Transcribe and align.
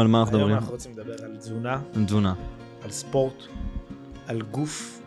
היום 0.00 0.06
על 0.06 0.12
מה 0.12 0.20
אנחנו 0.20 0.36
היום 0.36 0.42
מדברים? 0.42 0.56
אנחנו 0.58 0.72
רוצים 0.72 0.92
לדבר 0.92 1.24
על 1.24 1.36
תזונה, 1.36 1.82
תזונה. 2.06 2.34
על 2.82 2.90
ספורט, 2.90 3.42
על 4.26 4.42
גוף, 4.42 5.00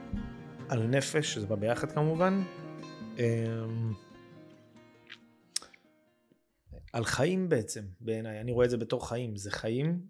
על 0.70 0.88
נפש, 0.88 1.34
שזה 1.34 1.47
בא 1.47 1.56
ביחד 1.56 1.92
כמובן. 1.92 2.44
אמ, 3.17 3.94
על 6.94 7.06
חיים 7.06 7.49
בעצם, 7.49 7.81
בעיניי. 8.02 8.42
אני 8.42 8.52
רואה 8.52 8.66
את 8.66 8.70
זה 8.70 8.78
בתור 8.78 9.10
חיים. 9.10 9.35
זה 9.35 9.52
חיים, 9.52 10.02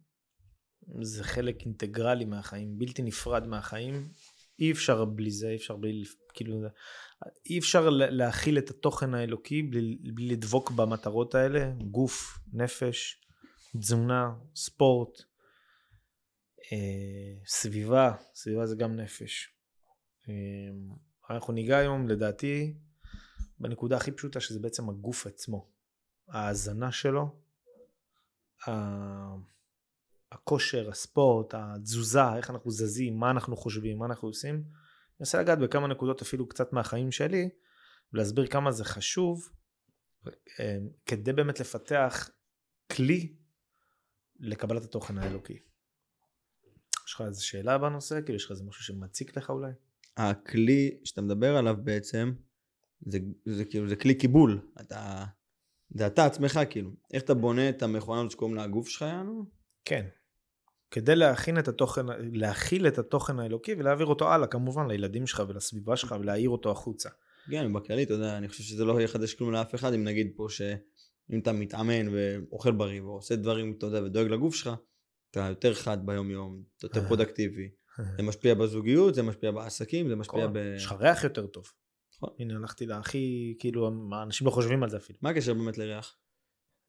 זה 1.02 1.24
חלק 1.24 1.61
אינטגרלי 1.65 2.25
מהחיים, 2.25 2.78
בלתי 2.78 3.02
נפרד 3.02 3.47
מהחיים. 3.47 4.07
אי 4.60 4.71
אפשר 4.71 5.06
בלי 5.06 5.32
זה, 5.32 5.50
אי 5.50 5.56
אפשר 5.56 5.75
בלי, 5.75 6.04
כאילו, 6.34 6.61
אי 7.50 7.60
אפשר 7.60 7.89
לה- 7.89 8.10
להכיל 8.10 8.57
את 8.57 8.70
התוכן 8.70 9.14
האלוקי 9.14 9.61
בלי, 9.61 9.97
בלי 10.14 10.28
לדבוק 10.28 10.71
במטרות 10.71 11.36
האלה, 11.36 11.71
גוף, 11.92 12.39
נפש, 12.54 13.22
תזונה, 13.79 14.36
ספורט, 14.55 15.21
אה, 16.71 17.45
סביבה, 17.47 18.15
סביבה 18.36 18.65
זה 18.65 18.75
גם 18.75 18.96
נפש. 18.96 19.54
אה, 20.29 20.33
אנחנו 21.29 21.54
ניגע 21.54 21.77
היום, 21.77 22.07
לדעתי, 22.07 22.73
בנקודה 23.59 23.97
הכי 23.97 24.11
פשוטה, 24.11 24.39
שזה 24.39 24.59
בעצם 24.59 24.89
הגוף 24.89 25.27
עצמו. 25.27 25.69
ההאזנה 26.27 26.91
שלו, 26.91 27.39
ה- 28.68 29.36
הכושר, 30.32 30.89
הספורט, 30.89 31.54
התזוזה, 31.54 32.35
איך 32.38 32.49
אנחנו 32.49 32.71
זזים, 32.71 33.17
מה 33.17 33.31
אנחנו 33.31 33.58
חושבים, 33.58 33.97
מה 33.97 34.05
אנחנו 34.05 34.27
עושים. 34.27 34.55
אני 34.55 34.63
אנסה 35.19 35.41
לגעת 35.41 35.59
בכמה 35.59 35.88
נקודות 35.88 36.21
אפילו 36.21 36.49
קצת 36.49 36.73
מהחיים 36.73 37.11
שלי, 37.11 37.49
ולהסביר 38.13 38.47
כמה 38.47 38.71
זה 38.71 38.85
חשוב, 38.85 39.49
אה, 40.59 40.77
כדי 41.05 41.33
באמת 41.33 41.59
לפתח 41.59 42.30
כלי 42.91 43.35
לקבלת 44.44 44.83
התוכן 44.83 45.17
האלוקי. 45.17 45.59
יש 47.08 47.13
לך 47.13 47.22
איזו 47.22 47.45
שאלה 47.45 47.77
בנושא? 47.77 48.22
כאילו 48.22 48.36
יש 48.36 48.45
לך 48.45 48.52
איזה 48.52 48.63
משהו 48.63 48.83
שמציק 48.83 49.38
לך 49.38 49.49
אולי? 49.49 49.72
הכלי 50.17 50.97
שאתה 51.03 51.22
מדבר 51.22 51.55
עליו 51.55 51.75
בעצם, 51.83 52.33
זה, 53.05 53.19
זה 53.45 53.66
כאילו, 53.66 53.89
זה 53.89 53.95
כלי 53.95 54.16
קיבול. 54.16 54.61
אתה, 54.81 55.25
זה 55.89 56.08
אתה 56.08 56.25
עצמך, 56.25 56.59
כאילו. 56.69 56.91
איך 57.14 57.23
אתה 57.23 57.33
בונה 57.33 57.69
את 57.69 57.83
המכונה 57.83 58.19
הזאת 58.19 58.31
שקוראים 58.31 58.55
לה 58.55 58.64
הגוף 58.64 58.88
שלך, 58.88 59.02
יענו? 59.02 59.45
כן. 59.86 60.05
כדי 60.91 61.16
להכין 61.16 61.59
את 61.59 61.67
התוכן, 61.67 62.05
להכיל 62.19 62.88
את 62.88 62.97
התוכן 62.97 63.39
האלוקי 63.39 63.73
ולהעביר 63.73 64.05
אותו 64.05 64.33
הלאה, 64.33 64.47
כמובן, 64.47 64.88
לילדים 64.88 65.27
שלך 65.27 65.44
ולסביבה 65.47 65.97
שלך 65.97 66.16
ולהעיר 66.19 66.49
אותו 66.49 66.71
החוצה. 66.71 67.09
כן, 67.52 67.73
בכללי, 67.73 68.03
אתה 68.03 68.14
יודע, 68.14 68.38
אני 68.38 68.47
חושב 68.47 68.64
שזה 68.64 68.86
לא 68.86 69.02
יחדש 69.02 69.33
כלום 69.33 69.52
לאף 69.52 69.75
אחד, 69.75 69.94
אם 69.94 70.03
נגיד 70.03 70.31
פה 70.36 70.47
שאם 71.27 71.39
אתה 71.39 71.53
מתאמן 71.53 72.07
ואוכל 72.13 72.71
בריא 72.71 73.02
ועושה 73.02 73.35
דברים, 73.35 73.75
אתה 73.77 73.85
יודע, 73.85 74.03
ודואג 74.03 74.27
לגוף 74.27 74.55
שלך, 74.55 74.69
אתה 75.31 75.39
יותר 75.39 75.73
חד 75.73 76.05
ביום 76.05 76.31
יום, 76.31 76.63
אתה 76.77 76.85
יותר 76.85 77.07
פרודקטיבי. 77.07 77.69
זה 78.17 78.23
משפיע 78.23 78.53
בזוגיות, 78.53 79.15
זה 79.15 79.23
משפיע 79.23 79.52
בעסקים, 79.52 80.09
זה 80.09 80.15
משפיע 80.15 80.47
ב... 80.47 80.73
יש 80.75 80.85
לך 80.85 80.91
ריח 80.91 81.23
יותר 81.23 81.47
טוב. 81.47 81.71
נכון. 82.15 82.30
הנה, 82.39 82.55
הלכתי 82.55 82.85
להכי, 82.85 83.55
כאילו, 83.59 83.91
אנשים 84.23 84.47
לא 84.47 84.52
חושבים 84.52 84.83
על 84.83 84.89
זה 84.89 84.97
אפילו. 84.97 85.19
מה 85.21 85.30
הקשר 85.30 85.53
באמת 85.53 85.77
לריח? 85.77 86.17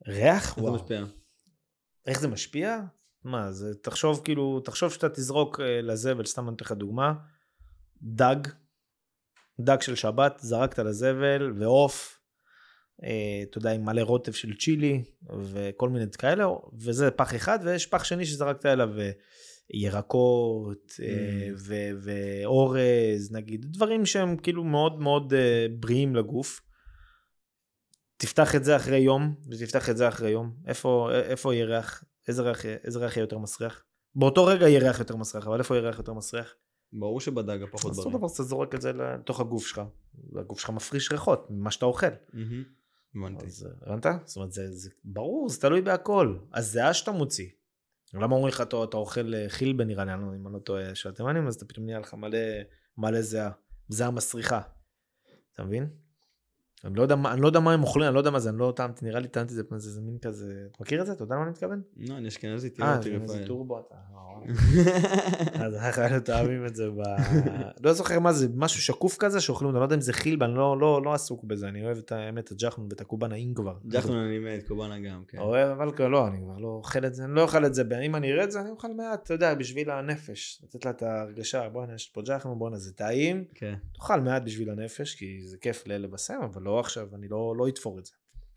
ריח? 0.07 0.45
איך 0.45 0.57
זה 0.57 0.63
וואו. 0.63 0.75
משפיע? 0.75 1.05
איך 2.07 2.21
זה 2.21 2.29
משפיע? 2.29 2.81
מה, 3.25 3.53
זה, 3.53 3.75
תחשוב 3.75 4.21
כאילו, 4.25 4.61
תחשוב 4.61 4.93
שאתה 4.93 5.09
תזרוק 5.09 5.61
אה, 5.61 5.83
לזבל, 5.83 6.25
סתם 6.25 6.49
אני 6.49 6.57
אתן 6.57 6.65
לך 6.65 6.73
דוגמה, 6.73 7.15
דג, 8.03 8.37
דג 9.61 9.81
של 9.81 9.95
שבת, 9.95 10.39
זרקת 10.43 10.79
לזבל, 10.79 11.53
ועוף, 11.59 12.21
אה, 12.21 12.24
אתה 12.99 13.59
יודע, 13.59 13.73
עם 13.73 13.85
מלא 13.85 14.01
רוטב 14.01 14.33
של 14.33 14.57
צ'ילי, 14.57 15.03
וכל 15.43 15.89
מיני 15.89 16.05
כאלה, 16.19 16.47
וזה 16.79 17.11
פח 17.11 17.35
אחד, 17.35 17.59
ויש 17.63 17.87
פח 17.87 18.05
שני 18.05 18.27
שזרקת 18.27 18.67
אליו 18.67 19.01
אה, 19.01 19.11
ירקות, 19.71 20.93
אה, 21.03 21.49
Mm. 21.55 21.61
ואורז, 22.03 23.33
נגיד, 23.33 23.67
דברים 23.73 24.07
שהם 24.07 24.37
כאילו 24.37 24.65
מאוד 24.65 25.01
מאוד 25.01 25.35
אה, 25.35 25.67
בריאים 25.79 26.17
לגוף. 26.17 26.61
תפתח 28.17 28.55
את 28.55 28.65
זה 28.65 28.77
אחרי 28.77 28.99
יום, 28.99 29.35
ותפתח 29.51 29.91
את 29.91 29.97
זה 29.97 30.09
אחרי 30.09 30.31
יום. 30.31 30.55
איפה, 30.67 31.11
איפה 31.13 31.55
יהיה 31.55 31.67
ריח? 31.67 32.05
איזה 32.29 32.43
ריח, 32.43 32.67
איזה 32.67 32.99
ריח 32.99 33.17
יהיה 33.17 33.23
יותר 33.23 33.39
מסריח? 33.39 33.85
באותו 34.15 34.45
רגע 34.45 34.69
יהיה 34.69 34.81
ריח 34.81 34.99
יותר 34.99 35.17
מסריח, 35.17 35.47
אבל 35.47 35.59
איפה 35.59 35.75
יהיה 35.75 35.87
ריח 35.87 35.99
יותר 35.99 36.13
מסריח? 36.13 36.55
ברור 36.93 37.21
שבדג 37.21 37.63
הפחות 37.63 37.91
אז 37.91 37.99
אותו 37.99 38.11
בריא. 38.11 38.19
דבר, 38.19 38.35
אתה 38.35 38.43
זורק 38.43 38.75
את 38.75 38.81
זה 38.81 38.93
לתוך 38.93 39.41
הגוף 39.41 39.67
שלך. 39.67 39.83
והגוף 40.33 40.61
שלך 40.61 40.71
מפריש 40.71 41.13
ריחות 41.13 41.47
ממה 41.51 41.71
שאתה 41.71 41.87
אוכל. 41.87 42.07
מהמם. 42.33 42.65
הבנתי. 43.17 43.47
אה, 43.47 43.71
הבנת? 43.83 44.07
זאת 44.25 44.37
אומרת, 44.37 44.53
זה, 44.53 44.71
זה 44.71 44.91
ברור, 45.05 45.49
זה 45.49 45.61
תלוי 45.61 45.83
בהכל. 45.83 46.39
הזיעה 46.53 46.95
שאתה 46.95 47.13
מוציא. 47.13 47.49
למה 48.15 48.35
אומרים 48.35 48.49
לך, 48.49 48.61
אתה, 48.61 48.85
אתה 48.85 48.97
אוכל 48.97 49.33
חילבה 49.49 49.85
נראה 49.85 50.05
לי, 50.05 50.13
אם 50.13 50.47
אני 50.47 50.55
לא 50.55 50.59
טועה, 50.59 50.95
של 50.95 51.09
התימנים, 51.09 51.47
אז 51.47 51.55
אתה 51.55 51.65
פתאום 51.65 51.87
נהיה 51.87 51.99
לך 51.99 52.15
מלא, 52.15 52.39
מלא 52.99 53.23
זיעה. 53.23 53.51
זיעה 53.89 54.11
מסריחה. 54.11 54.61
אתה 55.53 55.65
מבין? 55.65 56.04
אני 56.85 56.95
לא, 56.95 57.03
יודע, 57.03 57.17
מה- 57.17 57.33
אני 57.33 57.41
לא 57.41 57.47
יודע 57.47 57.61
מה 57.61 57.73
הם 57.73 57.83
אוכלים, 57.83 58.07
אני 58.07 58.15
לא 58.15 58.21
יודע 58.21 58.31
מה 58.31 58.41
זה, 58.41 58.49
אני 58.51 58.59
לא 58.59 58.73
טעמתי, 58.77 59.05
נראה 59.05 59.21
לי 59.21 59.29
טעמתי 59.29 59.53
את 59.53 59.57
זה, 59.57 59.63
זה, 59.77 59.91
זה 59.91 60.01
מין 60.01 60.19
כזה, 60.19 60.65
אתה 60.71 60.79
מכיר 60.81 61.01
את 61.01 61.07
זה? 61.07 61.13
אתה 61.13 61.23
יודע 61.23 61.35
למה 61.35 61.45
אני 61.45 61.51
מתכוון? 61.51 61.83
לא, 61.97 62.17
אני 62.17 62.29
אשכנזי, 62.29 62.71
תראה 62.71 62.89
אה, 62.89 62.97
אותי 62.97 63.11
זה 63.11 63.15
איזה 63.15 63.35
רפאל. 63.35 63.47
טורבו 63.47 63.81
אתה. 63.81 63.95
אה. 63.95 64.25
אז 65.67 65.75
אנחנו 65.75 66.03
היינו 66.03 66.21
תאהבים 66.21 66.67
את 66.67 66.77
זה 66.77 66.91
ב... 66.91 67.03
לא 67.87 67.93
זוכר 67.93 68.21
מה 68.21 68.33
זה, 68.33 68.49
משהו 68.55 68.83
שקוף 68.83 69.17
כזה 69.19 69.41
שאוכלים 69.41 69.69
אותו, 69.69 69.79
לא 69.79 69.85
יודע 69.85 69.97
אם 69.97 70.01
זה 70.01 70.13
חילבה, 70.13 70.47
אני 70.47 70.55
לא, 70.55 70.81
לא, 70.81 71.03
לא 71.05 71.15
עסוק 71.15 71.45
בזה, 71.45 71.69
אני 71.69 71.85
אוהב 71.85 71.99
את 71.99 72.13
האמת, 72.13 72.45
את 72.45 72.53
הג'חנון 72.53 72.87
ואת 72.91 73.01
הקובאן 73.01 73.33
האין 73.33 73.55
כבר. 73.55 73.77
ג'חנון 73.89 74.17
אני 74.17 74.39
מת, 74.39 74.69
קובאנה 74.69 75.01
גם, 75.01 75.23
כן. 75.29 75.39
אוהב, 75.39 75.69
אבל 75.69 76.09
לא, 76.09 76.29
אני 76.29 76.39
כבר 76.43 76.59
לא 76.59 76.69
אוכל 76.69 77.07
את 77.07 77.15
זה, 77.15 77.25
אני 77.25 77.35
לא 77.35 77.43
אוכל 77.43 77.67
את 77.67 77.75
זה, 77.75 77.83
אם 78.07 78.17
אני 78.17 78.33
אראה 78.33 78.45
את 78.45 78.51
זה, 78.51 78.61
אני 78.61 78.71
אוכל 78.71 78.95
מעט, 78.97 79.23
אתה 79.23 79.35
יודע, 79.35 79.55
בשביל 79.55 79.91
הנפש, 79.91 80.63
לתת 80.65 80.85
לה 80.85 80.91
את 80.91 81.03
ההרגשה, 81.03 81.69
בואנה, 81.69 81.95
יש 81.95 82.09
פה 82.09 82.23
ג'חנון, 82.23 82.59
בואנה, 82.59 82.79
זה 82.79 82.93
טעים, 82.93 83.45
כן. 83.55 83.75
תאכל 83.95 84.21
מעט 84.21 84.43
בשביל 84.43 84.71
הנפש, 84.71 85.15
כי 85.15 85.41
זה 85.43 85.57
כיף 85.57 85.87
לאלה 85.87 86.09
בסם, 86.09 86.41
אבל 86.45 86.63
לא 86.63 86.74
עכשיו, 86.81 87.15
אני 87.15 87.29
לא, 87.29 87.55
לא 87.57 87.69
אתפור 87.69 87.99
את 87.99 88.07
זה. 88.07 88.13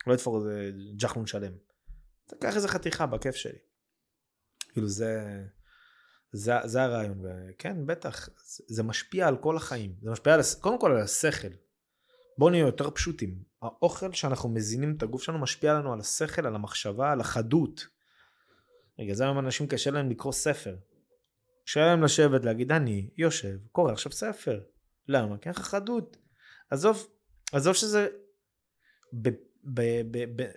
לא 0.08 0.14
אתפור 0.14 0.38
את 0.38 0.44
זה 0.44 0.72
ג'חנון 0.96 1.28
שלם. 1.28 1.54
תקח 2.26 2.56
איזה 2.56 2.68
חתיכה 2.68 3.06
בכיף 3.06 3.36
שלי. 3.36 3.60
כאילו 4.72 4.88
זה, 4.88 5.44
זה, 6.32 6.54
זה 6.64 6.84
הרעיון, 6.84 7.22
וכן, 7.24 7.86
בטח, 7.86 8.30
זה, 8.68 8.84
משפיע 8.84 9.28
על 9.28 9.38
כל 9.38 9.58
החיים. 9.58 9.96
זה 10.02 10.12
משפיע 10.12 10.34
על, 10.34 10.42
קודם 10.62 10.80
כל 10.80 10.92
על 10.92 11.02
השכל. 11.02 11.48
בואו 12.38 12.50
נהיה 12.50 12.66
יותר 12.66 12.90
פשוטים. 12.90 13.44
האוכל 13.62 14.14
שאנחנו 14.14 14.50
מזינים 14.50 14.96
את 14.98 15.04
הגוף 15.04 15.24
שלנו 15.24 15.40
משפיע 15.40 15.74
לנו 15.74 15.94
על 15.94 16.00
השכל, 16.00 16.48
על 16.48 16.56
המחשבה, 16.56 17.12
על 17.12 17.20
החדות. 17.20 17.88
בגלל 19.00 19.16
זה 19.16 19.24
היום 19.24 19.40
אנשים 19.40 19.68
קשה 19.68 19.92
להם 19.92 20.10
לקרוא 20.10 20.34
ספר. 20.34 20.76
קשה 21.66 21.86
להם 21.86 22.04
לשבת, 22.04 22.46
להגיד, 22.46 22.72
אני 22.72 23.10
יושב, 23.18 23.58
קורא 23.72 23.92
עכשיו 23.92 24.12
ספר. 24.12 24.62
למה? 25.08 25.38
כי 25.38 25.50
אין 25.50 25.56
לך 25.56 25.62
חדות. 25.62 26.18
עזוב, 26.70 27.08
עזוב 27.52 27.74
שזה... 27.74 28.08
ב, 29.22 29.30
ב, 29.64 29.82
ב, 30.12 30.42
ב, 30.42 30.50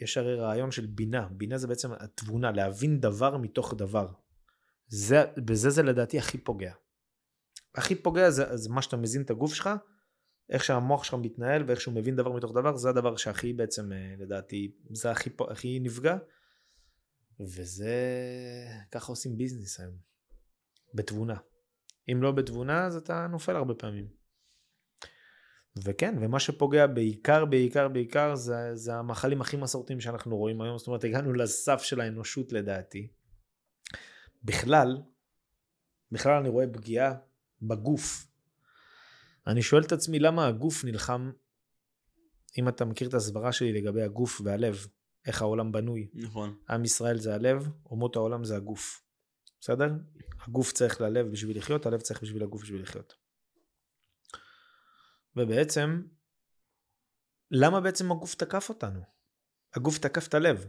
יש, 0.00 0.16
הרי 0.16 0.34
רעיון 0.34 0.70
של 0.70 0.86
בינה. 0.86 1.28
בינה 1.30 1.58
זה 1.58 1.66
בעצם 1.66 1.92
התבונה, 1.92 2.52
להבין 2.52 3.00
דבר 3.00 3.36
מתוך 3.36 3.74
דבר. 3.74 4.08
זה, 4.88 5.24
בזה 5.36 5.70
זה 5.70 5.82
לדעתי 5.82 6.18
הכי 6.18 6.38
פוגע. 6.38 6.72
הכי 7.74 7.94
פוגע 7.94 8.30
זה, 8.30 8.56
זה 8.56 8.70
מה 8.70 8.82
שאתה 8.82 8.96
מזין 8.96 9.22
את 9.22 9.30
הגוף 9.30 9.54
שלך, 9.54 9.70
איך 10.50 10.64
שהמוח 10.64 11.04
שלך 11.04 11.14
מתנהל 11.14 11.64
ואיך 11.66 11.80
שהוא 11.80 11.94
מבין 11.94 12.16
דבר 12.16 12.32
מתוך 12.32 12.52
דבר, 12.52 12.76
זה 12.76 12.88
הדבר 12.88 13.16
שהכי 13.16 13.52
בעצם, 13.52 13.92
אה, 13.92 14.14
לדעתי, 14.18 14.72
זה 14.90 15.10
הכי, 15.10 15.30
הכי 15.50 15.80
נפגע. 15.80 16.16
וזה, 17.40 17.94
ככה 18.92 19.12
עושים 19.12 19.36
ביזנס 19.36 19.80
היום. 19.80 19.96
בתבונה. 20.94 21.36
אם 22.12 22.22
לא 22.22 22.32
בתבונה, 22.32 22.86
אז 22.86 22.96
אתה 22.96 23.26
נופל 23.26 23.56
הרבה 23.56 23.74
פעמים. 23.74 24.17
וכן, 25.84 26.14
ומה 26.20 26.40
שפוגע 26.40 26.86
בעיקר, 26.86 27.44
בעיקר, 27.44 27.88
בעיקר, 27.88 28.34
זה, 28.34 28.74
זה 28.74 28.94
המאכלים 28.94 29.40
הכי 29.40 29.56
מסורתיים 29.56 30.00
שאנחנו 30.00 30.36
רואים 30.36 30.60
היום. 30.60 30.78
זאת 30.78 30.86
אומרת, 30.86 31.04
הגענו 31.04 31.32
לסף 31.32 31.82
של 31.82 32.00
האנושות 32.00 32.52
לדעתי. 32.52 33.08
בכלל, 34.44 35.02
בכלל 36.12 36.32
אני 36.32 36.48
רואה 36.48 36.66
פגיעה 36.72 37.14
בגוף. 37.62 38.26
אני 39.46 39.62
שואל 39.62 39.82
את 39.82 39.92
עצמי 39.92 40.18
למה 40.18 40.46
הגוף 40.46 40.84
נלחם, 40.84 41.30
אם 42.58 42.68
אתה 42.68 42.84
מכיר 42.84 43.08
את 43.08 43.14
הסברה 43.14 43.52
שלי 43.52 43.72
לגבי 43.72 44.02
הגוף 44.02 44.40
והלב, 44.44 44.86
איך 45.26 45.42
העולם 45.42 45.72
בנוי. 45.72 46.08
נכון. 46.14 46.56
עם 46.70 46.84
ישראל 46.84 47.18
זה 47.18 47.34
הלב, 47.34 47.68
אומות 47.86 48.16
העולם 48.16 48.44
זה 48.44 48.56
הגוף. 48.56 49.02
בסדר? 49.60 49.92
הגוף 50.40 50.72
צריך 50.72 51.00
ללב 51.00 51.26
בשביל 51.32 51.58
לחיות, 51.58 51.86
הלב 51.86 52.00
צריך 52.00 52.22
בשביל 52.22 52.42
הגוף 52.42 52.62
בשביל 52.62 52.82
לחיות. 52.82 53.27
ובעצם, 55.36 56.02
למה 57.50 57.80
בעצם 57.80 58.12
הגוף 58.12 58.34
תקף 58.34 58.68
אותנו? 58.68 59.00
הגוף 59.74 59.98
תקף 59.98 60.28
את 60.28 60.34
הלב. 60.34 60.68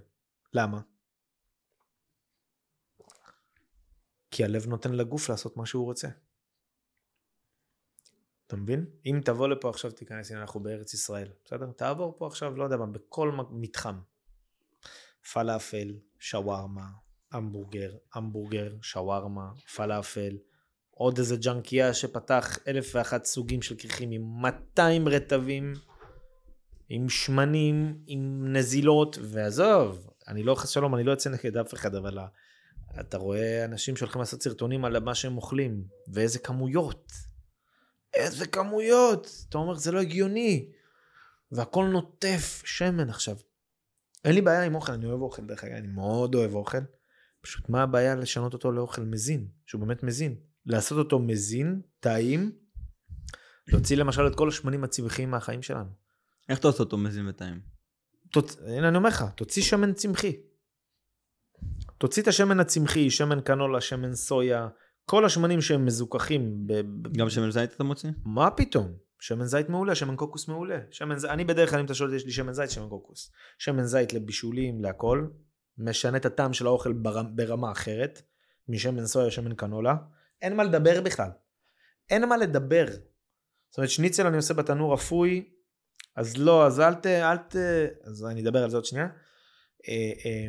למה? 0.54 0.82
כי 4.32 4.44
הלב 4.44 4.68
נותן 4.68 4.94
לגוף 4.94 5.30
לעשות 5.30 5.58
מה 5.58 5.66
שהוא 5.66 5.86
רוצה. 5.86 6.08
אתה 8.48 8.56
מבין? 8.56 8.86
אם 9.06 9.22
תבוא 9.26 9.48
לפה 9.48 9.70
עכשיו, 9.70 9.92
תיכנס, 9.92 10.32
הנה 10.32 10.42
אנחנו 10.42 10.60
בארץ 10.60 10.94
ישראל, 10.94 11.32
בסדר? 11.46 11.72
תעבור 11.72 12.16
פה 12.18 12.28
עכשיו, 12.28 12.58
לא 12.58 12.64
יודע 12.64 12.78
מה, 12.78 12.86
בכל 12.86 13.32
מתחם. 13.52 14.00
פלאפל, 15.34 16.00
שווארמה, 16.20 16.90
המבורגר, 17.32 17.98
המבורגר, 18.14 18.78
שווארמה, 18.82 19.52
פלאפל, 19.76 20.38
עוד 21.00 21.18
איזה 21.18 21.38
ג'אנקייה 21.38 21.94
שפתח 21.94 22.58
אלף 22.68 22.92
ואחת 22.96 23.26
סוגים 23.26 23.62
של 23.62 23.76
כריכים 23.76 24.12
עם 24.12 24.22
200 24.42 25.08
רטבים, 25.08 25.74
עם 26.90 27.10
שמנים, 27.10 27.98
עם 28.08 28.54
נזילות, 28.54 29.18
ועזוב, 29.22 30.10
אני 30.28 30.44
לא, 30.44 30.56
חס 30.56 30.70
שלום, 30.70 30.96
אני 30.96 31.04
לא 31.04 31.12
יוצא 31.12 31.30
נגד 31.30 31.58
אף 31.58 31.74
אחד, 31.74 31.96
אבל 31.96 32.18
אתה 33.00 33.18
רואה 33.18 33.66
אנשים 33.66 33.96
שהולכים 33.96 34.20
לעשות 34.20 34.44
סרטונים 34.44 34.86
על 34.86 35.00
מה 35.00 35.16
שהם 35.16 35.38
אוכלים, 35.38 35.84
ואיזה 36.14 36.40
כמויות. 36.40 37.12
איזה 38.14 38.48
כמויות! 38.48 39.46
אתה 39.50 39.58
אומר, 39.58 39.76
זה 39.76 39.92
לא 39.92 40.00
הגיוני. 40.00 40.72
והכל 41.52 41.86
נוטף 41.86 42.62
שמן 42.66 43.10
עכשיו. 43.10 43.36
אין 44.26 44.36
לי 44.36 44.42
בעיה 44.42 44.64
עם 44.64 44.76
אוכל, 44.76 44.92
אני 44.92 45.06
אוהב 45.06 45.22
אוכל 45.22 45.46
דרך 45.46 45.64
אגב, 45.64 45.74
אני 45.74 45.88
מאוד 45.88 46.36
אוהב 46.36 46.56
אוכל. 46.56 46.78
פשוט 47.42 47.70
מה 47.70 47.84
הבעיה 47.84 48.16
לשנות 48.16 48.54
אותו 48.54 48.72
לאוכל 48.72 49.02
מזין, 49.02 49.48
שהוא 49.66 49.82
באמת 49.82 50.04
מזין. 50.04 50.49
לעשות 50.66 50.98
אותו 50.98 51.20
מזין, 51.20 51.82
טעים, 52.00 52.52
להוציא 53.68 53.98
למשל 53.98 54.28
את 54.28 54.36
כל 54.36 54.48
השמנים 54.48 54.84
הצמחיים 54.84 55.32
מהחיים 55.32 55.62
שלנו. 55.62 55.90
איך 56.50 56.60
אתה 56.60 56.68
עושה 56.68 56.84
אותו 56.84 56.98
מזין 56.98 57.28
וטעים? 57.28 57.60
תוצ... 58.32 58.58
הנה 58.68 58.88
אני 58.88 58.98
אומר 58.98 59.10
לך, 59.10 59.26
תוציא 59.36 59.64
שמן 59.64 59.94
צמחי. 59.94 60.38
תוציא 61.98 62.24
את 62.24 62.28
השמן 62.28 62.60
הצמחי, 62.60 63.10
שמן 63.10 63.42
קנולה, 63.42 63.82
שמן 63.82 64.16
סויה, 64.16 64.68
כל 65.06 65.26
השמנים 65.26 65.62
שהם 65.62 65.86
מזוכחים. 65.86 66.68
ב... 66.68 66.74
גם 67.18 67.30
שמן 67.30 67.52
זית 67.52 67.74
אתה 67.74 67.84
מוציא? 67.84 68.10
מה 68.26 68.52
פתאום? 68.52 68.94
שמן 69.20 69.46
זית 69.46 69.70
מעולה, 69.70 69.96
שמן 69.96 70.16
קוקוס 70.16 70.48
מעולה. 70.48 70.80
שמן 70.92 71.18
זית, 71.18 71.30
אני 71.30 71.46
בדרך 71.46 71.70
כלל 71.70 71.80
אם 71.80 71.86
אתה 71.86 71.94
שואל 71.94 72.14
יש 72.14 72.26
לי 72.26 72.32
שמן 72.32 72.54
זית, 72.54 72.70
שמן 72.70 72.90
קוקוס. 72.90 73.32
שמן 73.58 73.84
זית 73.84 74.14
לבישולים, 74.14 74.82
להכל. 74.82 75.28
משנה 75.78 76.18
את 76.18 76.26
הטעם 76.26 76.54
של 76.54 76.68
האוכל 76.68 76.94
בר... 76.94 77.24
ברמה 77.24 77.72
אחרת, 77.72 78.22
משמן 78.70 79.06
סויה, 79.06 79.32
שמן 79.32 79.56
קנולה. 79.56 79.96
אין 80.42 80.56
מה 80.56 80.64
לדבר 80.64 81.02
בכלל. 81.02 81.30
אין 82.10 82.30
מה 82.30 82.38
לדבר. 82.38 82.86
זאת 83.70 83.78
אומרת, 83.78 83.90
שניצל 83.90 84.28
אני 84.28 84.38
עושה 84.38 84.54
בתנור 84.54 84.96
אפוי, 84.96 85.50
אז 86.16 86.38
לא, 86.38 86.66
אז 86.68 86.80
אל 86.80 86.94
ת... 86.94 87.06
אל 87.06 87.38
ת... 87.38 87.56
אז 88.04 88.26
אני 88.26 88.42
אדבר 88.42 88.64
על 88.64 88.70
זה 88.70 88.78
עוד 88.78 88.86
שנייה. 88.86 89.08
אה, 89.90 90.12
אה, 90.26 90.48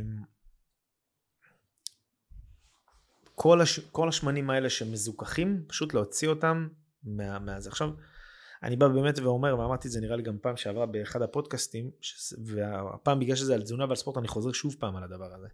כל, 3.34 3.60
הש... 3.60 3.81
כל 3.81 4.08
השמנים 4.08 4.50
האלה 4.50 4.70
שמזוכחים, 4.70 5.64
פשוט 5.69 5.94
להוציא 5.94 6.28
אותם 6.28 6.69
מה... 7.04 7.38
מהזה. 7.38 7.69
עכשיו, 7.69 7.90
אני 8.62 8.76
בא 8.76 8.88
באמת 8.88 9.19
ואומר, 9.19 9.58
ואמרתי 9.58 9.88
את 9.88 9.92
זה 9.92 10.00
נראה 10.00 10.16
לי 10.16 10.22
גם 10.22 10.38
פעם 10.42 10.56
שעברה 10.56 10.87
באחד 10.87 11.22
הפודקאסטים, 11.22 11.90
ש... 12.00 12.34
והפעם 12.46 13.20
בגלל 13.20 13.37
שזה 13.37 13.54
על 13.54 13.62
תזונה 13.62 13.84
ועל 13.84 13.96
ספורט, 13.96 14.19
אני 14.19 14.28
חוזר 14.28 14.52
שוב 14.52 14.76
פעם 14.78 14.96
על 14.96 15.04
הדבר 15.04 15.34
הזה. 15.34 15.48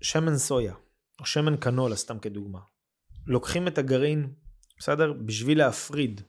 שמן 0.00 0.36
סויה, 0.36 0.74
או 1.20 1.26
שמן 1.26 1.56
קנולה, 1.56 1.96
סתם 1.96 2.18
כדוגמה. 2.18 2.60
לוקחים 3.26 3.68
את 3.68 3.78
הגרעין, 3.78 4.34
בסדר? 4.78 5.12
בשביל 5.12 5.58
להפריד 5.58 6.20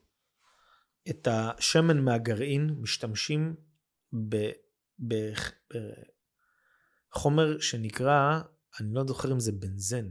את 1.10 1.28
השמן 1.32 2.00
מהגרעין, 2.00 2.76
משתמשים 2.82 3.56
בחומר 7.14 7.60
שנקרא 7.60 8.42
אני 8.82 8.94
לא 8.94 9.04
זוכר 9.08 9.32
אם 9.32 9.40
זה 9.40 9.52
בנזן. 9.52 10.10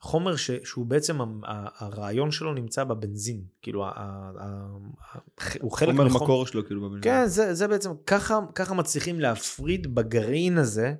חומר 0.00 0.36
ש, 0.36 0.50
שהוא 0.64 0.86
בעצם 0.86 1.18
הרעיון 1.44 2.30
שלו 2.30 2.54
נמצא 2.54 2.84
בבנזין 2.84 3.44
כאילו 3.62 3.84
ה, 3.84 3.88
ה, 3.88 4.30
ה, 4.40 5.18
הוא 5.60 5.72
חלק 5.72 5.90
חומר 5.90 6.04
מחום... 6.04 6.22
מקור 6.22 6.46
שלו 6.46 6.66
כאילו 6.66 6.80
בבנזין. 6.80 7.02
כן 7.02 7.26
זה, 7.26 7.54
זה 7.54 7.68
בעצם 7.68 7.90
ככה 8.06 8.40
ככה 8.54 8.74
מצליחים 8.74 9.20
להפריד 9.20 9.94
בגרעין 9.94 10.58
הזה. 10.58 10.94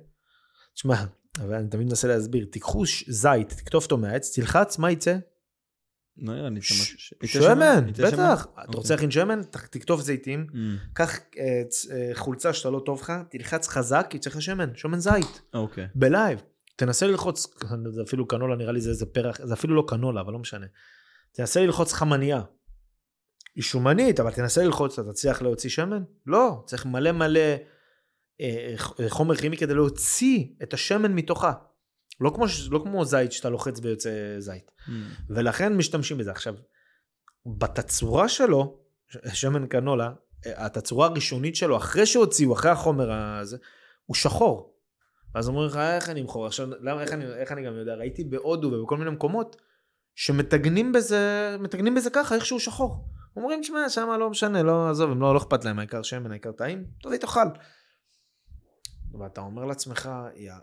תשמע 0.73 0.95
אבל 1.41 1.53
אני 1.53 1.69
תמיד 1.69 1.87
מנסה 1.87 2.07
להסביר 2.07 2.45
תיקחו 2.51 2.83
זית 3.07 3.49
תקטוף 3.49 3.83
אותו 3.83 3.97
מהעץ 3.97 4.35
תלחץ 4.35 4.77
מה 4.77 4.91
יצא 4.91 5.17
לא 6.17 6.33
נראה 6.35 6.49
לי 6.49 6.61
שמן, 6.61 7.91
בטח. 7.97 8.47
אתה 8.69 8.77
רוצה 8.77 8.93
להכין 8.93 9.11
שמן? 9.11 9.41
תכתוב 9.69 10.01
זיתים, 10.01 10.47
mm. 10.51 10.55
קח 10.93 11.19
אה, 11.37 11.61
אה, 11.91 12.11
חולצה 12.13 12.53
שאתה 12.53 12.69
לא 12.69 12.81
טוב 12.85 13.01
לך, 13.01 13.13
תלחץ 13.29 13.67
חזק, 13.67 14.11
יצא 14.13 14.29
לך 14.29 14.41
שמן, 14.41 14.75
שמן 14.75 14.99
זית. 14.99 15.41
אוקיי. 15.53 15.87
בלייב. 15.95 16.41
תנסה 16.75 17.07
ללחוץ, 17.07 17.47
זה 17.89 18.01
אפילו 18.01 18.27
קנולה 18.27 18.55
נראה 18.55 18.71
לי 18.71 18.81
זה 18.81 18.89
איזה 18.89 19.05
פרח, 19.05 19.45
זה 19.45 19.53
אפילו 19.53 19.75
לא 19.75 19.83
קנולה, 19.87 20.21
אבל 20.21 20.33
לא 20.33 20.39
משנה. 20.39 20.65
תנסה 21.31 21.61
ללחוץ 21.61 21.93
חמניה. 21.93 22.41
היא 23.55 23.63
שומנית, 23.63 24.19
אבל 24.19 24.31
תנסה 24.31 24.63
ללחוץ, 24.63 24.99
אתה 24.99 25.11
תצליח 25.11 25.41
להוציא 25.41 25.69
שמן? 25.69 26.03
לא, 26.25 26.63
צריך 26.65 26.85
מלא 26.85 27.11
מלא 27.11 27.39
חומר 29.09 29.35
כימי 29.35 29.57
כדי 29.57 29.73
להוציא 29.73 30.45
את 30.63 30.73
השמן 30.73 31.13
מתוכה. 31.13 31.53
לא 32.19 32.31
כמו, 32.35 32.45
לא 32.69 32.79
כמו 32.79 33.05
זית 33.05 33.31
שאתה 33.31 33.49
לוחץ 33.49 33.79
ויוצא 33.81 34.35
זית. 34.39 34.71
Mm. 34.79 34.91
ולכן 35.29 35.73
משתמשים 35.73 36.17
בזה. 36.17 36.31
עכשיו, 36.31 36.55
בתצורה 37.45 38.29
שלו, 38.29 38.79
שמן 39.33 39.67
קנולה, 39.67 40.11
התצורה 40.45 41.07
הראשונית 41.07 41.55
שלו, 41.55 41.77
אחרי 41.77 42.05
שהוציאו, 42.05 42.53
אחרי 42.53 42.71
החומר 42.71 43.11
הזה, 43.11 43.57
הוא 44.05 44.15
שחור. 44.15 44.73
ואז 45.35 45.47
אומרים 45.47 45.67
לך, 45.67 45.77
איך 45.77 46.09
אני 46.09 46.21
אמכור? 46.21 46.45
עכשיו, 46.45 46.67
למה, 46.81 47.01
איך 47.01 47.13
אני, 47.13 47.25
איך 47.25 47.51
אני 47.51 47.65
גם 47.65 47.75
יודע? 47.77 47.95
ראיתי 47.95 48.23
בהודו 48.23 48.67
ובכל 48.67 48.97
מיני 48.97 49.11
מקומות, 49.11 49.55
שמתגנים 50.15 50.91
בזה, 50.91 51.55
מתגנים 51.59 51.95
בזה 51.95 52.09
ככה, 52.09 52.35
איך 52.35 52.45
שהוא 52.45 52.59
שחור. 52.59 53.05
אומרים, 53.35 53.63
שמע, 53.63 53.89
שמה 53.89 54.17
לא 54.17 54.29
משנה, 54.29 54.63
לא, 54.63 54.89
עזוב, 54.89 55.11
הם 55.11 55.21
לא, 55.21 55.33
לא 55.33 55.37
אכפת 55.37 55.65
להם, 55.65 55.79
העיקר 55.79 56.01
שמן, 56.01 56.31
העיקר 56.31 56.51
טעים, 56.51 56.85
תביא 57.03 57.17
תאכל. 57.17 57.39
ואתה 59.13 59.41
אומר 59.41 59.65
לעצמך, 59.65 60.09
יא 60.35 60.53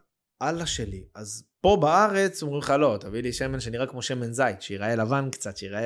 אללה 0.43 0.67
שלי. 0.67 1.05
אז 1.14 1.44
פה 1.61 1.79
בארץ 1.81 2.43
אומרים 2.43 2.61
לך 2.61 2.70
לא, 2.70 2.96
תביא 3.00 3.23
לי 3.23 3.32
שמן 3.32 3.61
שנראה 3.61 3.87
כמו 3.87 4.02
שמן 4.02 4.32
זית, 4.32 4.62
שיראה 4.62 4.96
לבן 4.96 5.29
קצת, 5.31 5.56
שיראה 5.56 5.82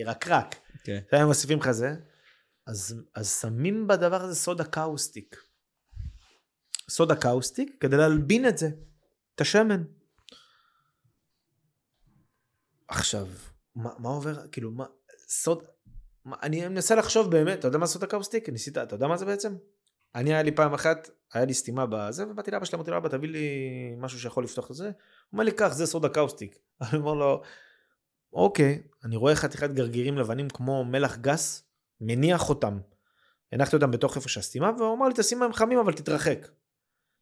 ירקרק. 0.00 0.54
כן. 0.84 0.98
Okay. 1.12 1.16
הם 1.16 1.26
מוסיפים 1.26 1.58
לך 1.58 1.70
זה. 1.70 1.94
אז, 2.66 3.02
אז 3.14 3.40
שמים 3.40 3.86
בדבר 3.86 4.22
הזה 4.22 4.34
סודה 4.34 4.64
קאוסטיק. 4.64 5.36
סודה 6.90 7.16
קאוסטיק 7.16 7.76
כדי 7.80 7.96
להלבין 7.96 8.48
את 8.48 8.58
זה, 8.58 8.68
את 9.34 9.40
השמן. 9.40 9.82
עכשיו, 12.88 13.26
מה, 13.74 13.90
מה 13.98 14.08
עובר, 14.08 14.46
כאילו, 14.48 14.70
מה, 14.70 14.84
סוד, 15.28 15.64
מה, 16.24 16.36
אני 16.42 16.68
מנסה 16.68 16.94
לחשוב 16.94 17.30
באמת, 17.30 17.58
אתה 17.58 17.68
יודע 17.68 17.78
מה 17.78 17.86
סודה 17.86 18.06
קאוסטיק? 18.06 18.48
ניסית, 18.48 18.78
אתה 18.78 18.94
יודע 18.94 19.06
מה 19.06 19.16
זה 19.16 19.24
בעצם? 19.24 19.56
אני 20.16 20.34
היה 20.34 20.42
לי 20.42 20.52
פעם 20.52 20.74
אחת, 20.74 21.10
היה 21.32 21.44
לי 21.44 21.54
סתימה 21.54 21.86
בזה, 21.86 22.28
ובאתי 22.28 22.50
לאבא 22.50 22.64
שלי, 22.64 22.76
אמרתי 22.76 22.90
לו, 22.90 22.96
אבא, 22.96 23.08
תביא 23.08 23.28
לי 23.28 23.48
משהו 23.98 24.20
שיכול 24.20 24.44
לפתוח 24.44 24.70
את 24.70 24.76
זה. 24.76 24.84
הוא 24.84 24.92
אומר 25.32 25.44
לי, 25.44 25.52
קח, 25.52 25.72
זה 25.72 25.86
סודה 25.86 26.08
קאוסטיק. 26.08 26.58
אני 26.82 26.98
אומר 26.98 27.14
לו, 27.14 27.42
אוקיי, 28.32 28.82
אני 29.04 29.16
רואה 29.16 29.36
חתיכת 29.36 29.70
גרגירים 29.70 30.18
לבנים 30.18 30.50
כמו 30.50 30.84
מלח 30.84 31.16
גס, 31.16 31.64
מניח 32.00 32.48
אותם. 32.48 32.78
הנחתי 33.52 33.76
אותם 33.76 33.90
בתוך 33.90 34.16
איפה 34.16 34.28
שהסתימה, 34.28 34.70
והוא 34.78 34.96
אמר 34.96 35.08
לי, 35.08 35.14
תשים 35.16 35.38
מים 35.38 35.52
חמים, 35.52 35.78
אבל 35.78 35.92
תתרחק. 35.92 36.48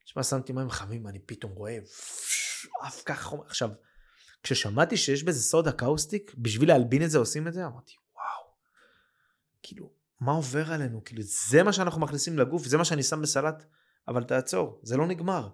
תשמע, 0.04 0.22
שמתי 0.22 0.52
מים 0.52 0.70
חמים, 0.70 1.06
אני 1.06 1.18
פתאום 1.18 1.52
רואה, 1.52 1.78
כך 3.06 3.22
חומר. 3.22 3.44
עכשיו, 3.46 3.70
כששמעתי 4.42 4.96
שיש 4.96 5.22
בזה 5.22 5.42
סודה 5.42 5.72
קאוסטיק, 5.72 6.34
בשביל 6.38 6.68
להלבין 6.68 7.02
את 7.02 7.10
זה 7.10 7.18
עושים 7.18 7.48
את 7.48 7.52
זה, 7.52 7.66
אמרתי, 7.66 7.94
וואו. 8.14 8.52
כאילו, 9.62 9.90
מה 10.24 10.32
עובר 10.32 10.72
עלינו? 10.72 11.04
כאילו, 11.04 11.22
זה 11.22 11.62
מה 11.62 11.72
שאנחנו 11.72 12.00
מכניסים 12.00 12.38
לגוף, 12.38 12.66
זה 12.66 12.78
מה 12.78 12.84
שאני 12.84 13.02
שם 13.02 13.22
בסלט, 13.22 13.64
אבל 14.08 14.24
תעצור, 14.24 14.80
זה 14.82 14.96
לא 14.96 15.06
נגמר. 15.06 15.48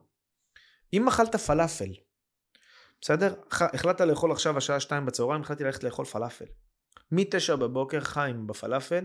אם 0.92 1.08
אכלת 1.08 1.36
פלאפל, 1.36 1.90
בסדר? 3.00 3.34
החלטת 3.50 4.00
לאכול 4.00 4.32
עכשיו 4.32 4.56
השעה 4.56 4.80
שתיים 4.80 5.06
בצהריים, 5.06 5.42
החלטתי 5.42 5.64
ללכת 5.64 5.84
לאכול 5.84 6.04
פלאפל. 6.04 6.44
מ-9 7.12 7.56
בבוקר 7.56 8.00
חיים 8.00 8.46
בפלאפל, 8.46 9.04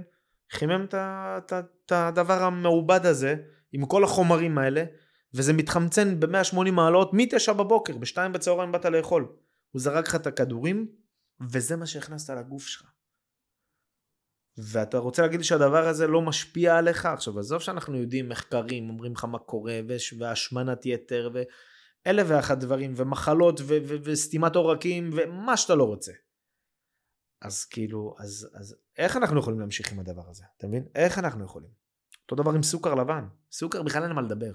חימם 0.52 0.86
את 0.94 1.92
הדבר 1.92 2.44
המעובד 2.44 3.06
הזה, 3.06 3.36
עם 3.72 3.86
כל 3.86 4.04
החומרים 4.04 4.58
האלה, 4.58 4.84
וזה 5.34 5.54
מתחמצן 5.54 6.20
ב-180 6.20 6.72
מעלות 6.72 7.14
מ-9 7.14 7.54
בבוקר, 7.54 7.98
ב-2 7.98 8.18
בצהריים 8.32 8.72
באת 8.72 8.86
לאכול. 8.86 9.28
הוא 9.72 9.82
זרק 9.82 10.08
לך 10.08 10.16
את 10.16 10.28
הכדורים, 10.28 10.88
וזה 11.52 11.76
מה 11.76 11.86
שהכנסת 11.86 12.30
לגוף 12.30 12.68
שלך. 12.68 12.95
ואתה 14.58 14.98
רוצה 14.98 15.22
להגיד 15.22 15.40
לי 15.40 15.44
שהדבר 15.44 15.88
הזה 15.88 16.08
לא 16.08 16.22
משפיע 16.22 16.78
עליך? 16.78 17.06
עכשיו 17.06 17.40
עזוב 17.40 17.62
שאנחנו 17.62 17.98
יודעים 17.98 18.30
מחקרים 18.30 18.90
אומרים 18.90 19.14
לך 19.14 19.26
מה 19.26 19.40
קורה 19.40 19.80
והשמנת 20.20 20.86
יתר 20.86 21.30
ואלף 21.34 22.28
ואחת 22.30 22.58
דברים 22.58 22.94
ומחלות 22.98 23.60
ו- 23.60 23.78
ו- 23.88 23.96
וסתימת 24.04 24.56
עורקים 24.56 25.10
ומה 25.14 25.58
שאתה 25.58 25.76
לא 25.76 25.84
רוצה. 25.84 26.12
אז 27.42 27.66
כאילו 27.66 28.16
אז 28.20 28.50
אז 28.54 28.76
איך 28.98 29.18
אנחנו 29.18 29.40
יכולים 29.40 29.60
להמשיך 29.60 29.92
עם 29.92 30.00
הדבר 30.00 30.30
הזה 30.30 30.44
אתה 30.58 30.68
מבין 30.68 30.86
איך 30.96 31.20
אנחנו 31.20 31.46
יכולים. 31.46 31.70
אותו 32.24 32.36
דבר 32.44 32.52
עם 32.52 32.64
סוכר 32.64 32.96
לבן 32.96 33.28
סוכר 33.52 33.84
בכלל 33.84 34.04
אין 34.04 34.12
מה 34.12 34.22
לדבר. 34.22 34.52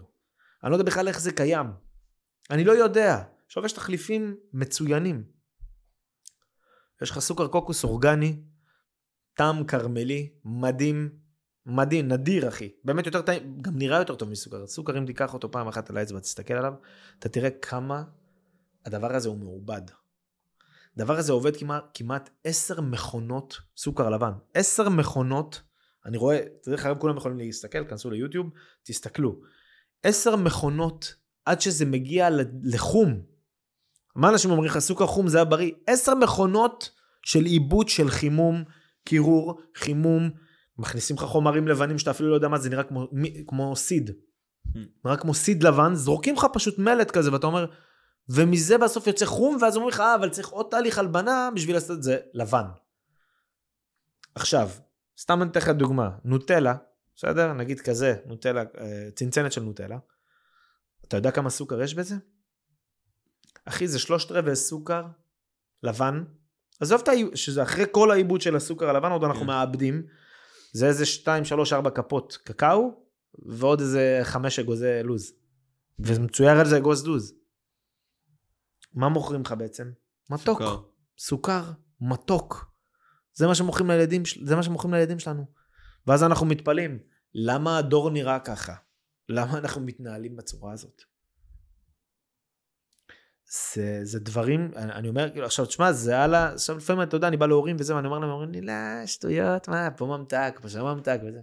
אני 0.65 0.71
לא 0.71 0.77
יודע 0.77 0.85
בכלל 0.85 1.09
איך 1.09 1.21
זה 1.21 1.33
קיים. 1.33 1.67
אני 2.51 2.65
לא 2.65 2.73
יודע. 2.73 3.23
עכשיו 3.47 3.65
יש 3.65 3.73
תחליפים 3.73 4.37
מצוינים. 4.53 5.25
יש 7.03 7.11
לך 7.11 7.19
סוכר 7.19 7.49
קוקוס 7.49 7.85
אורגני 7.85 8.43
טעם 9.41 9.65
כרמלי, 9.65 10.29
מדהים, 10.45 11.09
מדהים, 11.67 12.09
נדיר 12.09 12.49
אחי. 12.49 12.71
באמת 12.85 13.07
יותר 13.07 13.23
טעים, 13.23 13.59
גם 13.63 13.79
נראה 13.79 13.99
יותר 13.99 14.15
טוב 14.15 14.29
מסוכר. 14.29 14.67
סוכר 14.67 14.99
אם 14.99 15.07
תיקח 15.07 15.35
אותו 15.35 15.51
פעם 15.51 15.69
אחת 15.69 15.91
על 15.91 15.97
האצבע, 15.97 16.21
תסתכל 16.21 16.55
עליו, 16.55 16.75
אתה 17.19 17.29
תראה 17.29 17.51
כמה 17.51 18.03
הדבר 18.87 19.17
הזה 19.17 19.29
הוא 19.29 19.39
מעובד. 19.39 19.83
הדבר 20.97 21.19
הזה 21.19 21.33
עובד 21.33 21.57
כמעט, 21.57 21.85
כמעט 21.95 22.31
עשר 22.45 22.81
מכונות 22.81 23.57
סוכר 23.77 24.11
לבן. 24.11 24.33
עשר 24.55 24.89
מכונות, 24.89 25.63
אני 26.07 26.17
רואה, 26.17 26.41
דרך 26.67 26.87
אגב 26.87 26.99
כולם 26.99 27.17
יכולים 27.17 27.39
להסתכל, 27.39 27.85
כנסו 27.85 28.11
ליוטיוב, 28.11 28.51
תסתכלו. 28.83 29.41
עשר 30.03 30.37
מכונות 30.37 31.15
עד 31.45 31.61
שזה 31.61 31.87
מגיע 31.87 32.29
לחום. 32.63 33.23
מה 34.17 34.29
אנשים 34.29 34.51
אומרים 34.51 34.71
לך, 34.71 34.79
סוכר 34.79 35.07
חום 35.07 35.29
זה 35.29 35.39
היה 35.39 35.45
בריא? 35.45 35.73
עשר 35.87 36.15
מכונות 36.15 36.91
של 37.23 37.45
עיבוד 37.45 37.89
של 37.89 38.11
חימום, 38.11 38.65
קירור, 39.05 39.61
חימום, 39.75 40.31
מכניסים 40.79 41.17
לך 41.17 41.23
חומרים 41.23 41.69
לבנים 41.69 41.99
שאתה 41.99 42.11
אפילו 42.11 42.31
לא 42.31 42.35
יודע 42.35 42.49
מה 42.49 42.59
זה 42.59 42.71
נראה 42.71 42.83
כמו, 42.83 43.09
כמו 43.47 43.77
סיד. 43.77 44.11
Hmm. 44.11 44.79
נראה 45.05 45.17
כמו 45.17 45.35
סיד 45.35 45.63
לבן, 45.63 45.95
זורקים 45.95 46.35
לך 46.35 46.47
פשוט 46.53 46.79
מלט 46.79 47.11
כזה 47.11 47.33
ואתה 47.33 47.47
אומר, 47.47 47.67
ומזה 48.29 48.79
בסוף 48.79 49.07
יוצא 49.07 49.27
חום 49.27 49.59
ואז 49.63 49.77
אומרים 49.77 49.93
לך, 49.93 50.01
אה, 50.01 50.15
אבל 50.15 50.31
צריך 50.31 50.49
עוד 50.49 50.67
תהליך 50.71 50.99
הלבנה 50.99 51.49
בשביל 51.55 51.77
לעשות 51.77 51.99
את 51.99 52.03
זה 52.03 52.19
לבן. 52.35 52.65
עכשיו, 54.35 54.71
סתם 55.21 55.43
אני 55.43 55.51
אתן 55.51 55.61
לך 55.61 55.69
דוגמה, 55.69 56.11
נוטלה, 56.25 56.75
בסדר? 57.17 57.53
נגיד 57.53 57.81
כזה, 57.81 58.17
נוטלה, 58.27 58.63
אה, 58.79 59.09
צנצנת 59.15 59.53
של 59.53 59.63
נוטלה. 59.63 59.99
אתה 61.09 61.17
יודע 61.17 61.31
כמה 61.31 61.51
סוכר 61.51 61.83
יש 61.83 61.95
בזה? 61.95 62.15
אחי, 63.65 63.89
זה 63.89 63.99
שלושת 63.99 64.33
רבעי 64.33 64.57
סוכר 64.57 65.07
לבן. 65.83 66.25
עזוב 66.81 67.01
את 67.03 67.09
ה... 67.09 67.13
שזה 67.35 67.63
אחרי 67.63 67.85
כל 67.91 68.11
העיבוד 68.11 68.41
של 68.41 68.57
הסוכר 68.57 68.89
הלבן, 68.89 69.11
עוד 69.13 69.25
אנחנו 69.25 69.41
כן. 69.41 69.47
מאבדים. 69.47 70.03
זה 70.73 70.87
איזה 70.87 71.07
2, 71.07 71.45
3, 71.45 71.73
4 71.73 71.91
כפות 71.91 72.39
קקאו, 72.45 73.05
ועוד 73.47 73.81
איזה 73.81 74.21
5 74.23 74.59
אגוזי 74.59 75.03
לוז. 75.05 75.33
ומצויר 75.99 76.51
על 76.51 76.67
זה 76.67 76.77
אגוז 76.77 77.07
לוז. 77.07 77.35
מה 78.95 79.09
מוכרים 79.09 79.41
לך 79.41 79.55
בעצם? 79.59 79.91
מתוק. 80.31 80.59
סוכר. 80.59 80.83
סוכר, 81.19 81.65
מתוק. 82.01 82.71
זה 83.33 83.47
מה 83.47 83.55
שמוכרים 83.55 83.91
לילדים, 83.91 84.23
זה 84.45 84.57
מה 84.57 84.63
שמוכרים 84.63 84.95
לילדים 84.95 85.19
שלנו. 85.19 85.45
ואז 86.07 86.25
אנחנו 86.25 86.47
מתפלאים, 86.47 86.99
למה 87.35 87.79
הדור 87.79 88.11
נראה 88.11 88.39
ככה? 88.41 88.75
למה 89.29 89.59
אנחנו 89.59 89.81
מתנהלים 89.81 90.37
בצורה 90.37 90.73
הזאת? 90.73 91.03
זה, 93.51 94.01
זה 94.03 94.21
דברים, 94.21 94.71
אני, 94.77 94.93
אני 94.93 95.09
אומר, 95.09 95.31
כאילו, 95.31 95.47
עכשיו 95.47 95.67
תשמע, 95.67 95.93
זה 95.93 96.19
הלאה, 96.19 96.53
עכשיו 96.53 96.77
לפעמים 96.77 97.03
אתה 97.03 97.17
יודע, 97.17 97.29
אני 97.29 97.37
בא 97.37 97.47
להורים 97.47 97.77
וזה, 97.79 97.97
ואני 97.97 98.07
אומר 98.07 98.19
להם, 98.19 98.31
אומרים 98.31 98.51
לי, 98.51 98.61
לא, 98.61 99.07
שטויות, 99.07 99.69
מה, 99.69 99.91
פה 99.91 100.07
ממתק, 100.07 100.59
פה 100.63 100.69
שם 100.69 100.85
ממתק 100.85 101.21
וזה. 101.29 101.41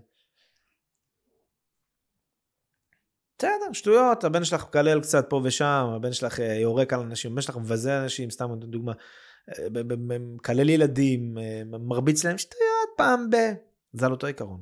בסדר, 3.38 3.74
שטויות, 3.74 4.24
הבן 4.24 4.44
שלך 4.44 4.64
מקלל 4.64 5.02
קצת 5.02 5.26
פה 5.30 5.42
ושם, 5.44 5.92
הבן 5.96 6.14
שלך 6.14 6.40
אה, 6.40 6.54
יורק 6.54 6.94
על 6.94 7.00
אנשים, 7.00 7.32
הבן 7.32 7.42
שלך 7.42 7.58
מבזה 7.58 8.04
אנשים, 8.04 8.30
סתם 8.30 8.50
דוגמה, 8.60 8.92
אה, 9.50 9.68
מקלל 10.20 10.70
ילדים, 10.70 11.38
אה, 11.38 11.62
מרביץ 11.80 12.26
להם 12.26 12.38
שטויות 12.38 12.90
פעם 12.98 13.30
ב... 13.30 13.36
זה 13.94 14.06
על 14.06 14.12
אותו 14.12 14.28
עיקרון. 14.28 14.62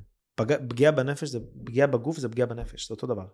פגיעה 0.68 0.92
בנפש 0.92 1.30
זה 1.30 1.40
פגיעה 1.66 1.88
בגוף 1.88 2.18
זה 2.18 2.30
פגיעה 2.30 2.48
בנפש, 2.48 2.88
זה 2.88 2.94
אותו 2.94 3.08
דבר. 3.08 3.26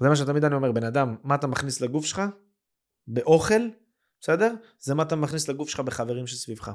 זה 0.00 0.08
מה 0.08 0.16
שתמיד 0.16 0.44
אני 0.44 0.54
אומר, 0.54 0.72
בן 0.72 0.84
אדם, 0.84 1.16
מה 1.24 1.34
אתה 1.34 1.46
מכניס 1.46 1.80
לגוף 1.80 2.04
שלך? 2.04 2.22
באוכל, 3.06 3.62
בסדר? 4.20 4.54
זה 4.78 4.94
מה 4.94 5.02
אתה 5.02 5.16
מכניס 5.16 5.48
לגוף 5.48 5.68
שלך 5.68 5.80
בחברים 5.80 6.26
שסביבך. 6.26 6.72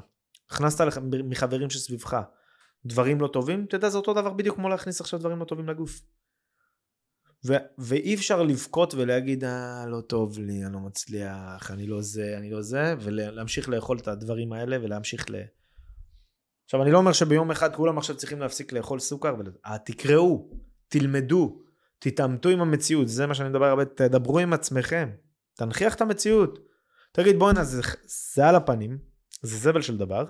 הכנסת 0.50 0.80
לך 0.80 0.98
מחברים 1.24 1.70
שסביבך 1.70 2.22
דברים 2.84 3.20
לא 3.20 3.28
טובים, 3.28 3.64
אתה 3.64 3.76
יודע, 3.76 3.88
זה 3.88 3.98
אותו 3.98 4.14
דבר 4.14 4.32
בדיוק 4.32 4.56
כמו 4.56 4.68
להכניס 4.68 5.00
עכשיו 5.00 5.20
דברים 5.20 5.38
לא 5.38 5.44
טובים 5.44 5.68
לגוף. 5.68 6.00
ו- 7.46 7.56
ואי 7.78 8.14
אפשר 8.14 8.42
לבכות 8.42 8.94
ולהגיד, 8.94 9.44
אה, 9.44 9.86
לא 9.86 10.00
טוב 10.00 10.38
לי, 10.38 10.64
אני 10.64 10.72
לא 10.72 10.80
מצליח, 10.80 11.70
אני 11.70 11.86
לא 11.86 12.02
זה, 12.02 12.34
אני 12.38 12.50
לא 12.50 12.62
זה, 12.62 12.94
ולהמשיך 13.00 13.68
לאכול 13.68 13.98
את 13.98 14.08
הדברים 14.08 14.52
האלה 14.52 14.76
ולהמשיך 14.82 15.30
ל... 15.30 15.34
עכשיו, 16.64 16.82
אני 16.82 16.90
לא 16.90 16.98
אומר 16.98 17.12
שביום 17.12 17.50
אחד 17.50 17.74
כולם 17.76 17.98
עכשיו 17.98 18.16
צריכים 18.16 18.40
להפסיק 18.40 18.72
לאכול 18.72 18.98
סוכר, 18.98 19.30
אבל 19.30 19.52
אה, 19.66 19.78
תקראו, 19.78 20.50
תלמדו, 20.88 21.62
תתעמתו 21.98 22.48
עם 22.48 22.60
המציאות, 22.60 23.08
זה 23.08 23.26
מה 23.26 23.34
שאני 23.34 23.48
מדבר 23.48 23.64
הרבה, 23.64 23.84
תדברו 23.84 24.38
עם 24.38 24.52
עצמכם, 24.52 25.10
תנכיח 25.58 25.94
את 25.94 26.00
המציאות. 26.00 26.58
תגיד, 27.12 27.38
בואנה, 27.38 27.64
זה, 27.64 27.82
זה 28.34 28.48
על 28.48 28.54
הפנים, 28.54 28.98
זה 29.42 29.56
זבל 29.56 29.82
של 29.82 29.96
דבר, 29.96 30.24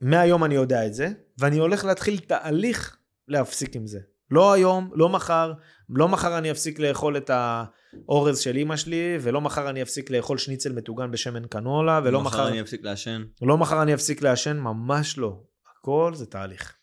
מהיום 0.00 0.44
אני 0.44 0.54
יודע 0.54 0.86
את 0.86 0.94
זה, 0.94 1.08
ואני 1.38 1.58
הולך 1.58 1.84
להתחיל 1.84 2.18
תהליך 2.18 2.96
להפסיק 3.28 3.76
עם 3.76 3.86
זה. 3.86 4.00
לא 4.30 4.52
היום, 4.52 4.90
לא 4.94 5.08
מחר, 5.08 5.52
לא 5.88 6.08
מחר 6.08 6.38
אני 6.38 6.50
אפסיק 6.50 6.78
לאכול 6.78 7.16
את 7.16 7.30
האורז 7.30 8.38
של 8.38 8.56
אימא 8.56 8.76
שלי, 8.76 9.18
ולא 9.20 9.40
מחר 9.40 9.70
אני 9.70 9.82
אפסיק 9.82 10.10
לאכול 10.10 10.38
שניצל 10.38 10.72
מטוגן 10.72 11.10
בשמן 11.10 11.46
קנולה, 11.46 12.00
ולא 12.04 12.20
מחר... 12.20 12.38
מחר 12.38 12.48
אני 12.48 12.60
אפסיק 12.60 12.82
לעשן. 12.82 13.24
לא 13.42 13.58
מחר 13.58 13.82
אני 13.82 13.94
אפסיק 13.94 14.22
לעשן, 14.22 14.56
ממש 14.56 15.18
לא. 15.18 15.42
הכל 15.78 16.12
זה 16.14 16.26
תהליך. 16.26 16.76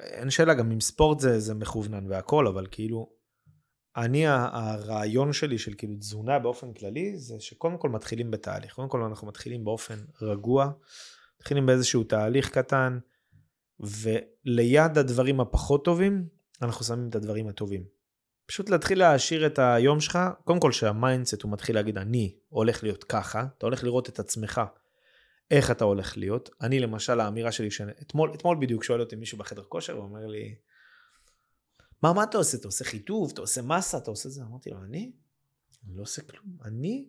אין 0.00 0.30
שאלה, 0.30 0.54
גם 0.54 0.70
עם 0.70 0.80
ספורט 0.80 1.20
זה, 1.20 1.40
זה 1.40 1.54
מכוונן 1.54 2.06
והכל, 2.10 2.46
אבל 2.46 2.66
כאילו, 2.70 3.10
אני, 3.96 4.26
הרעיון 4.26 5.32
שלי 5.32 5.58
של 5.58 5.74
כאילו 5.78 5.96
תזונה 5.96 6.38
באופן 6.38 6.72
כללי, 6.72 7.16
זה 7.16 7.40
שקודם 7.40 7.78
כל 7.78 7.88
מתחילים 7.88 8.30
בתהליך. 8.30 8.74
קודם 8.74 8.88
כל 8.88 9.02
אנחנו 9.02 9.26
מתחילים 9.26 9.64
באופן 9.64 9.98
רגוע. 10.22 10.72
מתחילים 11.40 11.66
באיזשהו 11.66 12.04
תהליך 12.04 12.50
קטן, 12.50 12.98
וליד 13.80 14.98
הדברים 14.98 15.40
הפחות 15.40 15.84
טובים, 15.84 16.28
אנחנו 16.62 16.84
שמים 16.84 17.08
את 17.08 17.14
הדברים 17.14 17.48
הטובים. 17.48 17.84
פשוט 18.46 18.70
להתחיל 18.70 18.98
להעשיר 18.98 19.46
את 19.46 19.58
היום 19.58 20.00
שלך, 20.00 20.18
קודם 20.44 20.60
כל 20.60 20.72
שה 20.72 20.93
mindset 20.93 21.42
הוא 21.42 21.52
מתחיל 21.52 21.76
להגיד 21.76 21.98
אני 21.98 22.34
הולך 22.48 22.82
להיות 22.82 23.04
ככה, 23.04 23.46
אתה 23.58 23.66
הולך 23.66 23.84
לראות 23.84 24.08
את 24.08 24.18
עצמך, 24.18 24.60
איך 25.50 25.70
אתה 25.70 25.84
הולך 25.84 26.16
להיות. 26.16 26.50
אני 26.60 26.80
למשל 26.80 27.20
האמירה 27.20 27.52
שלי, 27.52 27.70
שאתמול 27.70 28.34
אתמול 28.34 28.56
בדיוק 28.60 28.84
שואל 28.84 29.00
אותי 29.00 29.16
מישהו 29.16 29.38
בחדר 29.38 29.62
כושר, 29.62 29.92
הוא 29.92 30.02
אומר 30.02 30.26
לי, 30.26 30.54
מה, 32.02 32.12
מה 32.12 32.22
אתה 32.22 32.38
עושה? 32.38 32.56
אתה 32.56 32.68
עושה 32.68 32.84
חיטוב, 32.84 33.30
אתה 33.32 33.40
עושה 33.40 33.62
מסה, 33.62 33.98
אתה 33.98 34.10
עושה 34.10 34.28
זה? 34.28 34.42
אמרתי 34.42 34.70
לו, 34.70 34.82
אני? 34.82 35.12
אני 35.86 35.96
לא 35.96 36.02
עושה 36.02 36.22
כלום. 36.22 36.56
אני, 36.64 37.08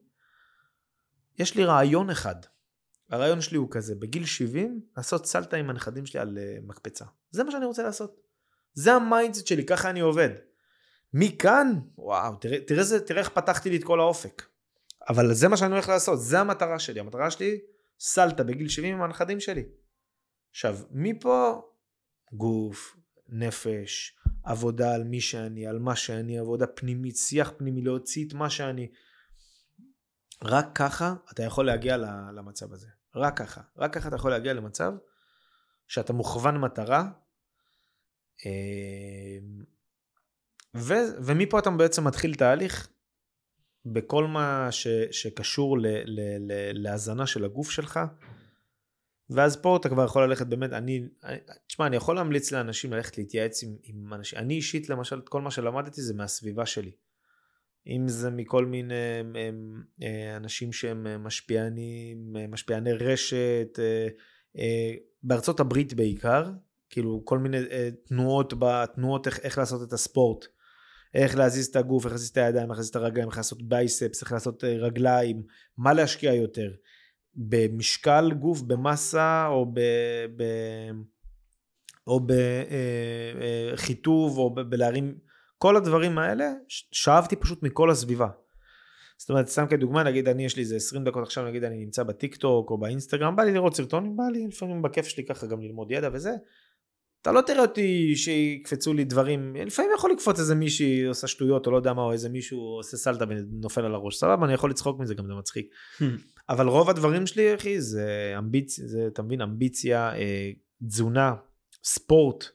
יש 1.40 1.56
לי 1.56 1.66
רעיון 1.66 2.10
אחד. 2.10 2.36
הרעיון 3.10 3.42
שלי 3.42 3.58
הוא 3.58 3.68
כזה, 3.72 3.96
בגיל 3.96 4.26
70, 4.26 4.82
לעשות 4.98 5.26
סלטה 5.26 5.58
עם 5.58 5.70
הנכדים 5.70 6.06
שלי 6.06 6.20
על 6.20 6.38
uh, 6.38 6.68
מקפצה. 6.68 7.06
זה 7.32 7.44
מה 7.44 7.52
שאני 7.52 7.66
רוצה 7.66 7.84
לעשות. 7.84 8.22
זה 8.74 8.94
ה 8.94 9.00
mindset 9.01 9.48
שלי, 9.48 9.66
ככה 9.66 9.90
אני 9.90 10.00
עובד. 10.00 10.30
מכאן, 11.14 11.74
וואו, 11.98 12.36
תראה, 12.36 12.58
תראה, 12.68 12.84
זה, 12.84 13.06
תראה 13.06 13.20
איך 13.20 13.30
פתחתי 13.30 13.70
לי 13.70 13.78
את 13.78 13.84
כל 13.84 14.00
האופק. 14.00 14.44
אבל 15.10 15.34
זה 15.34 15.48
מה 15.48 15.58
שאני 15.58 15.72
הולך 15.72 15.90
לעשות, 15.90 16.20
זה 16.22 16.40
המטרה 16.40 16.80
שלי. 16.80 17.00
המטרה 17.00 17.32
שלי, 17.32 17.60
סלטה 18.04 18.44
בגיל 18.44 18.70
70 18.70 18.96
עם 18.96 19.02
הנכדים 19.02 19.40
שלי. 19.40 19.64
עכשיו, 20.52 20.78
מפה, 20.92 21.62
גוף, 22.34 22.98
נפש, 23.30 24.16
עבודה 24.44 24.96
על 24.96 25.04
מי 25.04 25.22
שאני, 25.22 25.68
על 25.68 25.80
מה 25.80 25.96
שאני, 25.96 26.40
עבודה 26.40 26.68
פנימית, 26.68 27.18
שיח 27.18 27.52
פנימי, 27.58 27.82
להוציא 27.82 28.28
את 28.28 28.34
מה 28.34 28.50
שאני. 28.50 28.92
רק 30.44 30.66
ככה 30.76 31.14
אתה 31.32 31.44
יכול 31.44 31.66
להגיע 31.66 31.98
למצב 32.38 32.74
הזה. 32.74 32.88
רק 33.16 33.38
ככה. 33.38 33.62
רק 33.78 33.94
ככה 33.94 34.08
אתה 34.08 34.16
יכול 34.16 34.32
להגיע 34.32 34.54
למצב 34.54 34.94
שאתה 35.88 36.14
מוכוון 36.14 36.58
מטרה, 36.58 37.12
אמ, 38.46 39.64
ו, 40.76 40.94
ומפה 41.26 41.60
אתה 41.60 41.70
בעצם 41.70 42.08
מתחיל 42.08 42.36
תהליך 42.36 42.88
בכל 43.86 44.28
מה 44.28 44.68
ש, 44.72 44.88
שקשור 45.12 45.80
ל, 45.80 45.86
ל, 45.88 46.20
ל, 46.40 46.52
להזנה 46.74 47.28
של 47.28 47.46
הגוף 47.46 47.72
שלך, 47.72 48.00
ואז 49.30 49.56
פה 49.56 49.78
אתה 49.78 49.90
כבר 49.90 50.06
יכול 50.06 50.26
ללכת 50.26 50.48
באמת, 50.48 50.74
אני, 50.74 51.08
תשמע, 51.68 51.88
אני 51.88 51.96
יכול 51.96 52.16
להמליץ 52.16 52.52
לאנשים 52.52 52.94
ללכת 52.94 53.18
להתייעץ 53.18 53.64
עם, 53.64 53.76
עם 53.84 54.14
אנשים, 54.14 54.40
אני 54.40 54.54
אישית 54.54 54.90
למשל, 54.90 55.20
את 55.20 55.30
כל 55.30 55.42
מה 55.42 55.52
שלמדתי 55.52 56.02
זה 56.02 56.14
מהסביבה 56.14 56.66
שלי. 56.66 56.92
אם 57.88 58.08
זה 58.08 58.30
מכל 58.30 58.66
מיני 58.66 58.94
אה, 60.04 60.36
אנשים 60.36 60.74
שהם 60.74 61.08
אה, 61.08 61.18
משפיענים, 61.18 62.38
אה, 62.38 62.48
משפיעני 62.48 62.94
רשת, 62.94 63.80
בארצות 65.24 65.60
הברית 65.60 65.94
בעיקר, 65.94 66.52
כאילו 66.90 67.22
כל 67.26 67.40
מיני 67.40 67.58
תנועות 68.06 68.54
בתנועות 68.60 69.28
איך, 69.28 69.40
איך 69.40 69.58
לעשות 69.58 69.88
את 69.88 69.94
הספורט, 69.94 70.46
איך 71.14 71.38
להזיז 71.38 71.68
את 71.68 71.76
הגוף, 71.76 72.06
איך 72.06 72.14
להזיז 72.14 72.30
את 72.30 72.38
הידיים, 72.38 72.70
איך 72.70 72.78
להזיז 72.78 72.90
את 72.90 72.96
הרגליים, 72.96 73.30
איך 73.30 73.38
לעשות 73.38 73.62
biceps, 73.64 74.22
איך 74.22 74.32
לעשות 74.32 74.64
רגליים, 74.64 75.44
מה 75.78 75.94
להשקיע 75.94 76.34
יותר, 76.34 76.72
במשקל 77.36 78.32
גוף, 78.40 78.62
במסה 78.62 79.48
או 79.48 79.66
ב... 79.74 79.80
ב 80.36 80.44
או 82.08 82.20
בחיטוב 83.74 84.38
או 84.38 84.56
בלהרים 84.56 85.18
כל 85.58 85.76
הדברים 85.76 86.18
האלה 86.18 86.52
שאבתי 86.68 87.36
פשוט 87.36 87.64
מכל 87.64 87.92
הסביבה. 87.92 88.28
זאת 89.18 89.30
אומרת, 89.30 89.48
סתם 89.48 89.66
כדוגמה, 89.70 90.04
נגיד 90.04 90.28
אני 90.28 90.46
יש 90.46 90.56
לי 90.56 90.62
איזה 90.62 90.76
20 90.76 91.04
דקות 91.04 91.24
עכשיו, 91.24 91.46
נגיד 91.46 91.64
אני 91.64 91.78
נמצא 91.78 92.04
בטיק 92.04 92.36
טוק 92.36 92.70
או 92.70 92.78
באינסטגרם, 92.78 93.36
בא 93.36 93.44
לי 93.44 93.54
לראות 93.54 93.76
סרטונים, 93.76 94.18
בא 94.18 94.24
לי 94.24 94.48
לפעמים 94.48 94.82
בכיף 94.82 95.06
שלי 95.06 95.26
ככה 95.26 95.48
גם 95.48 95.62
ללמוד 95.62 95.92
ידע 95.92 96.10
וזה. 96.14 96.32
אתה 97.22 97.32
לא 97.32 97.42
תראה 97.42 97.62
אותי 97.62 98.16
שיקפצו 98.16 98.94
לי 98.94 99.04
דברים, 99.04 99.56
לפעמים 99.56 99.92
יכול 99.96 100.12
לקפוץ 100.12 100.40
איזה 100.40 100.56
מישהי 100.56 101.06
עושה 101.06 101.28
שטויות 101.28 101.66
או 101.66 101.72
לא 101.72 101.78
יודע 101.78 101.94
מה, 101.94 102.02
או 102.02 102.12
איזה 102.12 102.30
מישהו 102.30 102.60
עושה 102.60 102.98
סלטה 102.98 103.26
ונופל 103.30 103.86
על 103.86 103.96
הראש, 103.96 104.18
סבבה, 104.18 104.46
אני 104.46 104.54
יכול 104.54 104.70
לצחוק 104.70 105.00
מזה, 105.00 105.14
גם 105.14 105.28
זה 105.28 105.34
מצחיק. 105.34 105.70
אבל 106.50 106.68
רוב 106.68 106.90
הדברים 106.90 107.28
שלי, 107.28 107.56
אחי, 107.56 107.82
זה 107.82 108.36
אמביציה, 108.38 108.88
זה, 108.88 109.08
אתה 109.08 109.22
מבין, 109.22 109.42
אמביציה, 109.42 110.16
אה, 110.16 110.52
תזונה, 110.88 111.34
ספורט. 111.84 112.46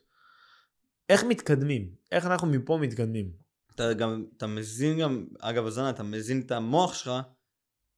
איך 1.09 1.23
מתקדמים? 1.23 1.91
איך 2.11 2.25
אנחנו 2.25 2.47
מפה 2.47 2.77
מתקדמים? 2.81 3.31
אתה 3.75 3.93
גם, 3.93 4.25
אתה 4.37 4.47
מזין 4.47 4.99
גם, 4.99 5.25
אגב, 5.39 5.65
הזנה, 5.65 5.89
אתה 5.89 6.03
מזין 6.03 6.41
את 6.41 6.51
המוח 6.51 6.93
שלך 6.93 7.11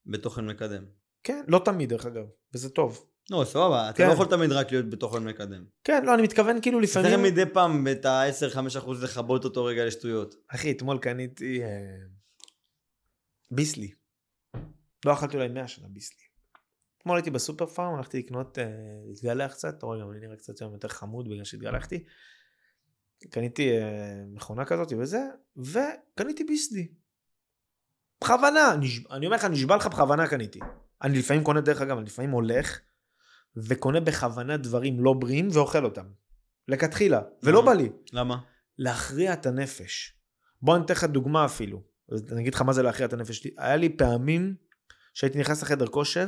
בתוכן 0.06 0.46
מקדם. 0.46 0.84
כן, 1.24 1.44
לא 1.48 1.62
תמיד 1.66 1.90
דרך 1.90 2.06
אגב, 2.06 2.26
וזה 2.54 2.70
טוב. 2.70 3.09
לא, 3.32 3.44
סבבה, 3.46 3.90
אתה 3.90 3.98
כן. 3.98 4.08
לא 4.08 4.14
יכול 4.14 4.26
תמיד 4.26 4.52
רק 4.52 4.72
להיות 4.72 4.90
בתוכן 4.90 5.24
מקדם. 5.24 5.66
כן, 5.84 6.06
לא, 6.06 6.14
אני 6.14 6.22
מתכוון 6.22 6.62
כאילו 6.62 6.80
צריך 6.88 7.06
לפעמים... 7.06 7.24
מדי 7.24 7.46
פעם 7.54 7.88
את 7.92 8.06
ה-10-5% 8.06 8.92
לכבות 9.04 9.46
אותו 9.46 9.66
רגע 9.66 9.86
לשטויות. 9.86 10.36
אחי, 10.48 10.72
אתמול 10.72 10.98
קניתי 10.98 11.64
אה, 11.64 11.98
ביסלי. 13.52 13.92
לא 15.06 15.14
אכלתי 15.14 15.38
אולי 15.38 15.48
100 15.48 15.68
שנה 15.68 15.88
ביסלי. 15.88 16.24
אתמול 16.98 17.18
הייתי 17.18 17.32
בסופר 17.32 17.66
פארם, 17.66 17.96
הלכתי 17.96 18.20
לקנות, 18.20 18.60
אה, 18.60 18.66
להתגלח 19.08 19.52
קצת, 19.52 19.78
אתה 19.78 19.86
רואה, 19.86 20.00
גם 20.00 20.12
אני 20.12 20.20
נראה 20.20 20.36
קצת 20.36 20.62
היום 20.62 20.74
יותר 20.74 20.88
חמוד 20.88 21.30
בגלל 21.30 21.44
שהתגלחתי. 21.44 22.04
קניתי 23.30 23.78
אה, 23.78 24.24
מכונה 24.28 24.66
כזאת 24.66 24.94
וזה, 25.00 25.22
וקניתי 25.58 26.44
ביסלי. 26.44 26.88
בכוונה. 28.24 28.74
אני 29.12 29.26
אומר 29.26 29.38
לך, 29.38 29.46
נשבע 29.46 29.76
לך 29.76 29.88
בכוונה 29.88 30.28
קניתי. 30.28 30.60
אני 31.04 31.20
לפעמים 31.20 31.44
קונה, 31.44 31.62
דרך 31.62 31.82
אגב, 31.82 31.98
אני 31.98 32.06
לפעמים 32.06 32.32
הולך 32.32 32.80
וקונה 33.58 34.00
בכוונה 34.00 34.58
דברים 34.58 35.04
לא 35.04 35.14
בריאים 35.14 35.48
ואוכל 35.52 35.86
אותם. 35.86 36.06
לכתחילה, 36.68 37.22
ולא 37.44 37.62
בא 37.62 37.74
לי. 37.74 37.90
למה? 38.14 38.38
להכריע 38.78 39.34
את 39.34 39.46
הנפש. 39.46 40.14
בוא 40.62 40.76
אני 40.76 40.86
אתן 40.86 40.94
לך 40.94 41.04
דוגמה 41.04 41.46
אפילו. 41.46 41.84
אני 42.32 42.42
אגיד 42.42 42.54
לך 42.54 42.62
מה 42.62 42.74
זה 42.74 42.84
להכריע 42.84 43.08
את 43.08 43.14
הנפש 43.14 43.38
שלי. 43.38 43.52
היה 43.58 43.76
לי 43.76 43.90
פעמים 43.90 44.56
שהייתי 45.14 45.40
נכנס 45.40 45.62
לחדר 45.62 45.88
כושר, 45.88 46.28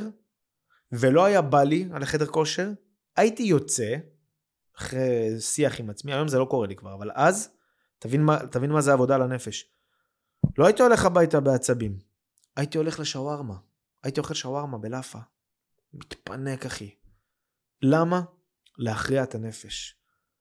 ולא 0.92 1.24
היה 1.24 1.42
בא 1.42 1.62
לי 1.62 1.88
על 1.92 2.02
החדר 2.02 2.26
כושר, 2.26 2.70
הייתי 3.16 3.42
יוצא, 3.42 3.96
אחרי 4.78 5.40
שיח 5.40 5.80
עם 5.80 5.90
עצמי, 5.90 6.12
היום 6.12 6.28
זה 6.28 6.38
לא 6.38 6.44
קורה 6.44 6.66
לי 6.66 6.76
כבר, 6.76 6.94
אבל 6.94 7.10
אז, 7.14 7.50
תבין 7.98 8.22
מה, 8.22 8.38
תבין 8.50 8.70
מה 8.70 8.80
זה 8.80 8.92
עבודה 8.92 9.14
על 9.14 9.22
הנפש. 9.22 9.70
לא 10.58 10.66
הייתי 10.66 10.82
הולך 10.82 11.04
הביתה 11.04 11.40
בעצבים, 11.40 11.98
הייתי 12.56 12.78
הולך 12.78 13.00
לשווארמה. 13.00 13.54
הייתי 14.02 14.20
אוכל 14.20 14.34
שווארמה 14.34 14.78
בלאפה. 14.78 15.18
מתפנק 15.94 16.66
אחי. 16.66 16.94
למה? 17.82 18.22
להכריע 18.78 19.22
את 19.22 19.34
הנפש. 19.34 19.96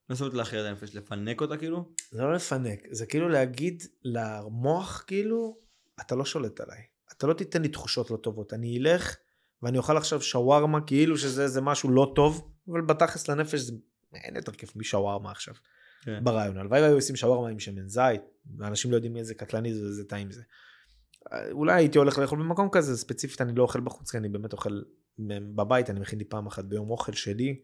מה 0.10 0.15
זאת 0.15 0.21
אומרת 0.21 0.33
להכריע 0.33 0.62
את 0.62 0.67
הנפש? 0.67 0.95
לפנק 0.95 1.41
אותה 1.41 1.57
כאילו? 1.57 1.89
זה 2.12 2.21
לא 2.21 2.33
לפנק, 2.33 2.79
זה 2.91 3.05
כאילו 3.05 3.29
להגיד 3.29 3.83
למוח 4.03 5.03
כאילו, 5.07 5.57
אתה 6.01 6.15
לא 6.15 6.25
שולט 6.25 6.60
עליי. 6.60 6.81
אתה 7.17 7.27
לא 7.27 7.33
תיתן 7.33 7.62
לי 7.62 7.67
תחושות 7.67 8.12
לא 8.12 8.17
טובות. 8.17 8.53
אני 8.53 8.77
אלך 8.79 9.15
ואני 9.62 9.77
אוכל 9.77 9.98
עכשיו 9.98 10.21
שווארמה 10.21 10.81
כאילו 10.81 11.17
שזה 11.17 11.43
איזה 11.43 11.62
משהו 11.62 11.91
לא 11.91 12.12
טוב, 12.15 12.51
אבל 12.67 12.81
בתכלס 12.81 13.27
לנפש 13.27 13.60
זה 13.60 13.74
אין 14.13 14.36
יותר 14.36 14.51
כיף 14.51 14.75
משווארמה 14.75 15.31
עכשיו. 15.31 15.53
כן. 16.01 16.24
ברעיון. 16.24 16.57
הלוואי 16.57 16.81
והיו 16.81 16.95
עושים 16.95 17.15
שווארמה 17.15 17.50
עם 17.50 17.60
שמן 17.60 17.88
זית, 17.88 18.21
ואנשים 18.57 18.91
לא 18.91 18.95
יודעים 18.95 19.17
איזה 19.17 19.36
קטלני 19.36 19.74
זה 19.74 19.83
ואיזה 19.83 20.03
טעים 20.03 20.31
זה. 20.31 20.41
אולי 21.51 21.74
הייתי 21.74 21.98
הולך 21.98 22.17
לאכול 22.17 22.39
במקום 22.39 22.69
כזה, 22.71 22.98
ספציפית 22.98 23.41
אני 23.41 23.55
לא 23.55 23.63
אוכל 23.63 23.79
בחוץ, 23.79 24.12
כי 24.12 24.17
אני 24.17 24.29
באמת 24.29 24.53
אוכל 24.53 24.81
בבית, 25.27 25.89
אני 25.89 25.99
מכין 25.99 26.19
לי 26.19 26.25
פעם 26.25 26.48
אחת 26.48 26.65
ביום 26.65 26.89
אוכל 26.89 27.13
שלי, 27.13 27.61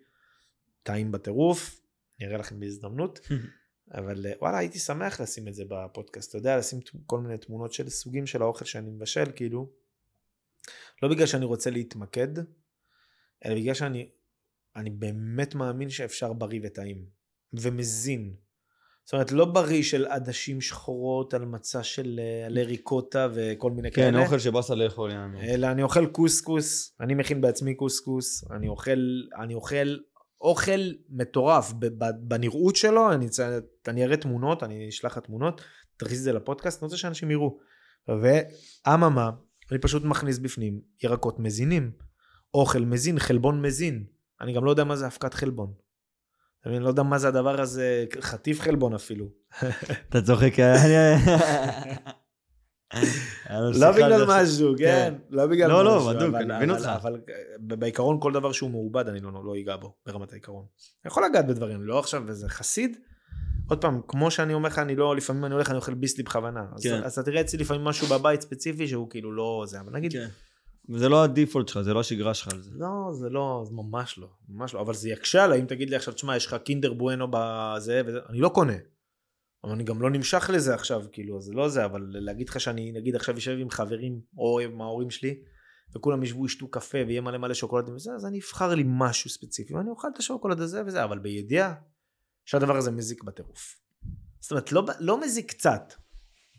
טעים 0.84 1.12
בטירוף, 1.12 1.82
אני 2.20 2.28
אראה 2.28 2.38
לכם 2.38 2.60
בהזדמנות. 2.60 3.20
אבל 3.94 4.26
אה, 4.26 4.32
וואלה 4.42 4.58
הייתי 4.58 4.80
שמח 4.80 5.22
לשים 5.22 5.48
את 5.48 5.54
זה 5.54 5.64
בפודקאסט, 5.70 6.30
אתה 6.30 6.38
יודע, 6.38 6.58
לשים 6.58 6.80
כל 7.06 7.20
מיני 7.20 7.38
תמונות 7.38 7.74
של 7.74 7.90
סוגים 7.90 8.26
של 8.26 8.42
האוכל 8.42 8.66
שאני 8.66 8.90
מבשל, 8.90 9.26
כאילו, 9.36 9.70
לא 11.04 11.10
בגלל 11.10 11.26
שאני 11.26 11.46
רוצה 11.46 11.70
להתמקד, 11.70 12.28
אלא 13.46 13.56
בגלל 13.56 13.74
שאני 13.74 14.10
אני 14.76 14.90
באמת 14.90 15.56
מאמין 15.56 15.90
שאפשר 15.90 16.34
בריא 16.34 16.60
וטעים, 16.64 17.06
ומזין. 17.54 18.36
זאת 19.08 19.14
אומרת, 19.14 19.32
לא 19.32 19.46
בריא 19.46 19.84
של 19.84 20.06
עדשים 20.06 20.62
שחורות 20.62 21.34
על 21.34 21.46
מצע 21.46 21.84
של 21.84 22.20
אה, 22.24 22.46
עלי 22.46 22.64
ריקוטה 22.64 23.28
וכל 23.34 23.72
מיני 23.72 23.92
כן, 23.92 24.02
כאלה. 24.02 24.24
אוכל 24.24 24.40
שבאסה 24.40 24.76
לאכול, 24.76 25.12
יענו. 25.12 25.42
אלא 25.42 25.68
אני 25.68 25.84
אוכל 25.84 26.06
קוסקוס, 26.06 26.96
אני 27.00 27.14
מכין 27.14 27.42
בעצמי 27.42 27.76
קוסקוס, 27.76 28.44
אני 28.52 28.68
אוכל, 28.68 29.00
אני 29.40 29.54
אוכל 29.54 29.98
אוכל 30.42 30.80
מטורף 31.10 31.74
בנראות 32.20 32.76
שלו, 32.76 33.14
אני, 33.14 33.28
אני 33.88 34.04
אראה 34.04 34.18
תמונות, 34.18 34.64
אני 34.64 34.90
אשלח 34.90 35.18
לך 35.18 35.24
תמונות, 35.24 35.62
תכניס 35.98 36.20
את 36.20 36.24
זה 36.24 36.34
לפודקאסט, 36.34 36.82
אני 36.82 36.86
רוצה 36.86 36.98
שאנשים 36.98 37.32
יראו. 37.32 37.58
ואממה, 38.08 39.30
אני 39.72 39.80
פשוט 39.80 40.04
מכניס 40.04 40.38
בפנים 40.38 40.82
ירקות 41.04 41.40
מזינים, 41.40 41.92
אוכל 42.54 42.80
מזין, 42.80 43.20
חלבון 43.20 43.62
מזין. 43.62 44.04
אני 44.42 44.54
גם 44.54 44.66
לא 44.66 44.70
יודע 44.70 44.84
מה 44.84 44.96
זה 44.96 45.08
אבקת 45.08 45.34
חלבון. 45.34 45.87
אני 46.68 46.80
לא 46.80 46.88
יודע 46.88 47.04
מה 47.04 47.18
זה 47.18 47.28
הדבר 47.28 47.62
הזה, 47.62 48.06
חטיף 48.22 48.62
חלבון 48.62 48.94
אפילו. 48.96 49.26
אתה 50.10 50.22
צוחק, 50.22 50.54
היה 50.60 51.18
לא 53.80 53.92
בגלל 53.92 54.26
משהו, 54.28 54.74
כן, 54.78 55.14
לא 55.30 55.48
בגלל 55.48 55.70
לא, 55.70 55.86
לא, 55.86 55.98
משהו. 55.98 56.10
בדוק, 56.10 56.22
אבל- 56.36 56.36
אני 56.52 56.56
מבין 56.56 56.72
אותך. 56.72 56.86
אבל 57.02 57.20
בעיקרון 57.60 58.18
כל 58.22 58.34
דבר 58.34 58.52
שהוא 58.52 58.70
מעובד 58.70 59.08
אני 59.08 59.20
לא 59.20 59.32
לא 59.46 59.54
אגע 59.64 59.76
בו 59.76 59.94
ברמת 60.06 60.32
העיקרון. 60.32 60.66
אני 61.06 61.12
יכול 61.12 61.26
לגעת 61.26 61.48
בדברים, 61.48 61.84
לא 61.84 62.00
עכשיו 62.00 62.30
איזה 62.30 62.50
חסיד. 62.50 62.98
עוד 63.70 63.82
פעם, 63.82 64.02
כמו 64.08 64.32
שאני 64.32 64.54
אומר 64.54 64.70
לך, 64.70 64.80
אני 64.80 64.96
לא, 64.96 65.16
לפעמים 65.16 65.46
אני 65.46 65.54
הולך, 65.54 65.70
אני 65.70 65.78
אוכל 65.78 65.94
ביסלי 65.94 66.24
בכוונה. 66.24 66.66
אז- 66.76 66.84
כן. 66.84 67.04
אז 67.04 67.12
אתה 67.12 67.24
תראה 67.24 67.42
אצלי 67.42 67.60
לפעמים 67.60 67.84
משהו 67.84 68.08
בבית 68.08 68.42
ספציפי 68.42 68.88
שהוא 68.88 69.10
כאילו 69.10 69.32
לא 69.36 69.64
זה, 69.68 69.80
אבל 69.80 69.92
נגיד, 69.94 70.12
וזה 70.90 71.10
לא 71.10 71.24
הדיפולט 71.24 71.68
שלך, 71.68 71.82
זה 71.82 71.94
לא 71.94 72.00
השגרה 72.00 72.34
שלך 72.34 72.54
על 72.54 72.62
זה. 72.62 72.72
לא, 72.74 73.14
זה 73.14 73.30
לא, 73.30 73.64
זה 73.68 73.74
ממש 73.74 74.18
לא, 74.18 74.28
ממש 74.50 74.74
לא, 74.74 74.82
אבל 74.82 74.94
זה 74.94 75.10
יקשה 75.10 75.44
עליי 75.44 75.62
אם 75.62 75.66
תגיד 75.66 75.90
לי 75.90 75.96
עכשיו, 75.96 76.14
תשמע, 76.14 76.36
יש 76.36 76.46
לך 76.46 76.56
קינדר 76.64 76.94
בואנו 76.94 77.28
בזה, 77.32 78.02
וזה, 78.06 78.20
אני 78.30 78.40
לא 78.40 78.50
קונה. 78.50 78.78
אבל 79.64 79.72
אני 79.72 79.84
גם 79.84 80.02
לא 80.02 80.10
נמשך 80.10 80.50
לזה 80.54 80.74
עכשיו, 80.74 81.04
כאילו, 81.12 81.42
זה 81.42 81.54
לא 81.54 81.70
זה, 81.70 81.86
אבל 81.86 82.02
להגיד 82.10 82.50
לך 82.50 82.60
שאני, 82.60 82.92
נגיד 82.92 83.16
עכשיו 83.16 83.38
אשב 83.38 83.58
עם 83.60 83.70
חברים, 83.70 84.22
או 84.38 84.60
עם 84.60 84.82
ההורים 84.82 85.10
שלי, 85.10 85.40
וכולם 85.96 86.24
ישבו, 86.24 86.46
ישתו 86.46 86.68
קפה, 86.68 86.98
ויהיה 87.08 87.22
מלא 87.22 87.38
מלא 87.38 87.54
שוקולדים 87.54 87.96
וזה, 87.96 88.12
אז 88.16 88.26
אני 88.26 88.40
אבחר 88.40 88.76
לי 88.76 88.84
משהו 88.86 89.30
ספציפי, 89.30 89.74
ואני 89.74 89.90
אוכל 89.90 90.08
את 90.14 90.18
השוקולד 90.18 90.62
הזה 90.62 90.82
וזה, 90.86 91.04
אבל 91.04 91.20
בידיעה 91.20 91.74
שהדבר 92.46 92.78
הזה 92.78 92.92
מזיק 92.92 93.24
בטירוף. 93.24 93.80
זאת 94.40 94.52
אומרת, 94.52 94.72
לא, 94.72 94.86
לא 95.00 95.22
מזיק 95.22 95.50
קצת. 95.50 95.94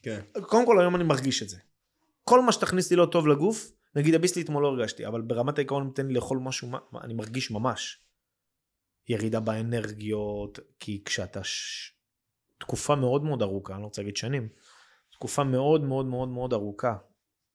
כן. 0.03 0.21
קודם 0.43 0.67
כל 0.67 0.81
היום 0.81 0.97
אני 0.97 1.05
מרגיש 1.05 1.43
את 1.43 1.49
זה. 1.49 1.57
כל 2.25 2.43
מה 2.43 2.53
שתכניס 2.53 2.91
לי 2.91 2.97
לא 2.97 3.07
טוב 3.07 3.27
לגוף, 3.27 3.71
נגיד 3.99 4.15
הביסלי 4.15 4.43
אתמול 4.43 4.63
לא 4.63 4.69
הרגשתי, 4.69 5.07
אבל 5.07 5.21
ברמת 5.21 5.59
העיקרון 5.59 5.85
נותן 5.85 6.07
לי 6.07 6.15
לאכול 6.15 6.39
משהו, 6.39 6.69
מה- 6.69 6.79
אני 7.01 7.15
מרגיש 7.15 7.51
ממש 7.51 8.01
ירידה 9.09 9.41
באנרגיות, 9.41 10.59
כי 10.81 11.03
כשאתה 11.05 11.45
ש... 11.45 11.93
תקופה 12.59 12.95
מאוד 12.95 13.25
מאוד 13.25 13.43
ארוכה, 13.43 13.75
אני 13.75 13.81
לא 13.83 13.87
רוצה 13.87 14.03
להגיד 14.03 14.17
שנים, 14.17 14.49
תקופה 15.13 15.45
מאוד 15.45 15.81
מאוד 15.85 16.07
מאוד 16.07 16.29
מאוד 16.29 16.53
ארוכה, 16.53 16.97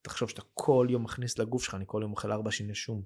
תחשוב 0.02 0.30
שאתה 0.30 0.42
כל 0.54 0.88
יום 0.90 1.04
מכניס 1.04 1.40
לגוף 1.40 1.64
שלך, 1.64 1.76
אני 1.76 1.84
כל 1.88 2.00
יום 2.02 2.12
אוכל 2.12 2.32
ארבע 2.32 2.52
שיני 2.52 2.76
שום. 2.76 3.04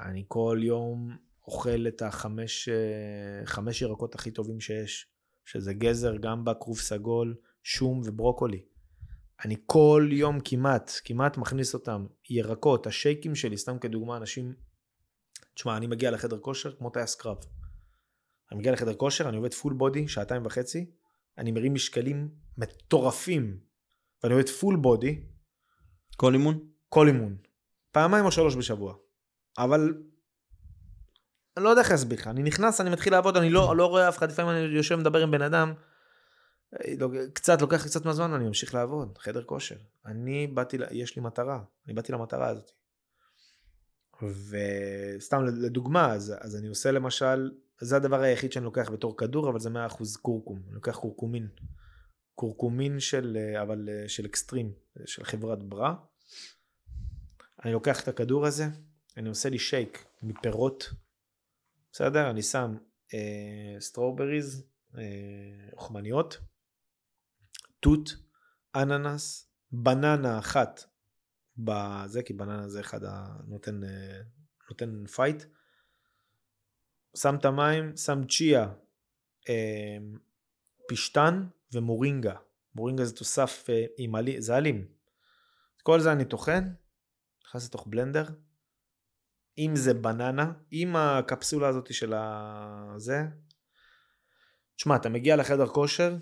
אני 0.00 0.24
כל 0.28 0.60
יום 0.62 1.16
אוכל 1.46 1.86
את 1.88 2.02
החמש 2.02 2.68
אה, 2.68 3.46
חמש 3.46 3.82
ירקות 3.82 4.14
הכי 4.14 4.30
טובים 4.30 4.60
שיש, 4.60 5.06
שזה 5.44 5.74
גזר, 5.74 6.16
גמבה, 6.16 6.54
כרוב 6.54 6.78
סגול, 6.78 7.36
שום 7.62 8.02
וברוקולי. 8.04 8.62
אני 9.44 9.56
כל 9.66 10.08
יום 10.12 10.40
כמעט, 10.44 10.90
כמעט 11.04 11.36
מכניס 11.36 11.74
אותם. 11.74 12.06
ירקות, 12.30 12.86
השייקים 12.86 13.34
שלי, 13.34 13.56
סתם 13.56 13.78
כדוגמה, 13.78 14.16
אנשים... 14.16 14.54
תשמע, 15.54 15.76
אני 15.76 15.86
מגיע 15.86 16.10
לחדר 16.10 16.38
כושר 16.38 16.72
כמו 16.76 16.90
טייס 16.90 17.14
קרב. 17.14 17.36
אני 18.50 18.58
מגיע 18.58 18.72
לחדר 18.72 18.94
כושר, 18.94 19.28
אני 19.28 19.36
עובד 19.36 19.54
full 19.54 19.72
body, 19.72 20.08
שעתיים 20.08 20.46
וחצי, 20.46 20.90
אני 21.38 21.52
מרים 21.52 21.74
משקלים 21.74 22.28
מטורפים, 22.58 23.58
ואני 24.22 24.34
עובד 24.34 24.48
full 24.48 24.76
body, 24.76 25.24
כל 26.16 26.32
אימון? 26.32 26.68
כל 26.88 27.06
אימון. 27.06 27.36
פעמיים 27.92 28.24
או 28.24 28.32
שלוש 28.32 28.56
בשבוע. 28.56 28.94
אבל... 29.58 29.94
אני 31.56 31.64
לא 31.64 31.68
יודע 31.68 31.82
איך 31.82 31.90
להסביר 31.90 32.18
לך, 32.18 32.26
אני 32.26 32.42
נכנס, 32.42 32.80
אני 32.80 32.90
מתחיל 32.90 33.12
לעבוד, 33.12 33.36
אני 33.36 33.50
לא, 33.50 33.76
לא 33.76 33.86
רואה 33.86 34.08
אף 34.08 34.18
אחד, 34.18 34.30
לפעמים 34.30 34.50
אני 34.50 34.76
יושב 34.76 34.96
מדבר 34.96 35.22
עם 35.22 35.30
בן 35.30 35.42
אדם, 35.42 35.72
קצת, 37.32 37.62
לוקח 37.62 37.84
קצת 37.84 38.04
מהזמן 38.04 38.32
ואני 38.32 38.44
ממשיך 38.44 38.74
לעבוד, 38.74 39.18
חדר 39.18 39.44
כושר. 39.44 39.76
אני 40.06 40.46
באתי, 40.46 40.76
יש 40.90 41.16
לי 41.16 41.22
מטרה, 41.22 41.60
אני 41.86 41.94
באתי 41.94 42.12
למטרה 42.12 42.48
הזאת. 42.48 42.70
וסתם 44.22 45.44
לדוגמה, 45.44 46.12
אז, 46.12 46.34
אז 46.40 46.56
אני 46.56 46.66
עושה 46.66 46.90
למשל, 46.90 47.50
זה 47.80 47.96
הדבר 47.96 48.20
היחיד 48.20 48.52
שאני 48.52 48.64
לוקח 48.64 48.90
בתור 48.90 49.16
כדור, 49.16 49.50
אבל 49.50 49.60
זה 49.60 49.70
100% 49.88 50.18
קורקום, 50.22 50.62
אני 50.66 50.74
לוקח 50.74 50.96
קורקומין. 50.96 51.48
קורקומין 52.34 53.00
של, 53.00 53.38
אה, 53.40 53.62
אבל 53.62 53.88
אה, 53.88 54.08
של 54.08 54.26
אקסטרים, 54.26 54.72
של 55.06 55.24
חברת 55.24 55.62
ברה. 55.62 55.94
אני 57.64 57.72
לוקח 57.72 58.02
את 58.02 58.08
הכדור 58.08 58.46
הזה, 58.46 58.64
אני 59.16 59.28
עושה 59.28 59.48
לי 59.48 59.58
שייק 59.58 60.04
מפירות, 60.22 60.90
בסדר? 61.92 62.30
אני 62.30 62.42
שם 62.42 62.76
אה, 63.14 63.80
strawberries, 63.80 64.64
אה, 64.98 65.02
אוכמניות, 65.78 66.38
תות, 67.86 68.16
אננס, 68.76 69.50
בננה 69.72 70.38
אחת 70.38 70.84
בזה, 71.58 72.22
כי 72.22 72.32
בננה 72.32 72.68
זה 72.68 72.80
אחד 72.80 73.00
הנותן 73.04 73.84
אה, 73.84 74.20
נותן 74.70 75.06
fight. 75.06 75.42
שם 77.16 77.34
את 77.34 77.44
המים, 77.44 77.96
שם 77.96 78.26
צ'יה, 78.26 78.68
אה, 79.48 79.96
פשתן 80.88 81.46
ומורינגה. 81.72 82.34
מורינגה 82.74 83.04
זה 83.04 83.16
תוסף 83.16 83.66
אה, 83.70 83.84
עם 83.98 84.14
עלי, 84.14 84.42
זה 84.42 84.56
אלים. 84.56 84.88
כל 85.82 86.00
זה 86.00 86.12
אני 86.12 86.24
טוחן, 86.24 86.64
נכנס 87.44 87.66
לתוך 87.66 87.86
בלנדר. 87.86 88.24
אם 89.58 89.72
זה 89.74 89.94
בננה, 89.94 90.52
עם 90.70 90.96
הקפסולה 90.96 91.68
הזאת 91.68 91.94
של 91.94 92.14
הזה. 92.16 93.22
תשמע, 94.76 94.96
אתה 94.96 95.08
מגיע 95.08 95.36
לחדר 95.36 95.66
כושר, 95.66 96.16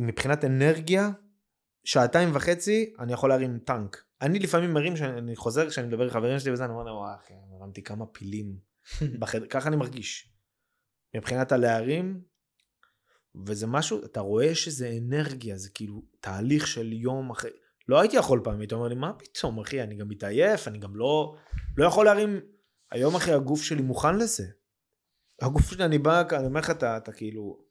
מבחינת 0.00 0.44
אנרגיה, 0.44 1.10
שעתיים 1.84 2.28
וחצי 2.34 2.92
אני 2.98 3.12
יכול 3.12 3.28
להרים 3.28 3.58
טנק. 3.58 4.04
אני 4.20 4.38
לפעמים 4.38 4.72
מרים, 4.72 4.94
כשאני 4.94 5.36
חוזר, 5.36 5.70
כשאני 5.70 5.86
מדבר 5.86 6.04
עם 6.04 6.10
חברים 6.10 6.38
שלי 6.38 6.52
וזה, 6.52 6.64
אני 6.64 6.72
אומר 6.72 6.84
להם, 6.84 6.94
וואי 6.94 7.14
אחי, 7.14 7.34
הרמתי 7.60 7.82
כמה 7.82 8.06
פילים 8.06 8.58
בחדר, 9.20 9.46
ככה 9.46 9.68
אני 9.68 9.76
מרגיש. 9.76 10.28
מבחינת 11.16 11.52
הלהרים, 11.52 12.22
וזה 13.46 13.66
משהו, 13.66 14.04
אתה 14.04 14.20
רואה 14.20 14.54
שזה 14.54 14.98
אנרגיה, 15.02 15.56
זה 15.56 15.70
כאילו 15.70 16.02
תהליך 16.20 16.66
של 16.66 16.92
יום 16.92 17.30
אחרי, 17.30 17.50
לא 17.88 18.00
הייתי 18.00 18.16
יכול 18.16 18.40
פעם, 18.44 18.60
היית 18.60 18.72
אומר 18.72 18.88
לי, 18.88 18.94
מה 18.94 19.12
פתאום 19.12 19.60
אחי, 19.60 19.82
אני 19.82 19.94
גם 19.94 20.08
מתעייף, 20.08 20.68
אני 20.68 20.78
גם 20.78 20.96
לא, 20.96 21.36
לא 21.76 21.86
יכול 21.86 22.04
להרים, 22.04 22.40
היום 22.90 23.14
אחי 23.16 23.32
הגוף 23.32 23.62
שלי 23.62 23.82
מוכן 23.82 24.18
לזה. 24.18 24.46
הגוף 25.42 25.70
שלי, 25.70 25.84
אני 25.84 25.98
בא, 25.98 26.22
אני 26.32 26.46
אומר 26.46 26.60
לך, 26.60 26.70
אתה, 26.70 26.96
אתה 26.96 27.12
כאילו, 27.12 27.64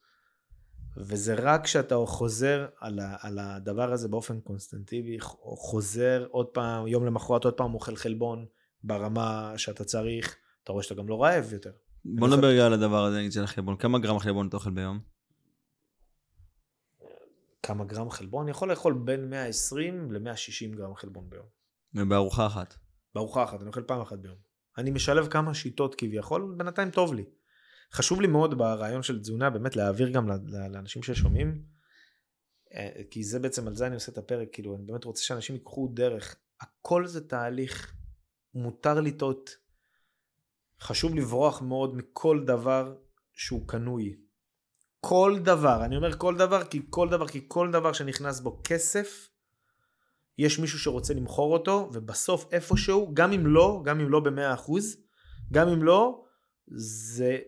וזה 0.98 1.36
רק 1.38 1.64
כשאתה 1.64 1.96
חוזר 2.06 2.68
על, 2.80 3.00
ה, 3.00 3.16
על 3.20 3.40
הדבר 3.40 3.94
הזה 3.94 4.08
באופן 4.08 4.40
קונסטנטיבי, 4.40 5.18
חוזר 5.42 6.28
עוד 6.32 6.48
פעם, 6.48 6.88
יום 6.88 7.06
למחרת 7.06 7.46
עוד 7.46 7.54
פעם 7.54 7.74
אוכל 7.74 7.96
חלבון 7.96 8.46
ברמה 8.84 9.54
שאתה 9.58 9.84
צריך, 9.84 10.38
אתה 10.64 10.72
רואה 10.72 10.84
שאתה 10.84 10.96
גם 10.96 11.08
לא 11.08 11.24
רעב 11.24 11.54
יותר. 11.54 11.72
בוא 12.06 12.28
נדבר 12.28 12.48
רגע 12.48 12.66
על 12.66 12.74
הדבר 12.74 13.06
הזה, 13.06 13.18
נגיד 13.18 13.32
של 13.32 13.44
החלבון. 13.44 13.78
כמה 13.78 14.00
גרם 14.00 14.20
חלבון 14.20 14.48
אתה 14.48 14.58
אוכל 14.58 14.72
ביום? 14.72 15.00
כמה 17.64 17.86
גרם 17.86 18.10
חלבון? 18.10 18.42
אני 18.44 18.52
יכול 18.52 18.70
לאכול 18.70 18.94
בין 18.94 19.30
120 19.30 20.12
ל-160 20.12 20.76
גרם 20.76 20.96
חלבון 20.96 21.30
ביום. 21.30 21.46
ובארוחה 21.94 22.48
אחת? 22.48 22.76
בארוחה 23.16 23.44
אחת, 23.44 23.62
אני 23.62 23.68
אוכל 23.68 23.84
פעם 23.84 24.02
אחת 24.02 24.20
ביום. 24.20 24.38
אני 24.78 24.92
משלב 24.92 25.28
כמה 25.28 25.54
שיטות 25.54 25.96
כביכול, 25.96 26.56
בינתיים 26.58 26.92
טוב 26.92 27.14
לי. 27.14 27.26
חשוב 27.94 28.22
לי 28.22 28.28
מאוד 28.28 28.58
ברעיון 28.58 29.04
של 29.04 29.20
תזונה 29.20 29.50
באמת 29.50 29.76
להעביר 29.76 30.10
גם 30.10 30.30
לאנשים 30.72 31.04
ששומעים, 31.04 31.62
אה, 32.74 33.02
כי 33.12 33.24
זה 33.24 33.40
בעצם 33.40 33.68
על 33.68 33.76
זה 33.76 33.88
אני 33.88 33.96
עושה 33.96 34.12
את 34.12 34.18
הפרק, 34.18 34.48
כאילו 34.52 34.76
אני 34.76 34.84
באמת 34.86 35.04
רוצה 35.04 35.24
שאנשים 35.24 35.56
ייקחו 35.56 35.90
דרך, 35.94 36.36
הכל 36.62 37.08
זה 37.08 37.28
תהליך, 37.28 37.94
מותר 38.54 39.02
לטעות, 39.02 39.50
חשוב 40.82 41.16
לברוח 41.16 41.62
מאוד 41.62 41.96
מכל 41.96 42.44
דבר 42.46 42.96
שהוא 43.34 43.68
קנוי. 43.68 44.16
כל 45.00 45.40
דבר, 45.44 45.86
אני 45.86 45.96
אומר 45.96 46.18
כל 46.18 46.38
דבר 46.38 46.64
כי 46.64 46.82
כל 46.90 47.10
דבר, 47.10 47.28
כי 47.28 47.46
כל 47.48 47.72
דבר 47.72 47.94
שנכנס 47.94 48.40
בו 48.40 48.62
כסף, 48.64 49.30
יש 50.38 50.60
מישהו 50.60 50.80
שרוצה 50.80 51.14
למכור 51.14 51.54
אותו, 51.54 51.90
ובסוף 51.94 52.54
איפשהו, 52.54 53.12
גם 53.14 53.32
אם 53.32 53.48
לא, 53.48 53.82
גם 53.86 54.00
אם 54.00 54.10
לא 54.10 54.20
במאה 54.20 54.54
אחוז, 54.54 54.98
גם 55.52 55.68
אם 55.68 55.84
לא, 55.84 56.26
זה 56.68 57.22
זה 57.26 57.40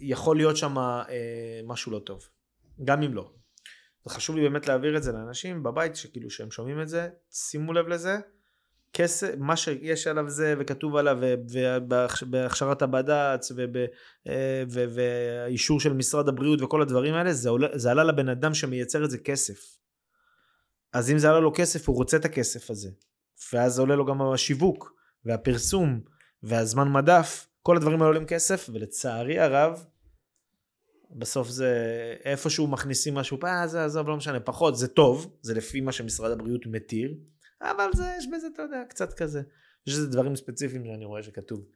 יכול 0.00 0.36
להיות 0.36 0.56
שם 0.56 0.78
אה, 0.78 1.60
משהו 1.64 1.92
לא 1.92 1.98
טוב. 1.98 2.28
גם 2.84 3.02
אם 3.02 3.14
לא. 3.14 3.30
חשוב 4.08 4.36
לי 4.36 4.42
באמת 4.42 4.68
להעביר 4.68 4.96
את 4.96 5.02
זה 5.02 5.12
לאנשים 5.12 5.62
בבית, 5.62 5.96
שכאילו 5.96 6.30
שהם 6.30 6.50
שומעים 6.50 6.80
את 6.80 6.88
זה, 6.88 7.08
שימו 7.30 7.72
לב 7.72 7.88
לזה. 7.88 8.18
כסף, 8.92 9.34
מה 9.38 9.56
שיש 9.56 10.06
עליו 10.06 10.28
זה 10.28 10.54
וכתוב 10.58 10.96
עליו 10.96 11.18
ובהכשרת 11.50 12.82
הבד"ץ 12.82 13.52
אה, 14.28 14.62
ובאישור 14.70 15.80
של 15.80 15.92
משרד 15.92 16.28
הבריאות 16.28 16.62
וכל 16.62 16.82
הדברים 16.82 17.14
האלה, 17.14 17.32
זה, 17.32 17.48
עולה, 17.48 17.68
זה 17.74 17.90
עלה 17.90 18.04
לבן 18.04 18.28
אדם 18.28 18.54
שמייצר 18.54 19.04
את 19.04 19.10
זה 19.10 19.18
כסף. 19.18 19.78
אז 20.92 21.10
אם 21.10 21.18
זה 21.18 21.30
עלה 21.30 21.40
לו 21.40 21.52
כסף, 21.54 21.88
הוא 21.88 21.96
רוצה 21.96 22.16
את 22.16 22.24
הכסף 22.24 22.70
הזה. 22.70 22.90
ואז 23.52 23.78
עולה 23.78 23.96
לו 23.96 24.06
גם 24.06 24.22
השיווק 24.22 24.94
והפרסום 25.24 26.00
והזמן 26.42 26.92
מדף 26.92 27.46
כל 27.68 27.76
הדברים 27.76 28.02
האלה 28.02 28.06
עולים 28.06 28.26
כסף, 28.26 28.70
ולצערי 28.72 29.38
הרב, 29.38 29.84
בסוף 31.10 31.48
זה 31.48 31.72
איפשהו 32.24 32.66
מכניסים 32.66 33.14
משהו, 33.14 33.38
אה 33.44 33.66
זה 33.66 33.84
עזוב 33.84 34.08
לא 34.08 34.16
משנה, 34.16 34.40
פחות, 34.40 34.76
זה 34.76 34.88
טוב, 34.88 35.38
זה 35.42 35.54
לפי 35.54 35.80
מה 35.80 35.92
שמשרד 35.92 36.30
הבריאות 36.30 36.66
מתיר, 36.66 37.14
אבל 37.62 37.90
זה, 37.94 38.04
יש 38.18 38.26
בזה, 38.32 38.46
אתה 38.54 38.62
יודע, 38.62 38.82
קצת 38.88 39.12
כזה. 39.12 39.42
יש 39.86 39.94
איזה 39.94 40.06
דברים 40.06 40.36
ספציפיים 40.36 40.84
שאני 40.84 41.04
רואה 41.04 41.22
שכתוב. 41.22 41.66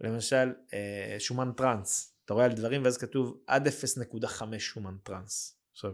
למשל, 0.00 0.52
אה, 0.74 1.16
שומן 1.18 1.52
טראנס, 1.56 2.16
אתה 2.24 2.34
רואה 2.34 2.44
על 2.44 2.52
דברים 2.52 2.84
ואז 2.84 2.98
כתוב 2.98 3.40
עד 3.46 3.68
0.5 3.68 4.58
שומן 4.58 4.96
טראנס. 5.02 5.60
עכשיו, 5.72 5.92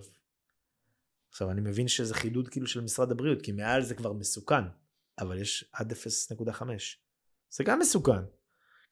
עכשיו 1.31 1.51
אני 1.51 1.61
מבין 1.61 1.88
שזה 1.88 2.14
חידוד 2.14 2.49
כאילו 2.49 2.66
של 2.66 2.81
משרד 2.81 3.11
הבריאות, 3.11 3.42
כי 3.42 3.53
מעל 3.53 3.83
זה 3.83 3.94
כבר 3.94 4.12
מסוכן, 4.12 4.64
אבל 5.18 5.40
יש 5.40 5.70
עד 5.72 5.92
0.5. 5.92 6.64
זה 7.51 7.64
גם 7.64 7.79
מסוכן. 7.79 8.36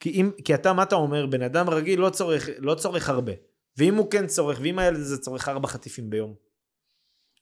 כי, 0.04 0.10
אם, 0.10 0.30
כי 0.44 0.54
אתה, 0.54 0.72
מה 0.72 0.82
אתה 0.82 0.94
אומר? 0.94 1.26
בן 1.26 1.42
אדם 1.42 1.70
רגיל 1.70 2.00
לא 2.00 2.10
צורך, 2.10 2.48
לא 2.58 2.74
צורך 2.74 3.08
הרבה. 3.08 3.32
ואם 3.76 3.94
הוא 3.94 4.10
כן 4.10 4.26
צורך, 4.26 4.58
ואם 4.62 4.78
הילד 4.78 5.00
הזה 5.00 5.18
צורך 5.18 5.48
ארבע 5.48 5.68
חטיפים 5.68 6.10
ביום, 6.10 6.34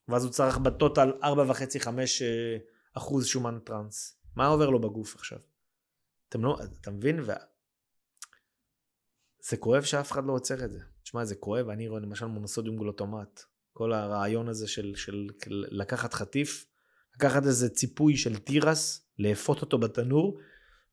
ואז 0.09 0.25
הוא 0.25 0.33
צריך 0.33 0.59
בטוטל 0.59 1.13
ארבע 1.23 1.45
וחצי, 1.49 1.81
חמש 1.81 2.23
אה, 2.23 2.57
אחוז 2.95 3.27
שומן 3.27 3.59
טראנס, 3.65 4.19
מה 4.37 4.47
עובר 4.47 4.71
לו 4.71 4.81
בגוף 4.81 5.15
עכשיו? 5.15 5.39
אתם 6.29 6.45
לא, 6.45 6.59
אתה 6.81 6.91
מבין? 6.91 7.21
ו... 7.21 7.33
זה 9.49 9.57
כואב 9.57 9.83
שאף 9.83 10.13
אחד 10.13 10.25
לא 10.25 10.33
עוצר 10.33 10.65
את 10.65 10.73
זה. 10.73 10.81
תשמע, 11.03 11.25
זה 11.25 11.35
כואב, 11.35 11.69
אני 11.69 11.89
רואה 11.89 12.01
למשל 12.01 12.27
מונוסודיום 12.27 12.77
גלוטומט. 12.79 13.41
כל 13.73 13.93
הרעיון 13.93 14.49
הזה 14.49 14.69
של, 14.69 14.93
של 14.97 15.29
לקחת 15.51 16.15
חטיף, 16.15 16.67
לקחת 17.17 17.47
איזה 17.47 17.69
ציפוי 17.69 18.17
של 18.17 18.37
תירס, 18.37 19.07
לאפות 19.19 19.61
אותו 19.61 19.79
בתנור, 19.79 20.39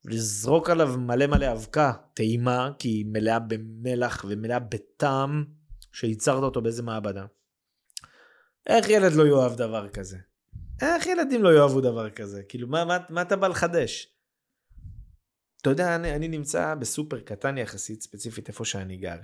ולזרוק 0.06 0.70
עליו 0.70 0.98
מלא 0.98 1.28
מלא 1.28 1.52
אבקה, 1.52 1.94
טעימה, 2.14 2.72
כי 2.80 2.90
היא 2.90 3.06
מלאה 3.06 3.40
במלח 3.40 4.26
ומלאה 4.30 4.60
בטעם 4.60 5.46
שייצרת 5.94 6.44
אותו 6.44 6.62
באיזה 6.62 6.84
מעבדה. 6.84 7.26
איך 8.68 8.90
ילד 8.90 9.14
לא 9.14 9.28
יאהב 9.28 9.56
דבר 9.56 9.90
כזה? 9.90 10.18
איך 10.82 11.08
ילדים 11.08 11.44
לא 11.44 11.54
יאהבו 11.54 11.82
דבר 11.82 12.10
כזה? 12.10 12.44
כאילו, 12.44 12.68
מה, 12.68 12.86
מה, 12.86 12.98
מה 13.10 13.22
אתה 13.22 13.36
בא 13.36 13.48
לחדש? 13.48 14.08
אתה 15.62 15.70
יודע, 15.70 15.96
אני, 15.96 16.16
אני 16.16 16.28
נמצא 16.28 16.76
בסופר 16.76 17.20
קטן 17.20 17.58
יחסית, 17.58 18.02
ספציפית 18.02 18.48
איפה 18.48 18.66
שאני 18.66 18.98
גר. 18.98 19.20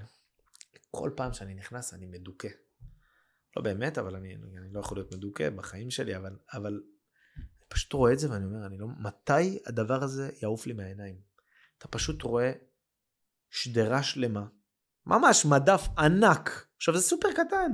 כל 0.92 1.10
פעם 1.16 1.34
שאני 1.34 1.54
נכנס 1.54 1.94
אני 1.94 2.06
מדוכא. 2.06 2.48
לא 3.58 3.62
באמת, 3.64 3.98
אבל 3.98 4.16
אני, 4.16 4.36
אני 4.36 4.74
לא 4.74 4.80
יכול 4.80 4.98
להיות 4.98 5.14
מדוכא 5.14 5.50
בחיים 5.50 5.92
שלי, 5.92 6.16
אבל, 6.16 6.38
אבל 6.54 6.82
פשוט 7.68 7.94
רואה 7.94 8.14
את 8.14 8.20
זה 8.20 8.32
ואני 8.32 8.46
אומר, 8.46 8.66
אני 8.66 8.78
לא, 8.78 8.88
מתי 9.00 9.60
הדבר 9.66 10.04
הזה 10.04 10.30
יעוף 10.42 10.68
לי 10.68 10.74
מהעיניים? 10.74 11.22
אתה 11.78 11.88
פשוט 11.88 12.22
רואה 12.22 12.52
שדרה 13.50 14.04
שלמה, 14.04 14.48
ממש 15.06 15.46
מדף 15.46 15.88
ענק, 15.98 16.68
עכשיו 16.78 16.98
זה 16.98 17.02
סופר 17.02 17.32
קטן, 17.32 17.72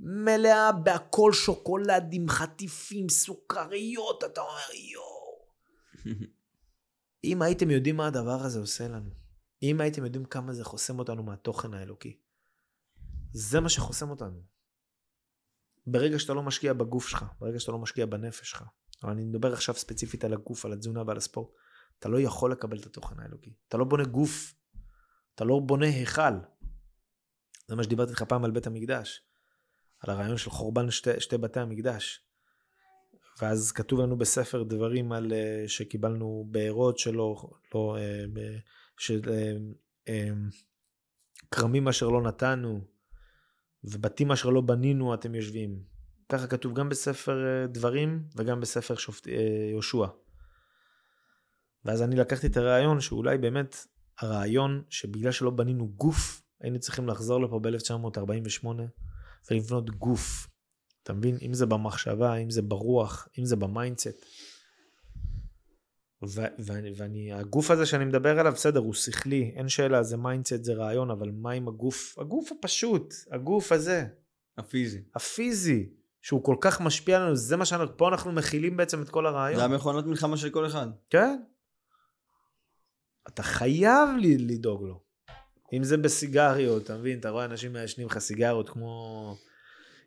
מלאה 0.00 0.72
בהכל 0.72 1.32
שוקולדים, 1.32 2.28
חטיפים, 2.28 3.08
סוכריות, 3.08 4.24
אתה 4.24 4.40
אומר 4.40 4.74
יואו. 4.92 5.46
אם 7.24 7.42
הייתם 7.42 7.70
יודעים 7.70 7.96
מה 7.96 8.06
הדבר 8.06 8.40
הזה 8.44 8.58
עושה 8.58 8.88
לנו, 8.88 9.10
אם 9.62 9.80
הייתם 9.80 10.04
יודעים 10.04 10.24
כמה 10.24 10.52
זה 10.52 10.64
חוסם 10.64 10.98
אותנו 10.98 11.22
מהתוכן 11.22 11.74
האלוקי, 11.74 12.20
זה 13.32 13.60
מה 13.60 13.68
שחוסם 13.68 14.10
אותנו. 14.10 14.42
ברגע 15.90 16.18
שאתה 16.18 16.34
לא 16.34 16.42
משקיע 16.42 16.72
בגוף 16.72 17.08
שלך, 17.08 17.24
ברגע 17.40 17.60
שאתה 17.60 17.72
לא 17.72 17.78
משקיע 17.78 18.06
בנפש 18.06 18.50
שלך, 18.50 18.64
אבל 19.02 19.12
אני 19.12 19.24
מדבר 19.24 19.52
עכשיו 19.52 19.74
ספציפית 19.74 20.24
על 20.24 20.32
הגוף, 20.32 20.64
על 20.64 20.72
התזונה 20.72 21.02
ועל 21.06 21.16
הספורט, 21.16 21.50
אתה 21.98 22.08
לא 22.08 22.20
יכול 22.20 22.52
לקבל 22.52 22.78
את 22.78 22.86
התוכן 22.86 23.20
האלוקי. 23.20 23.54
אתה 23.68 23.76
לא 23.76 23.84
בונה 23.84 24.04
גוף, 24.04 24.54
אתה 25.34 25.44
לא 25.44 25.60
בונה 25.66 25.86
היכל. 25.86 26.32
זה 27.68 27.76
מה 27.76 27.82
שדיברתי 27.82 28.10
איתך 28.10 28.22
פעם 28.22 28.44
על 28.44 28.50
בית 28.50 28.66
המקדש, 28.66 29.22
על 30.00 30.10
הרעיון 30.10 30.36
של 30.36 30.50
חורבן 30.50 30.90
שתי, 30.90 31.20
שתי 31.20 31.38
בתי 31.38 31.60
המקדש. 31.60 32.26
ואז 33.42 33.72
כתוב 33.72 34.00
לנו 34.00 34.18
בספר 34.18 34.62
דברים 34.62 35.12
על 35.12 35.32
uh, 35.32 35.68
שקיבלנו 35.68 36.46
בארות 36.50 36.98
שלא, 36.98 37.50
לא, 37.74 37.96
uh, 37.96 38.40
של 38.98 39.20
uh, 39.20 40.10
כרמים 41.50 41.88
אשר 41.88 42.08
לא 42.08 42.22
נתנו, 42.22 42.80
ובתים 43.84 44.32
אשר 44.32 44.50
לא 44.50 44.60
בנינו 44.60 45.14
אתם 45.14 45.34
יושבים. 45.34 45.82
ככה 46.28 46.46
כתוב 46.46 46.74
גם 46.74 46.88
בספר 46.88 47.46
אה, 47.46 47.66
דברים 47.66 48.24
וגם 48.36 48.60
בספר 48.60 48.94
שופט, 48.94 49.28
אה, 49.28 49.32
יהושע. 49.70 50.06
ואז 51.84 52.02
אני 52.02 52.16
לקחתי 52.16 52.46
את 52.46 52.56
הרעיון 52.56 53.00
שאולי 53.00 53.38
באמת 53.38 53.86
הרעיון 54.18 54.82
שבגלל 54.88 55.32
שלא 55.32 55.50
בנינו 55.50 55.88
גוף, 55.88 56.42
היינו 56.60 56.78
צריכים 56.78 57.08
לחזור 57.08 57.40
לפה 57.42 57.58
ב-1948 57.58 58.66
ולבנות 59.50 59.90
גוף. 59.90 60.48
אתה 61.02 61.12
מבין? 61.12 61.38
אם 61.42 61.54
זה 61.54 61.66
במחשבה, 61.66 62.36
אם 62.36 62.50
זה 62.50 62.62
ברוח, 62.62 63.28
אם 63.38 63.44
זה 63.44 63.56
ב 63.56 63.64
mindset. 63.64 64.24
ואני, 66.22 66.90
ואני, 66.96 67.32
הגוף 67.32 67.70
הזה 67.70 67.86
שאני 67.86 68.04
מדבר 68.04 68.40
עליו, 68.40 68.52
בסדר, 68.52 68.80
הוא 68.80 68.94
שכלי, 68.94 69.52
אין 69.56 69.68
שאלה, 69.68 70.02
זה 70.02 70.16
mindset, 70.16 70.64
זה 70.64 70.74
רעיון, 70.74 71.10
אבל 71.10 71.30
מה 71.30 71.50
עם 71.50 71.68
הגוף? 71.68 72.18
הגוף 72.18 72.52
הפשוט, 72.52 73.14
הגוף 73.30 73.72
הזה, 73.72 74.06
הפיזי. 74.58 75.02
הפיזי, 75.14 75.88
שהוא 76.22 76.44
כל 76.44 76.56
כך 76.60 76.80
משפיע 76.80 77.16
עלינו, 77.16 77.36
זה 77.36 77.56
מה 77.56 77.64
שאנחנו, 77.64 77.96
פה 77.96 78.08
אנחנו 78.08 78.32
מכילים 78.32 78.76
בעצם 78.76 79.02
את 79.02 79.08
כל 79.08 79.26
הרעיון. 79.26 79.58
זה 79.58 79.64
המכונת 79.64 80.04
מלחמה 80.06 80.36
של 80.36 80.50
כל 80.50 80.66
אחד. 80.66 80.86
כן. 81.10 81.40
אתה 83.28 83.42
חייב 83.42 84.08
לדאוג 84.22 84.82
לו. 84.82 85.00
אם 85.72 85.84
זה 85.84 85.96
בסיגריות, 85.96 86.82
אתה 86.84 86.96
מבין? 86.96 87.18
אתה 87.18 87.30
רואה 87.30 87.44
אנשים 87.44 87.72
מעשנים 87.72 88.06
לך 88.06 88.18
סיגריות 88.18 88.68
כמו, 88.68 89.36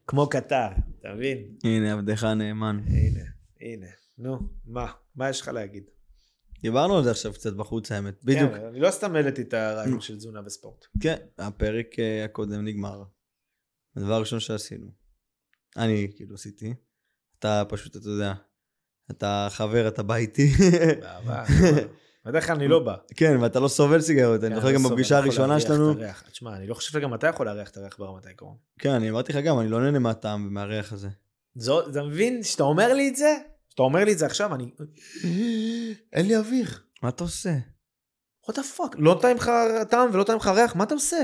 כמו 0.08 0.30
קטר, 0.30 0.68
אתה 1.00 1.14
מבין? 1.14 1.38
הנה, 1.64 1.94
עבדך 1.94 2.24
הנאמן. 2.24 2.80
הנה, 2.88 3.24
הנה. 3.62 3.88
נו, 4.18 4.40
מה? 4.66 4.92
מה 5.16 5.30
יש 5.30 5.42
לך 5.42 5.48
להגיד? 5.48 5.84
דיברנו 6.64 6.98
על 6.98 7.04
זה 7.04 7.12
עכשיו 7.12 7.34
קצת 7.34 7.54
בחוץ 7.54 7.92
האמת. 7.92 8.24
בדיוק. 8.24 8.52
כן, 8.52 8.66
אני 8.66 8.80
לא 8.80 8.92
סתם 8.92 9.16
העליתי 9.16 9.42
את 9.42 9.54
הרעיון 9.54 10.02
של 10.02 10.18
תזונה 10.18 10.42
בספורט. 10.42 10.86
כן, 11.00 11.16
הפרק 11.38 12.00
אה, 12.00 12.26
הקודם 12.26 12.66
נגמר. 12.66 13.04
הדבר 13.96 14.14
הראשון 14.14 14.40
שעשינו. 14.40 14.88
אני 15.78 16.12
כאילו 16.16 16.36
עשיתי. 16.36 16.74
אתה 17.40 17.64
פשוט, 17.70 17.96
אתה 17.96 18.10
יודע, 18.10 18.34
אתה 19.12 19.48
חבר, 19.50 19.88
אתה 19.88 20.04
בא 20.04 20.16
איתי. 20.16 20.52
באהבה. 21.02 21.44
בדרך 22.26 22.46
כלל 22.48 22.56
אני 22.56 22.68
לא 22.68 22.80
בא. 22.80 22.96
כן, 23.16 23.38
ואתה 23.42 23.60
לא 23.60 23.68
סובל 23.68 24.02
סיגריות. 24.02 24.44
אני 24.44 24.50
כן, 24.50 24.62
זוכר 24.62 24.74
גם 24.74 24.84
בפגישה 24.84 25.18
הראשונה 25.18 25.60
שלנו. 25.60 25.94
תשמע, 26.32 26.56
אני 26.56 26.68
לא 26.68 26.74
חושב 26.74 26.92
שגם 26.92 27.14
אתה 27.14 27.28
יכול 27.28 27.46
להריח 27.46 27.70
את 27.70 27.78
הריח 27.78 27.98
ברמת 28.00 28.26
העיקרון. 28.26 28.56
כן, 28.80 28.90
אני 28.90 29.10
אמרתי 29.10 29.34
לך 29.34 29.40
גם, 29.46 29.60
אני 29.60 29.70
לא 29.70 29.82
נהנה 29.82 30.00
מהטעם 30.00 30.48
ומהריח 30.48 30.94
הזה. 30.94 31.10
אתה 31.90 32.04
מבין? 32.04 32.44
שאתה 32.44 32.64
אומר 32.64 32.94
לי 32.94 33.10
את 33.10 33.16
זה? 33.16 33.38
שאתה 33.74 33.84
אומר 33.84 34.04
לי 34.06 34.14
את 34.14 34.18
זה 34.18 34.26
עכשיו, 34.26 34.56
אני... 34.56 34.70
אין 36.14 36.28
לי 36.28 36.38
אוויר. 36.38 36.68
מה 37.04 37.10
אתה 37.10 37.24
עושה? 37.24 37.54
what 38.50 38.54
the 38.54 38.78
fuck? 38.78 38.96
לא 38.98 39.20
טעים 39.22 39.38
לך 39.38 39.52
טעם 39.90 40.10
ולא 40.14 40.24
טעים 40.24 40.38
לך 40.38 40.48
ריח, 40.48 40.76
מה 40.76 40.84
אתה 40.84 40.94
עושה? 40.94 41.24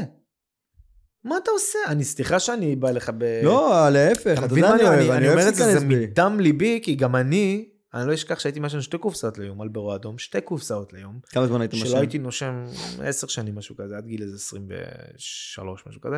מה 1.24 1.38
אתה 1.38 1.52
עושה? 1.52 1.80
אני, 1.88 2.04
סליחה 2.04 2.40
שאני 2.40 2.76
בא 2.76 2.92
לך 2.92 3.12
ב... 3.18 3.24
לא, 3.44 3.90
להפך, 3.90 4.38
אתה 4.38 4.46
אתה 4.46 4.54
יודע, 4.54 4.70
מה 4.70 4.76
אני 4.76 4.82
אני, 4.82 4.90
אוהב, 4.90 5.12
אני, 5.12 5.30
אומר 5.30 5.42
אוהב 5.42 5.48
את 5.48 5.56
זה, 5.56 5.80
זה. 5.80 5.86
מדם 5.86 6.40
ליבי, 6.40 6.80
כי 6.84 6.96
גם 6.96 7.16
אני, 7.16 7.70
אני 7.94 8.08
לא 8.08 8.14
אשכח 8.14 8.40
שהייתי 8.40 8.60
מעשן 8.60 8.82
שתי 8.82 8.98
קופסאות 8.98 9.38
ליום, 9.38 9.62
על 9.62 9.68
ברו 9.68 9.96
אדום, 9.96 10.18
שתי 10.18 10.42
קופסאות 10.42 10.94
ליום, 10.94 11.20
כמה 11.30 11.48
זמן 11.48 11.62
היית 11.62 11.74
משן? 11.74 11.86
שלא 11.86 11.98
הייתי 11.98 12.18
נושם 12.18 12.66
עשר 13.04 13.28
שנים, 13.28 13.56
משהו 13.56 13.76
כזה, 13.76 13.98
עד 13.98 14.06
גיל 14.06 14.22
איזה 14.24 14.36
23, 14.36 15.84
משהו 15.88 16.02
כזה. 16.02 16.16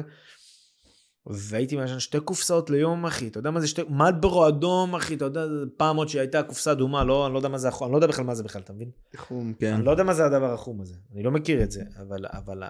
והייתי 1.27 1.75
מעשן 1.75 1.99
שתי 1.99 2.19
קופסאות 2.19 2.69
ליום, 2.69 3.05
אחי, 3.05 3.27
אתה 3.27 3.39
יודע 3.39 3.51
מה 3.51 3.59
זה 3.59 3.67
שתי... 3.67 3.81
מלברו 3.89 4.47
אדום, 4.47 4.95
אחי, 4.95 5.15
אתה 5.15 5.25
יודע, 5.25 5.45
פעם 5.77 5.97
עוד 5.97 6.09
שהייתה 6.09 6.43
קופסה 6.43 6.71
אדומה, 6.71 7.03
לא, 7.03 7.25
אני 7.25 7.33
לא 7.33 7.39
יודע 7.39 7.49
מה 7.49 7.57
זה, 7.57 7.67
החום, 7.67 7.87
אני 7.87 7.91
לא 7.91 7.97
יודע 7.97 8.07
בכלל 8.07 8.25
מה 8.25 8.35
זה 8.35 8.43
בכלל, 8.43 8.61
אתה 8.61 8.73
מבין? 8.73 8.91
חום, 9.15 9.53
כן. 9.59 9.73
אני 9.73 9.85
לא 9.85 9.91
יודע 9.91 10.03
מה 10.03 10.13
זה 10.13 10.25
הדבר 10.25 10.53
החום 10.53 10.81
הזה, 10.81 10.95
אני 11.13 11.23
לא 11.23 11.31
מכיר 11.31 11.63
את 11.63 11.71
זה, 11.71 11.83
אבל, 12.01 12.25
אבל 12.31 12.63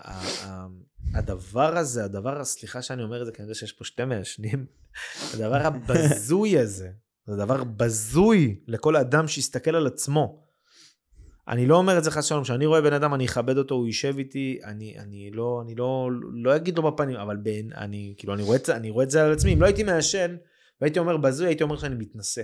הדבר 1.14 1.78
הזה, 1.78 2.04
הדבר, 2.06 2.44
סליחה 2.44 2.82
שאני 2.82 3.04
אומר 3.04 3.22
את 3.22 3.26
זה, 3.26 3.32
כי 3.32 3.38
אני 3.38 3.46
יודע 3.46 3.56
שיש 3.56 3.72
פה 3.72 3.84
שתי 3.84 4.06
מעשנים, 4.06 4.66
הדבר 5.34 5.68
הבזוי 5.68 6.60
הזה, 6.60 6.90
זה 7.26 7.36
דבר 7.36 7.64
בזוי 7.64 8.60
לכל 8.68 8.96
אדם 8.96 9.28
שיסתכל 9.28 9.76
על 9.76 9.88
עצמו. 9.88 10.44
אני 11.47 11.65
לא 11.65 11.75
אומר 11.75 11.97
את 11.97 12.04
זה 12.04 12.12
חס 12.12 12.25
ושלום, 12.25 12.43
כשאני 12.43 12.65
רואה 12.65 12.82
בן 12.82 12.93
אדם 12.93 13.13
אני 13.13 13.25
אכבד 13.25 13.58
אותו, 13.58 13.75
הוא 13.75 13.88
יישב 13.88 14.17
איתי, 14.17 14.60
אני, 14.63 14.95
אני 14.99 15.32
לא, 15.34 15.62
אני 15.65 15.75
לא, 15.75 16.10
לא 16.34 16.56
אגיד 16.56 16.77
לו 16.77 16.91
בפנים, 16.91 17.15
אבל 17.15 17.38
בין, 17.38 17.69
אני, 17.77 18.13
כאילו, 18.17 18.34
אני 18.34 18.43
רואה, 18.43 18.58
את 18.58 18.69
אני 18.69 18.89
רואה 18.89 19.06
את 19.06 19.12
זה 19.12 19.23
על 19.23 19.32
עצמי, 19.32 19.54
אם 19.54 19.62
לא 19.62 19.65
הייתי 19.65 19.84
מעשן, 19.84 20.36
והייתי 20.82 20.99
אומר 20.99 21.17
בזוי, 21.17 21.47
הייתי 21.47 21.63
אומר 21.63 21.77
שאני 21.77 21.95
מתנשא. 21.95 22.41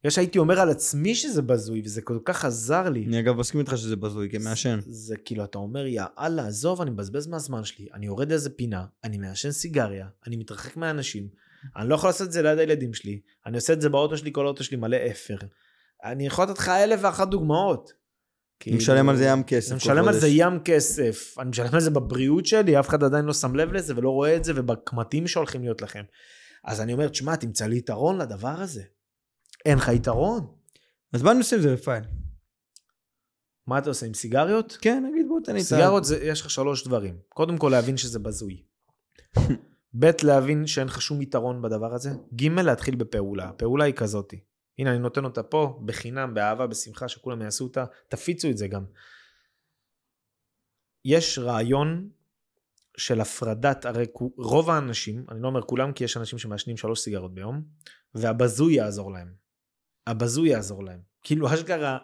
בגלל 0.00 0.10
שהייתי 0.10 0.38
אומר 0.38 0.60
על 0.60 0.70
עצמי 0.70 1.14
שזה 1.14 1.42
בזוי, 1.42 1.82
וזה 1.84 2.02
כל 2.02 2.18
כך 2.24 2.44
עזר 2.44 2.88
לי. 2.88 3.04
אני 3.06 3.20
אגב 3.20 3.36
מסכים 3.36 3.60
איתך 3.60 3.78
שזה 3.78 3.96
בזוי, 3.96 4.30
כמעשן. 4.30 4.80
זה, 4.80 4.92
זה 4.92 5.16
כאילו, 5.16 5.44
אתה 5.44 5.58
אומר, 5.58 5.86
יא 5.86 6.02
אללה, 6.18 6.46
עזוב, 6.46 6.80
אני 6.80 6.90
מבזבז 6.90 7.26
מהזמן 7.26 7.64
שלי, 7.64 7.86
אני 7.94 8.06
יורד 8.06 8.28
לאיזה 8.28 8.50
פינה, 8.50 8.84
אני 9.04 9.18
מעשן 9.18 9.50
סיגריה, 9.50 10.06
אני 10.26 10.36
מתרחק 10.36 10.76
מהאנשים, 10.76 11.28
אני 11.76 11.88
לא 11.88 11.94
יכול 11.94 12.08
לעשות 12.08 12.26
את 12.26 12.32
זה 12.32 12.42
ליד 12.42 12.58
הילדים 12.58 12.94
שלי, 12.94 13.20
אני 13.46 13.56
עושה 13.56 13.72
את 13.72 13.80
זה 13.80 13.88
באוטו 13.88 14.16
שלי, 14.16 14.32
כל 14.32 14.46
האוטו 14.46 14.64
שלי 14.64 14.76
מלא 14.76 14.96
אפר. 15.10 15.36
אני 16.04 16.26
יכול 16.26 16.44
לתת 16.44 16.58
לך 16.58 16.68
אלף 16.68 17.00
ואחת 17.02 17.28
דוגמאות. 17.28 18.03
אני 18.66 18.76
משלם 18.76 19.08
על 19.08 19.16
זה 19.16 19.24
ים 19.24 19.42
כסף 19.42 19.70
אני 19.70 19.76
משלם 19.76 20.08
על. 20.08 20.18
זה 20.18 20.28
ים 20.28 20.58
כסף, 20.64 21.34
אני 21.38 21.50
משלם 21.50 21.74
על 21.74 21.80
זה 21.80 21.90
בבריאות 21.90 22.46
שלי, 22.46 22.80
אף 22.80 22.88
אחד 22.88 23.04
עדיין 23.04 23.24
לא 23.24 23.32
שם 23.32 23.54
לב 23.54 23.72
לזה 23.72 23.94
ולא 23.96 24.10
רואה 24.10 24.36
את 24.36 24.44
זה, 24.44 24.52
ובקמטים 24.56 25.28
שהולכים 25.28 25.62
להיות 25.62 25.82
לכם. 25.82 26.02
אז 26.64 26.80
אני 26.80 26.92
אומר, 26.92 27.08
תשמע, 27.08 27.36
תמצא 27.36 27.66
לי 27.66 27.76
יתרון 27.76 28.18
לדבר 28.18 28.60
הזה. 28.60 28.82
אין 29.64 29.78
לך 29.78 29.88
יתרון. 29.88 30.46
אז 31.12 31.22
מה 31.22 31.30
אני 31.30 31.38
עושה 31.38 31.56
עם 31.56 31.62
זה, 31.62 31.72
רפאל? 31.72 32.02
מה 33.66 33.78
אתה 33.78 33.88
עושה 33.88 34.06
עם 34.06 34.14
סיגריות? 34.14 34.78
כן, 34.80 35.04
נגיד 35.10 35.26
בוא 35.28 35.40
תן 35.44 35.54
לי. 35.54 35.64
סיגרות 35.64 36.04
זה, 36.04 36.18
יש 36.22 36.40
לך 36.40 36.50
שלוש 36.50 36.86
דברים. 36.86 37.18
קודם 37.28 37.58
כל 37.58 37.68
להבין 37.68 37.96
שזה 37.96 38.18
בזוי. 38.18 38.62
ב' 40.00 40.10
להבין 40.22 40.66
שאין 40.66 40.86
לך 40.86 41.02
שום 41.02 41.22
יתרון 41.22 41.62
בדבר 41.62 41.94
הזה. 41.94 42.10
ג' 42.34 42.48
להתחיל 42.48 42.94
בפעולה. 42.94 43.44
הפעולה 43.48 43.84
היא 43.84 43.94
כזאתי. 43.94 44.40
הנה 44.78 44.90
אני 44.90 44.98
נותן 44.98 45.24
אותה 45.24 45.42
פה, 45.42 45.80
בחינם, 45.84 46.34
באהבה, 46.34 46.66
בשמחה, 46.66 47.08
שכולם 47.08 47.42
יעשו 47.42 47.64
אותה. 47.64 47.84
תפיצו 48.08 48.50
את 48.50 48.58
זה 48.58 48.68
גם. 48.68 48.84
יש 51.04 51.38
רעיון 51.38 52.10
של 52.96 53.20
הפרדת, 53.20 53.84
הרי 53.84 54.06
רוב 54.36 54.70
האנשים, 54.70 55.26
אני 55.30 55.42
לא 55.42 55.48
אומר 55.48 55.62
כולם 55.62 55.92
כי 55.92 56.04
יש 56.04 56.16
אנשים 56.16 56.38
שמעשנים 56.38 56.76
שלוש 56.76 57.00
סיגרות 57.00 57.34
ביום, 57.34 57.62
והבזוי 58.14 58.74
יעזור 58.74 59.12
להם. 59.12 59.34
הבזוי 60.06 60.48
יעזור 60.48 60.84
להם. 60.84 61.00
כאילו 61.22 61.54
אשכרה, 61.54 61.98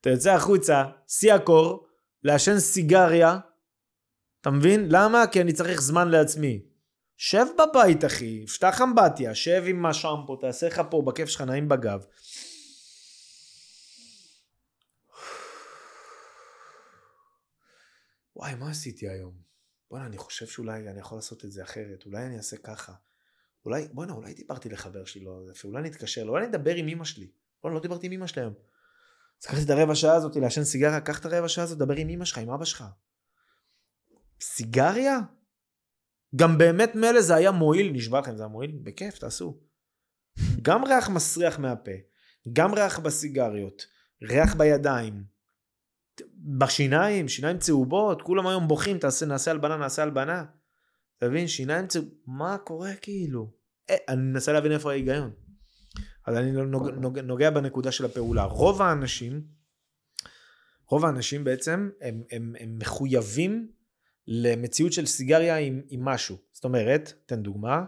אתה 0.00 0.10
יוצא 0.10 0.34
החוצה, 0.34 0.84
שיא 1.08 1.32
הקור, 1.32 1.86
לעשן 2.22 2.58
סיגריה, 2.58 3.38
אתה 4.40 4.50
מבין? 4.50 4.88
למה? 4.90 5.26
כי 5.32 5.40
אני 5.40 5.52
צריך 5.52 5.82
זמן 5.82 6.08
לעצמי. 6.08 6.65
שב 7.16 7.46
בבית 7.58 8.04
אחי, 8.04 8.46
פתח 8.46 8.80
אמבטיה, 8.82 9.34
שב 9.34 9.62
עם 9.66 9.86
השמפו, 9.86 10.36
תעשה 10.36 10.66
לך 10.66 10.82
פה 10.90 11.02
בכיף 11.06 11.28
שלך 11.28 11.40
נעים 11.40 11.68
בגב. 11.68 12.04
וואי, 18.36 18.54
מה 18.54 18.70
עשיתי 18.70 19.08
היום? 19.08 19.34
בואנה, 19.90 20.06
אני 20.06 20.18
חושב 20.18 20.46
שאולי 20.46 20.88
אני 20.88 21.00
יכול 21.00 21.18
לעשות 21.18 21.44
את 21.44 21.52
זה 21.52 21.62
אחרת, 21.62 22.06
אולי 22.06 22.26
אני 22.26 22.36
אעשה 22.36 22.56
ככה. 22.56 22.92
אולי, 23.64 23.88
בואנה, 23.92 24.12
אולי 24.12 24.34
דיברתי 24.34 24.68
לחבר 24.68 25.04
שלי 25.04 25.24
לא 25.24 25.40
אולי 25.64 25.82
נתקשר 25.82 26.24
לו, 26.24 26.32
אולי 26.32 26.46
אני 26.46 26.56
אדבר 26.56 26.74
עם 26.74 26.88
אמא 26.88 27.04
שלי. 27.04 27.30
בואנה, 27.62 27.74
לא 27.74 27.80
דיברתי 27.80 28.06
עם 28.06 28.12
אמא 28.12 28.26
שלי 28.26 28.42
היום. 28.42 28.54
אז 29.42 29.46
לקחתי 29.46 29.64
את 29.64 29.70
הרבע 29.70 29.94
שעה 29.94 30.14
הזאת 30.14 30.36
לעשן 30.36 30.64
סיגריה, 30.64 31.00
קח 31.00 31.20
את 31.20 31.24
הרבע 31.24 31.48
שעה 31.48 31.64
הזאת, 31.64 31.78
דבר 31.78 31.94
עם 31.96 32.08
אמא 32.08 32.24
שלך, 32.24 32.38
עם 32.38 32.50
אבא 32.50 32.64
שלך. 32.64 32.84
סיגריה? 34.40 35.18
גם 36.36 36.58
באמת 36.58 36.94
מילא 36.94 37.20
זה 37.20 37.34
היה 37.34 37.50
מועיל, 37.50 37.92
נשבע 37.92 38.20
לכם, 38.20 38.36
זה 38.36 38.42
היה 38.42 38.48
מועיל? 38.48 38.78
בכיף, 38.82 39.18
תעשו. 39.18 39.60
גם 40.62 40.84
ריח 40.84 41.08
מסריח 41.08 41.58
מהפה, 41.58 41.90
גם 42.52 42.74
ריח 42.74 42.98
בסיגריות, 42.98 43.86
ריח 44.22 44.54
בידיים, 44.54 45.24
בשיניים, 46.58 47.28
שיניים 47.28 47.58
צהובות, 47.58 48.22
כולם 48.22 48.46
היום 48.46 48.68
בוכים, 48.68 48.98
תעשה, 48.98 49.26
נעשה 49.26 49.50
הלבנה, 49.50 49.76
נעשה 49.76 50.02
הלבנה. 50.02 50.44
אתה 51.18 51.28
מבין? 51.28 51.48
שיניים 51.48 51.86
צהובות, 51.86 52.12
מה 52.26 52.58
קורה 52.58 52.94
כאילו? 52.94 53.52
אה, 53.90 53.96
אני 54.08 54.22
מנסה 54.22 54.52
להבין 54.52 54.72
איפה 54.72 54.90
ההיגיון. 54.90 55.30
אז 56.26 56.36
אני 56.36 56.52
נוג, 56.52 56.88
נוג, 56.88 57.18
נוגע 57.18 57.50
בנקודה 57.50 57.92
של 57.92 58.04
הפעולה. 58.04 58.44
רוב 58.44 58.82
האנשים, 58.82 59.42
רוב 60.88 61.04
האנשים 61.04 61.44
בעצם, 61.44 61.90
הם, 62.00 62.22
הם, 62.30 62.54
הם 62.60 62.78
מחויבים 62.78 63.68
למציאות 64.28 64.92
של 64.92 65.06
סיגריה 65.06 65.56
עם, 65.56 65.80
עם 65.88 66.04
משהו. 66.04 66.36
זאת 66.52 66.64
אומרת, 66.64 67.12
תן 67.26 67.42
דוגמה, 67.42 67.84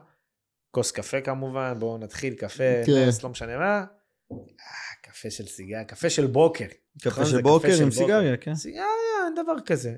כוס 0.71 0.91
קפה 0.91 1.21
כמובן, 1.21 1.75
בואו 1.79 1.99
נתחיל, 1.99 2.35
קפה, 2.35 2.85
כן. 2.87 3.09
נס, 3.09 3.23
לא 3.23 3.31
משנה 3.31 3.59
מה. 3.59 3.85
אה, 4.33 5.03
קפה 5.03 5.31
של 5.31 5.47
סיגריה, 5.47 5.85
קפה 5.85 6.11
של 6.11 6.27
בוקר. 6.27 6.67
קפה 7.03 7.11
נכון? 7.11 7.25
של 7.25 7.43
בוקר 7.43 7.77
של 7.77 7.83
עם 7.83 7.89
בוקר. 7.89 8.01
סיגריה, 8.01 8.37
כן. 8.37 8.55
סיגריה, 8.55 8.85
אין 9.27 9.45
דבר 9.45 9.61
כזה. 9.67 9.95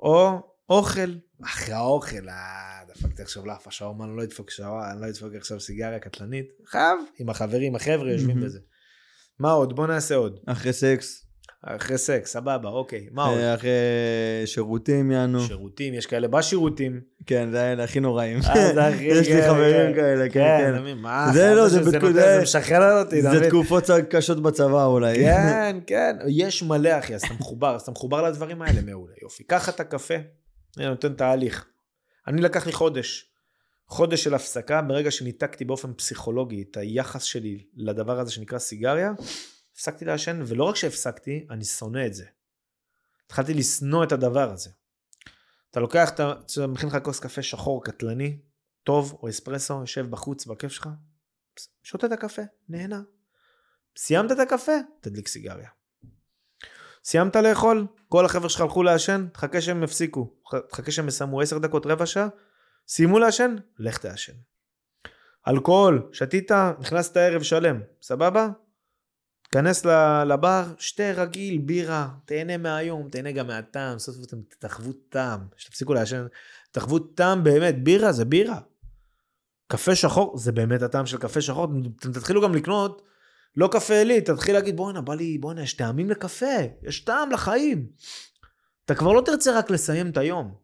או 0.00 0.30
אוכל, 0.68 1.14
אחרי 1.44 1.74
האוכל, 1.74 2.28
אה, 2.28 2.80
דפקתי 2.88 3.22
עכשיו 3.22 3.46
לאף 3.46 3.68
השעון, 3.68 4.00
אני 4.02 4.16
לא 4.16 4.22
אדפוק 4.22 4.50
שעון, 4.50 4.82
אני 4.92 5.00
לא 5.00 5.08
אדפוק 5.08 5.34
עכשיו 5.34 5.60
סיגריה 5.60 5.98
קטלנית. 5.98 6.46
חייב, 6.66 6.98
עם 7.18 7.28
החברים, 7.28 7.76
החבר'ה 7.76 8.12
יושבים. 8.12 8.40
בזה. 8.44 8.58
מה 9.38 9.50
עוד? 9.50 9.76
בוא 9.76 9.86
נעשה 9.86 10.14
עוד. 10.14 10.40
אחרי 10.46 10.72
סקס. 10.72 11.31
אחרי 11.66 11.98
סקס, 11.98 12.32
סבבה, 12.32 12.68
אוקיי. 12.68 13.06
מה 13.10 13.24
עוד? 13.24 13.38
אה, 13.38 13.54
אחרי 13.54 13.70
שירותים 14.44 15.10
יענו. 15.10 15.40
שירותים, 15.40 15.94
יש 15.94 16.06
כאלה 16.06 16.28
בשירותים. 16.28 17.00
כן, 17.26 17.48
זה 17.50 17.62
האלה 17.62 17.84
הכי 17.84 18.00
נוראים. 18.00 18.38
אה, 18.46 18.90
יש 19.00 19.28
לי 19.28 19.34
כן, 19.34 19.48
חברים 19.48 19.92
כן. 19.92 19.94
כאלה, 19.94 20.28
כן, 20.28 20.58
כן, 20.60 20.82
כן. 20.84 20.98
מה, 20.98 21.30
זה 21.32 21.54
לא, 21.54 21.68
זה 21.68 21.80
משחרר 22.42 23.02
אותי, 23.02 23.22
זה? 23.22 23.48
תקופות 23.48 23.84
קשות 24.10 24.42
בצבא 24.42 24.84
אולי. 24.84 25.14
כן, 25.14 25.78
כן, 25.86 26.16
יש 26.28 26.62
מלא 26.62 26.98
אחי, 26.98 27.14
אז 27.14 27.22
אתה 27.22 27.34
מחובר, 27.34 27.74
אז 27.74 27.82
אתה 27.82 27.90
מחובר 27.90 28.22
לדברים 28.22 28.62
האלה, 28.62 28.80
מעולה, 28.80 29.14
יופי. 29.22 29.44
קח 29.44 29.68
את 29.68 29.80
הקפה, 29.80 30.14
אני 30.78 30.88
נותן 30.88 31.12
תהליך. 31.12 31.64
אני 32.28 32.40
לקח 32.40 32.66
לי 32.66 32.72
חודש, 32.72 33.26
חודש 33.88 34.24
של 34.24 34.34
הפסקה, 34.34 34.82
ברגע 34.82 35.10
שניתקתי 35.10 35.64
באופן 35.64 35.92
פסיכולוגי 35.92 36.64
את 36.70 36.76
היחס 36.76 37.22
שלי 37.22 37.58
לדבר 37.76 38.20
הזה 38.20 38.32
שנקרא 38.32 38.58
סיגריה, 38.58 39.12
הפסקתי 39.82 40.04
לעשן, 40.04 40.42
ולא 40.46 40.64
רק 40.64 40.76
שהפסקתי, 40.76 41.46
אני 41.50 41.64
שונא 41.64 42.06
את 42.06 42.14
זה. 42.14 42.24
התחלתי 43.26 43.54
לשנוא 43.54 44.04
את 44.04 44.12
הדבר 44.12 44.50
הזה. 44.50 44.70
אתה 45.70 45.80
לוקח, 45.80 46.08
אתה 46.08 46.32
אתה 46.46 46.66
מכין 46.66 46.88
לך 46.88 46.96
כוס 47.02 47.20
קפה 47.20 47.42
שחור 47.42 47.84
קטלני, 47.84 48.38
טוב, 48.84 49.18
או 49.22 49.28
אספרסו, 49.28 49.80
יושב 49.80 50.10
בחוץ 50.10 50.46
בכיף 50.46 50.72
שלך, 50.72 50.88
שותה 51.82 52.06
את 52.06 52.12
הקפה, 52.12 52.42
נהנה. 52.68 53.02
סיימת 53.96 54.32
את 54.32 54.38
הקפה, 54.38 54.72
תדליק 55.00 55.28
סיגריה. 55.28 55.68
סיימת 57.04 57.36
לאכול, 57.36 57.86
כל 58.08 58.24
החבר'ה 58.24 58.48
שלך 58.48 58.60
הלכו 58.60 58.82
לעשן, 58.82 59.26
תחכה 59.32 59.60
שהם 59.60 59.82
יפסיקו, 59.82 60.34
תחכה 60.68 60.90
שהם 60.92 61.08
יסיימו 61.08 61.40
10 61.40 61.58
דקות, 61.58 61.86
רבע 61.86 62.06
שעה, 62.06 62.28
סיימו 62.88 63.18
לעשן, 63.18 63.56
לך 63.78 63.98
תעשן. 63.98 64.34
אלכוהול, 65.48 66.10
שתית, 66.12 66.50
נכנסת 66.80 67.16
ערב 67.16 67.42
שלם, 67.42 67.80
סבבה? 68.02 68.48
תיכנס 69.52 69.86
ל- 69.86 70.24
לבר, 70.24 70.64
שתה 70.78 71.12
רגיל, 71.16 71.58
בירה, 71.58 72.08
תהנה 72.24 72.56
מהיום, 72.56 73.08
תהנה 73.08 73.32
גם 73.32 73.46
מהטעם, 73.46 73.98
סוף 73.98 74.14
סוף 74.14 74.26
אתם 74.26 74.36
תחוו 74.58 74.92
טעם, 74.92 75.40
שתפסיקו 75.56 75.94
לעשן, 75.94 76.26
תחוו 76.70 76.98
טעם 76.98 77.44
באמת, 77.44 77.84
בירה 77.84 78.12
זה 78.12 78.24
בירה. 78.24 78.60
קפה 79.66 79.94
שחור, 79.94 80.38
זה 80.38 80.52
באמת 80.52 80.82
הטעם 80.82 81.06
של 81.06 81.18
קפה 81.18 81.40
שחור, 81.40 81.64
אתם 82.00 82.12
תתחילו 82.12 82.42
גם 82.42 82.54
לקנות 82.54 83.02
לא 83.56 83.68
קפה 83.72 83.94
עילית, 83.94 84.30
תתחיל 84.30 84.54
להגיד 84.54 84.76
בואנה, 84.76 85.00
בא 85.00 85.14
לי, 85.14 85.38
בואנה, 85.38 85.62
יש 85.62 85.74
טעמים 85.74 86.10
לקפה, 86.10 86.56
יש 86.82 87.00
טעם 87.04 87.30
לחיים. 87.30 87.86
אתה 88.84 88.94
כבר 88.94 89.12
לא 89.12 89.20
תרצה 89.20 89.58
רק 89.58 89.70
לסיים 89.70 90.10
את 90.10 90.16
היום. 90.16 90.54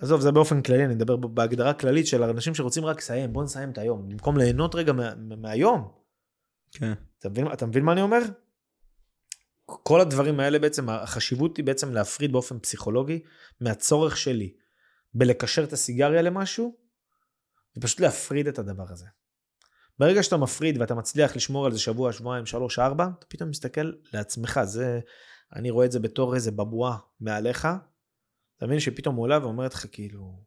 עזוב, 0.00 0.20
זה 0.20 0.32
באופן 0.32 0.62
כללי, 0.62 0.84
אני 0.84 0.94
מדבר 0.94 1.16
בהגדרה 1.16 1.74
כללית 1.74 2.06
של 2.06 2.22
אנשים 2.22 2.54
שרוצים 2.54 2.84
רק 2.84 2.98
לסיים, 2.98 3.32
בוא 3.32 3.44
נסיים 3.44 3.70
את 3.70 3.78
היום, 3.78 4.08
במקום 4.08 4.36
ליהנות 4.36 4.74
רגע 4.74 4.92
מה, 4.92 5.14
מהיום. 5.16 5.88
כן. 6.72 6.92
אתה 7.22 7.30
מבין, 7.30 7.52
אתה 7.52 7.66
מבין 7.66 7.84
מה 7.84 7.92
אני 7.92 8.02
אומר? 8.02 8.18
כל 9.66 10.00
הדברים 10.00 10.40
האלה 10.40 10.58
בעצם, 10.58 10.88
החשיבות 10.88 11.56
היא 11.56 11.64
בעצם 11.64 11.92
להפריד 11.92 12.32
באופן 12.32 12.58
פסיכולוגי 12.58 13.22
מהצורך 13.60 14.16
שלי 14.16 14.54
בלקשר 15.14 15.64
את 15.64 15.72
הסיגריה 15.72 16.22
למשהו, 16.22 16.76
ופשוט 17.76 18.00
להפריד 18.00 18.46
את 18.46 18.58
הדבר 18.58 18.84
הזה. 18.88 19.06
ברגע 19.98 20.22
שאתה 20.22 20.36
מפריד 20.36 20.78
ואתה 20.78 20.94
מצליח 20.94 21.36
לשמור 21.36 21.66
על 21.66 21.72
זה 21.72 21.78
שבוע, 21.78 22.12
שבועיים, 22.12 22.46
שלוש, 22.46 22.78
ארבע, 22.78 23.08
אתה 23.18 23.26
פתאום 23.26 23.50
מסתכל 23.50 23.92
לעצמך, 24.12 24.60
זה, 24.64 25.00
אני 25.56 25.70
רואה 25.70 25.86
את 25.86 25.92
זה 25.92 26.00
בתור 26.00 26.34
איזה 26.34 26.50
בבואה 26.50 26.96
מעליך, 27.20 27.68
אתה 28.56 28.66
מבין 28.66 28.80
שפתאום 28.80 29.16
הוא 29.16 29.22
עולה 29.22 29.38
ואומרת 29.42 29.74
לך 29.74 29.86
כאילו, 29.92 30.44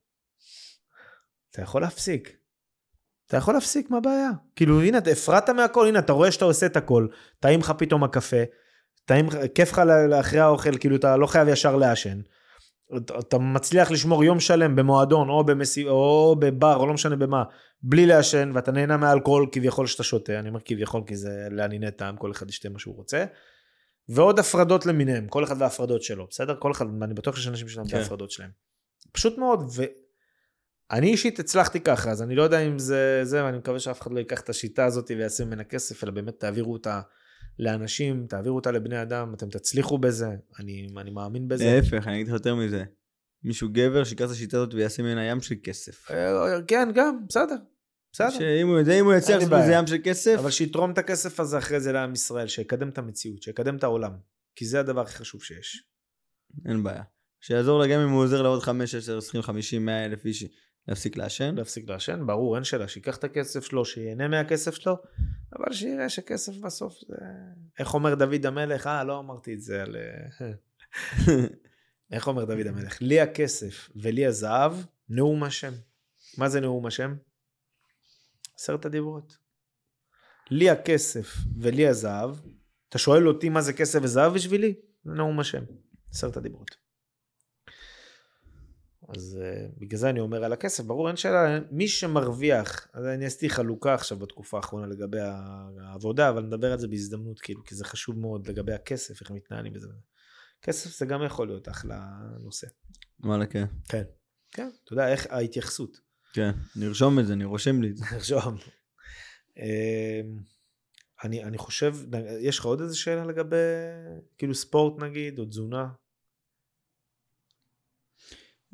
אתה 1.50 1.62
יכול 1.62 1.82
להפסיק. 1.82 2.45
אתה 3.28 3.38
יכול 3.38 3.54
להפסיק, 3.54 3.90
מה 3.90 3.98
הבעיה? 3.98 4.30
כאילו, 4.56 4.82
הנה, 4.82 4.98
אתה 4.98 5.10
הפרעת 5.10 5.50
מהכל, 5.50 5.88
הנה, 5.88 6.00
אתה 6.00 6.14
רואה 6.14 6.32
שאתה 6.32 6.46
עושה 6.46 6.66
את 6.66 6.78
הכל, 6.78 7.08
טעים 7.40 7.60
לך 7.60 7.74
פתאום 7.78 8.04
הקפה, 8.04 8.44
טעים, 9.06 9.28
כיף 9.56 9.72
לך 9.72 9.82
לאחרי 10.10 10.40
האוכל, 10.40 10.78
כאילו, 10.78 10.96
אתה 10.96 11.18
לא 11.18 11.28
חייב 11.28 11.48
ישר 11.48 11.76
לעשן. 11.76 12.20
אתה, 13.20 13.38
מצליח 13.38 13.92
לשמור 13.92 14.24
יום 14.24 14.40
שלם 14.40 14.76
במועדון, 14.76 15.30
או, 15.30 15.44
במסי, 15.44 15.88
או 15.88 16.36
בבר, 16.40 16.76
או 16.76 16.88
לא 16.88 16.94
משנה 16.94 17.16
במה, 17.16 17.44
בלי 17.82 18.06
לעשן, 18.06 18.52
ואתה 18.54 18.72
נהנה 18.72 18.98
מהאלכוהול 18.98 19.48
כביכול 19.52 19.88
שאתה 19.88 20.04
שותה, 20.04 20.40
אני 20.40 20.50
אומר 20.50 20.60
כביכול 20.66 21.02
כי 21.08 21.16
זה 21.16 21.48
לענייני 21.52 21.92
טעם, 21.92 22.18
כל 22.18 22.32
אחד 22.32 22.50
ישתה 22.50 22.70
מה 22.70 22.80
שהוא 22.80 22.96
רוצה. 22.96 23.26
ועוד 24.10 24.40
הפרדות 24.40 24.86
למיניהם, 24.86 25.28
כל 25.28 25.44
אחד 25.44 25.56
וההפרדות 25.62 26.04
שלו, 26.04 26.28
בסדר? 26.30 26.56
כל 26.60 26.72
אחד, 26.72 26.86
אני 27.02 27.14
בטוח 27.14 27.36
שיש 27.36 27.48
אנשים 27.48 27.68
שלהם 27.68 27.88
כן. 27.88 27.98
בהפרדות 27.98 28.32
שלהם. 28.32 28.50
פשוט 29.12 29.38
מאוד, 29.38 29.72
ואני 30.92 31.12
אישית 31.12 31.40
הצלחתי 31.40 31.80
ככה, 31.80 32.12
אז 32.12 32.22
אני 32.22 32.36
לא 32.36 32.44
יודע 32.44 32.60
אם 32.60 32.80
זה 32.80 33.20
זה, 33.24 33.44
ואני 33.44 33.58
מקווה 33.58 33.80
שאף 33.80 34.02
אחד 34.02 34.12
לא 34.12 34.20
ייקח 34.20 34.42
את 34.42 34.50
השיטה 34.50 34.86
הזאת 34.86 35.12
ויעשה 35.18 35.46
ממנה 35.46 35.64
כסף, 35.64 36.04
אלא 36.04 36.12
באמת 36.12 36.40
תעבירו 36.40 36.74
אותה 36.74 37.02
לאנשים, 37.60 38.26
תעבירו 38.30 38.56
אותה 38.56 38.72
לבני 38.72 39.02
אדם, 39.02 39.34
אתם 39.34 39.50
תצליחו 39.50 39.98
בזה, 39.98 40.28
אני, 40.60 40.88
אני 40.98 41.12
מאמין 41.12 41.48
בזה. 41.48 41.66
להפך, 41.66 42.08
אני 42.08 42.16
אגיד 42.16 42.28
לך 42.28 42.34
יותר 42.34 42.56
מזה. 42.56 42.84
מישהו 43.44 43.70
גבר 43.72 44.04
שיקח 44.04 44.26
את 44.26 44.30
השיטה 44.30 44.58
הזאת 44.58 44.74
ויעשה 44.74 45.04
ממנה 45.04 45.26
ים 45.26 45.42
של 45.42 45.56
כסף. 45.64 46.12
אה, 46.12 46.62
כן, 46.68 46.90
גם, 46.96 47.28
בסדר, 47.30 47.56
בסדר. 48.14 48.30
שאם 48.30 48.68
הוא 48.68 48.80
יודע, 48.80 49.00
אם 49.00 49.06
הוא 49.06 49.14
יצליח 49.14 49.40
לי 49.40 49.46
לעשות 49.46 49.64
מזה. 49.64 49.74
ים 49.74 49.88
של 49.88 49.98
כסף, 50.04 50.36
אבל 50.40 50.52
שיתרום 50.52 50.92
את 50.92 50.98
הכסף 50.98 51.40
הזה 51.40 51.58
אחרי 51.58 51.80
זה 51.80 51.92
לעם 51.92 52.14
ישראל, 52.14 52.48
שיקדם 52.48 52.90
את 52.90 52.98
המציאות, 52.98 53.44
שיקדם 53.44 53.76
את 53.76 53.84
העולם. 53.84 54.12
כי 54.56 54.66
זה 54.66 54.80
הדבר 54.80 55.02
הכי 55.02 55.18
חשוב 55.18 55.44
שיש. 55.44 55.84
אין 56.66 56.84
בעיה. 56.84 57.04
שיעזור 57.42 57.80
לה 57.80 57.88
גם 57.88 58.00
אם 58.00 58.10
הוא 58.10 58.24
עוזר 58.24 58.42
לעוד 58.42 58.62
5, 58.62 58.96
10, 58.96 59.18
20, 59.18 59.44
50, 59.44 59.86
100 59.86 60.06
אלף 60.06 60.26
איש 60.26 60.46
להפסיק 60.88 61.18
לעשן. 61.18 61.56
להפסיק 61.56 61.90
לעשן, 61.90 62.28
ברור, 62.28 62.56
אין 62.56 62.64
שאלה, 62.64 62.88
שייקח 62.88 63.18
את 63.18 63.24
הכסף 63.24 63.64
שלו, 63.64 63.86
שיהנה 63.86 64.28
מהכסף 64.28 64.76
שלו, 64.76 64.98
אבל 65.56 65.74
שיראה 65.74 66.10
שכסף 66.10 66.58
בסוף 66.58 66.94
זה... 67.08 67.16
איך 67.80 67.94
אומר 67.94 68.16
דוד 68.16 68.46
המלך? 68.46 68.88
אה, 68.88 69.04
לא 69.04 69.20
אמרתי 69.20 69.54
את 69.54 69.62
זה 69.62 69.82
על... 69.82 69.96
אה, 69.96 70.52
איך 72.12 72.28
אומר 72.28 72.46
דוד 72.46 72.68
המלך? 72.68 73.02
לי 73.02 73.20
הכסף 73.20 73.90
ולי 73.96 74.26
הזהב, 74.26 74.74
נאום 75.10 75.44
השם. 75.44 75.74
מה 76.38 76.50
זה 76.50 76.60
נאום 76.62 76.86
השם? 76.86 77.16
עשרת 78.56 78.86
הדיברות. 78.86 79.38
לי 80.52 80.70
הכסף 80.70 81.36
ולי 81.60 81.88
הזהב, 81.88 82.36
אתה 82.90 82.98
שואל 82.98 83.28
אותי 83.28 83.50
מה 83.50 83.62
זה 83.62 83.74
כסף 83.74 84.00
וזהב 84.04 84.34
בשבילי? 84.34 84.74
זה 85.04 85.14
נאום 85.14 85.40
השם. 85.40 85.64
עשרת 86.12 86.38
הדיברות. 86.38 86.85
אז 89.10 89.40
uh, 89.42 89.80
בגלל 89.80 90.00
זה 90.00 90.10
אני 90.10 90.20
אומר 90.20 90.44
על 90.44 90.54
הכסף, 90.54 90.84
ברור, 90.84 91.08
אין 91.08 91.16
שאלה, 91.16 91.60
מי 91.72 91.88
שמרוויח, 91.88 92.88
אז 92.94 93.06
אני 93.06 93.26
עשיתי 93.26 93.50
חלוקה 93.50 93.94
עכשיו 93.94 94.20
בתקופה 94.20 94.58
האחרונה 94.58 94.88
לגבי 94.88 95.20
העבודה, 95.82 96.30
אבל 96.30 96.44
נדבר 96.44 96.72
על 96.72 96.80
זה 96.80 96.88
בהזדמנות, 96.88 97.40
כאילו, 97.40 97.64
כי 97.64 97.76
זה 97.76 97.86
חשוב 97.86 98.20
מאוד 98.20 98.48
לגבי 98.48 98.74
הכסף, 98.74 99.22
איך 99.22 99.32
מתנהלים 99.32 99.74
בזה. 99.74 99.88
כסף 100.62 100.98
זה 100.98 101.06
גם 101.06 101.24
יכול 101.24 101.48
להיות 101.48 101.70
אחלה 101.70 102.00
נושא. 102.40 102.68
וואלה, 103.20 103.46
כן. 103.46 103.66
כן. 103.90 104.04
כן, 104.52 104.70
אתה 104.84 104.94
יודע, 104.94 105.08
איך 105.08 105.28
ההתייחסות. 105.30 105.98
כן. 106.34 106.52
נרשום 106.76 107.20
את 107.20 107.28
זה, 107.28 107.34
אני 107.34 107.44
רושם 107.46 107.82
לי 107.82 107.90
את 107.90 107.98
זה. 107.98 108.06
נרשום. 108.14 108.58
אמ, 109.58 110.40
אני, 111.24 111.44
אני 111.44 111.58
חושב, 111.58 111.96
יש 112.40 112.60
לך 112.60 112.66
עוד 112.66 112.82
איזה 112.82 112.96
שאלה 112.96 113.26
לגבי, 113.26 113.56
כאילו 114.38 114.56
ספורט 114.56 115.04
נגיד, 115.04 115.40
או 115.40 115.46
תזונה? 115.46 115.88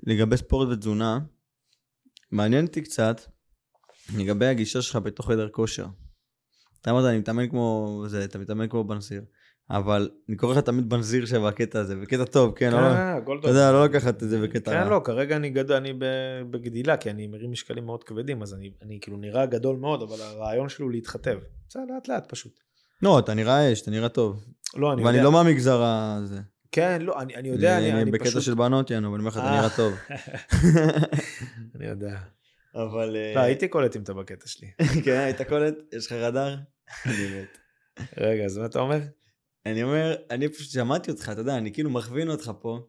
לגבי 0.03 0.37
ספורט 0.37 0.69
ותזונה, 0.69 1.19
מעניין 2.31 2.65
אותי 2.65 2.81
קצת 2.81 3.21
לגבי 4.17 4.45
הגישה 4.45 4.81
שלך 4.81 4.95
בתוך 4.95 5.31
חדר 5.31 5.49
כושר. 5.49 5.85
אתה 6.81 6.91
אמרת, 6.91 7.05
אני 7.05 7.17
מתאמן 7.17 7.49
כמו 7.49 8.03
זה, 8.07 8.23
אתה 8.23 8.39
מתאמן 8.39 8.67
כמו 8.67 8.83
בנזיר. 8.83 9.21
אבל 9.69 10.09
אני 10.29 10.37
קורא 10.37 10.53
לך 10.53 10.59
תמיד 10.59 10.89
בנזיר 10.89 11.25
שבקטע 11.25 11.79
הזה, 11.79 11.95
בקטע 11.95 12.25
טוב, 12.25 12.55
כן, 12.55 12.71
לא? 12.71 12.77
הכל 12.77 13.37
אתה 13.39 13.49
יודע, 13.49 13.71
לא 13.71 13.85
לקחת 13.85 14.23
את 14.23 14.29
זה 14.29 14.41
בקטע 14.41 14.71
כן, 14.71 14.77
רע. 14.77 14.89
לא, 14.89 15.01
כרגע 15.03 15.35
אני 15.35 15.49
גדול, 15.49 15.75
אני 15.75 15.93
בגדילה, 16.51 16.97
כי 16.97 17.09
אני 17.09 17.27
מרים 17.27 17.51
משקלים 17.51 17.85
מאוד 17.85 18.03
כבדים, 18.03 18.41
אז 18.41 18.53
אני, 18.53 18.71
אני 18.81 18.99
כאילו 19.01 19.17
נראה 19.17 19.45
גדול 19.45 19.77
מאוד, 19.77 20.01
אבל 20.01 20.21
הרעיון 20.21 20.69
שלי 20.69 20.83
הוא 20.83 20.91
להתחתב. 20.91 21.39
בסדר, 21.69 21.83
לאט 21.95 22.07
לאט 22.07 22.29
פשוט. 22.29 22.59
לא, 23.01 23.19
אתה 23.19 23.33
נראה 23.33 23.73
אש, 23.73 23.81
אתה 23.81 23.91
נראה 23.91 24.09
טוב. 24.09 24.45
לא, 24.75 24.93
אני 24.93 25.03
ואני 25.03 25.17
יודע. 25.17 25.23
לא 25.23 25.31
מהמגזר 25.31 25.81
הזה. 25.83 26.39
כן, 26.71 27.01
לא, 27.01 27.21
אני, 27.21 27.35
אני 27.35 27.49
יודע, 27.49 27.77
אני, 27.77 27.93
אני 27.93 28.11
בקטע 28.11 28.29
פשוט... 28.29 28.41
של 28.41 28.53
בנות 28.53 28.89
יענו, 28.89 29.07
אבל 29.07 29.15
אני 29.15 29.19
אומר 29.19 29.29
לך, 29.29 29.37
אתה 29.37 29.45
אה. 29.45 29.57
נראה 29.57 29.69
טוב. 29.75 29.93
אני 31.75 31.85
יודע. 31.85 32.19
אבל... 32.75 33.17
לא, 33.35 33.39
הייתי 33.39 33.67
קולט 33.67 33.95
אם 33.95 34.01
אתה 34.01 34.13
בקטע 34.13 34.47
שלי. 34.47 34.67
כן, 35.05 35.17
היית 35.17 35.41
קולט? 35.41 35.75
יש 35.93 36.05
לך 36.05 36.11
רדאר? 36.11 36.55
אני 37.05 37.41
מת. 37.41 37.57
רגע, 38.17 38.45
אז 38.45 38.57
מה 38.57 38.65
אתה 38.65 38.79
אומר? 38.79 38.99
אני 39.65 39.83
אומר, 39.83 40.15
אני 40.29 40.49
פשוט 40.49 40.71
שמעתי 40.71 41.11
אותך, 41.11 41.29
אתה 41.29 41.41
יודע, 41.41 41.57
אני 41.57 41.73
כאילו 41.73 41.89
מכווין 41.89 42.29
אותך 42.29 42.51
פה. 42.61 42.79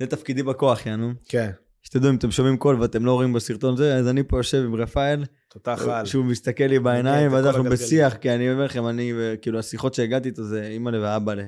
זה 0.00 0.06
תפקידי 0.06 0.42
בכוח, 0.42 0.86
יענו. 0.86 1.12
כן, 1.28 1.50
שתדעו, 1.82 2.10
אם 2.10 2.16
אתם 2.16 2.30
שומעים 2.30 2.56
קול 2.56 2.80
ואתם 2.80 3.04
לא 3.04 3.12
רואים 3.12 3.32
בסרטון 3.32 3.76
זה, 3.76 3.96
אז 3.96 4.08
אני 4.08 4.22
פה 4.22 4.38
יושב 4.38 4.58
עם 4.58 4.74
רפאל, 4.74 5.24
תותח 5.48 5.82
על. 5.90 6.06
שהוא 6.06 6.24
מסתכל 6.24 6.64
לי 6.64 6.78
בעיניים, 6.78 7.32
ואז 7.32 7.46
אנחנו. 7.46 7.64
בשיח, 7.64 8.14
כי 8.14 8.30
אני 8.30 8.52
אומר 8.52 8.64
לכם, 8.64 8.88
אני, 8.88 9.12
כאילו, 9.42 9.58
השיחות 9.58 9.94
שהגעתי 9.94 10.28
איתו 10.28 10.44
זה 10.44 10.66
אימא'לה 10.66 11.00
ואבא'לה. 11.02 11.44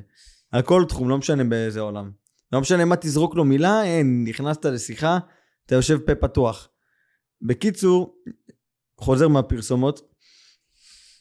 על 0.53 0.63
כל 0.63 0.85
תחום, 0.89 1.09
לא 1.09 1.19
משנה 1.19 1.45
באיזה 1.45 1.81
עולם. 1.81 2.11
לא 2.53 2.61
משנה 2.61 2.85
מה 2.85 2.97
תזרוק 2.97 3.35
לו 3.35 3.45
מילה, 3.45 3.85
אין, 3.85 4.25
נכנסת 4.29 4.65
לשיחה, 4.65 5.19
אתה 5.67 5.75
יושב 5.75 5.99
פה 5.99 6.15
פתוח. 6.15 6.69
בקיצור, 7.43 8.17
חוזר 9.01 9.29
מהפרסומות, 9.29 10.13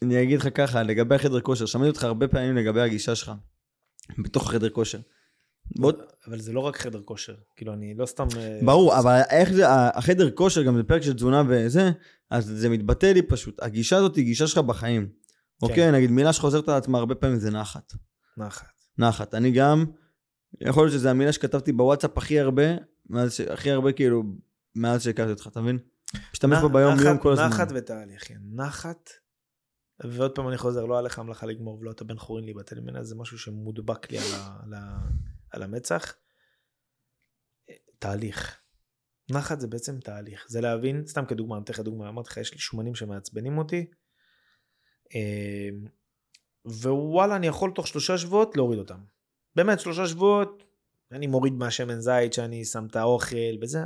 אני 0.02 0.24
אגיד 0.24 0.40
לך 0.40 0.48
ככה, 0.54 0.84
לגבי 0.84 1.16
החדר 1.16 1.42
כושר, 1.42 1.66
שמעתי 1.66 1.90
אותך 1.90 2.04
הרבה 2.04 2.28
פעמים 2.28 2.56
לגבי 2.56 2.82
הגישה 2.82 3.16
שלך. 3.16 3.32
בתוך 4.24 4.52
חדר 4.52 4.70
כושר. 4.70 5.00
בוא, 5.80 5.92
אבל 6.28 6.40
זה 6.40 6.54
לא 6.54 6.60
רק 6.60 6.78
חדר 6.78 7.02
כושר, 7.02 7.36
כאילו 7.56 7.74
אני 7.74 7.94
לא 7.94 8.06
סתם... 8.06 8.28
אה, 8.38 8.60
ברור, 8.66 9.00
אבל 9.00 9.22
איך 9.30 9.52
זה, 9.52 9.64
החדר 9.70 10.32
כושר, 10.32 10.64
גם 10.64 10.78
זה 10.78 10.84
פרק 10.84 11.02
של 11.02 11.14
תזונה 11.14 11.44
וזה, 11.50 11.92
אז 12.30 12.46
זה 12.46 12.70
מתבטא 12.70 13.06
לי 13.06 13.22
פשוט. 13.22 13.64
הגישה 13.64 13.98
הזאת 13.98 14.16
היא 14.16 14.26
גישה 14.26 14.48
שלך 14.48 14.58
בחיים. 14.58 15.10
אוקיי, 15.62 15.92
נגיד 15.92 16.12
מילה 16.12 16.34
שחוזרת 16.34 16.70
על 16.70 16.76
עצמה 16.76 16.98
הרבה 16.98 17.16
פעמים 17.16 17.40
זה 17.40 17.52
נחת. 17.52 17.94
נחת. 18.38 18.75
נחת. 18.98 19.34
אני 19.36 19.52
גם, 19.52 19.86
יכול 20.62 20.84
להיות 20.84 20.94
שזו 20.94 21.10
המילה 21.10 21.34
שכתבתי 21.34 21.72
בוואטסאפ 21.72 22.18
הכי 22.18 22.40
הרבה, 22.40 22.64
מאז 23.10 23.34
ש- 23.34 23.42
הכי 23.42 23.72
הרבה 23.72 23.92
כאילו, 23.92 24.24
מאז 24.76 25.04
שהכרתי 25.04 25.32
אותך, 25.32 25.48
אתה 25.48 25.62
מבין? 25.62 25.80
משתמש 26.34 26.58
בו 26.62 26.70
ביום 26.70 26.94
יום 27.06 27.18
כל 27.18 27.32
הזמן. 27.32 27.48
נחת 27.48 27.68
ותהליך, 27.76 28.28
כן. 28.28 28.40
נחת, 28.54 29.10
ועוד 30.04 30.36
פעם 30.36 30.48
אני 30.50 30.58
חוזר, 30.58 30.86
לא 30.86 31.00
עליך 31.00 31.20
המלאכה 31.20 31.46
לגמור 31.46 31.80
ולא 31.80 31.92
אתה 31.92 32.04
בן 32.04 32.18
חורין 32.18 32.46
להיבטל 32.46 32.80
ממנה, 32.80 33.04
זה 33.04 33.16
משהו 33.16 33.38
שמודבק 33.38 34.12
לי 34.12 34.18
על, 34.18 34.24
ה, 34.34 34.58
על, 34.64 34.74
ה, 34.74 34.98
על 35.52 35.64
המצח. 35.64 36.16
תהליך. 38.00 38.62
נחת 39.32 39.60
זה 39.60 39.68
בעצם 39.68 40.00
תהליך, 40.00 40.46
זה 40.50 40.62
להבין, 40.62 41.08
סתם 41.08 41.26
כדוגמה, 41.26 41.56
אני 41.56 41.64
אתן 41.64 41.74
לך 41.74 41.80
דוגמה, 41.80 42.10
אמרתי 42.10 42.30
לך, 42.30 42.38
יש 42.38 42.54
לי 42.54 42.60
שומנים 42.60 42.96
שמעצבנים 42.96 43.58
אותי, 43.58 43.86
אה, 45.16 45.70
ווואלה, 46.66 47.36
אני 47.36 47.48
יכול 47.48 47.72
תוך 47.72 47.88
שלושה 47.88 48.18
שבועות 48.18 48.58
להוריד 48.58 48.80
אותם. 48.80 49.00
באמת, 49.56 49.80
שלושה 49.80 50.08
שבועות, 50.08 50.64
אני 51.12 51.28
מוריד 51.28 51.54
מהשמן 51.54 52.00
זית 52.00 52.34
שאני 52.34 52.66
שם 52.66 52.86
את 52.86 52.96
האוכל 52.96 53.56
וזה. 53.62 53.80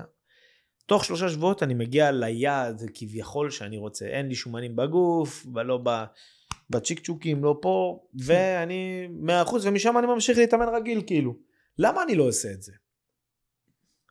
תוך 0.85 1.05
שלושה 1.05 1.29
שבועות 1.29 1.63
אני 1.63 1.73
מגיע 1.73 2.11
ליעד 2.11 2.83
כביכול 2.93 3.51
שאני 3.51 3.77
רוצה. 3.77 4.05
אין 4.05 4.27
לי 4.27 4.35
שומנים 4.35 4.75
בגוף, 4.75 5.45
ולא 5.53 5.79
ב... 5.83 6.03
בצ'יק 6.69 6.99
צ'וקים, 6.99 7.43
לא 7.43 7.59
פה, 7.61 8.03
ואני 8.13 9.07
100% 9.45 9.53
ומשם 9.63 9.97
אני 9.97 10.07
ממשיך 10.07 10.37
להתאמן 10.37 10.69
רגיל, 10.75 11.01
כאילו. 11.07 11.35
למה 11.77 12.03
אני 12.03 12.15
לא 12.15 12.23
עושה 12.23 12.51
את 12.51 12.61
זה? 12.61 12.73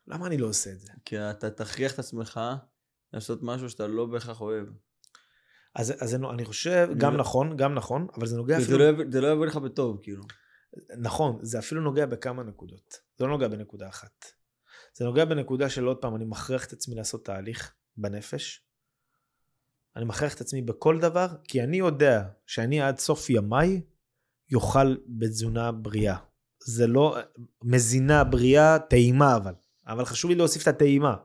למה 0.07 0.27
אני 0.27 0.37
לא 0.37 0.47
עושה 0.47 0.71
את 0.71 0.79
זה? 0.79 0.91
כי 1.05 1.19
אתה 1.19 1.49
תכריח 1.49 1.93
את 1.93 1.99
עצמך 1.99 2.39
לעשות 3.13 3.39
משהו 3.43 3.69
שאתה 3.69 3.87
לא 3.87 4.05
בהכרח 4.05 4.41
אוהב. 4.41 4.65
אז, 5.79 5.93
אז 5.99 6.15
אני 6.15 6.45
חושב, 6.45 6.89
גם 6.97 7.13
לא- 7.13 7.19
נכון, 7.19 7.57
גם 7.57 7.73
נכון, 7.73 8.07
אבל 8.17 8.27
זה 8.27 8.37
נוגע 8.37 8.59
זה 8.59 8.63
אפילו... 8.65 8.77
לא 8.77 9.03
זה 9.11 9.21
לא 9.21 9.27
יבוא 9.27 9.45
לך 9.45 9.55
בטוב, 9.55 9.99
כאילו. 10.03 10.23
נכון, 10.97 11.39
זה 11.41 11.59
אפילו 11.59 11.81
נוגע 11.81 12.05
בכמה 12.05 12.43
נקודות. 12.43 12.97
זה 13.17 13.25
לא 13.25 13.31
נוגע 13.31 13.47
בנקודה 13.47 13.89
אחת. 13.89 14.25
זה 14.93 15.05
נוגע 15.05 15.25
בנקודה 15.25 15.69
של 15.69 15.85
עוד 15.85 15.97
פעם, 15.97 16.15
אני 16.15 16.25
מכריח 16.25 16.65
את 16.65 16.73
עצמי 16.73 16.95
לעשות 16.95 17.25
תהליך 17.25 17.73
בנפש. 17.97 18.65
אני 19.95 20.05
מכריח 20.05 20.35
את 20.35 20.41
עצמי 20.41 20.61
בכל 20.61 20.99
דבר, 20.99 21.27
כי 21.43 21.63
אני 21.63 21.77
יודע 21.77 22.23
שאני 22.45 22.81
עד 22.81 22.99
סוף 22.99 23.29
ימיי 23.29 23.81
יאכל 24.49 24.95
בתזונה 25.07 25.71
בריאה. 25.71 26.17
זה 26.65 26.87
לא 26.87 27.17
מזינה 27.63 28.23
בריאה, 28.23 28.79
טעימה 28.79 29.35
אבל. 29.35 29.53
אבל 29.87 30.05
חשוב 30.05 30.31
לי 30.31 30.37
להוסיף 30.37 30.61
את 30.61 30.67
הטעימה. 30.67 31.15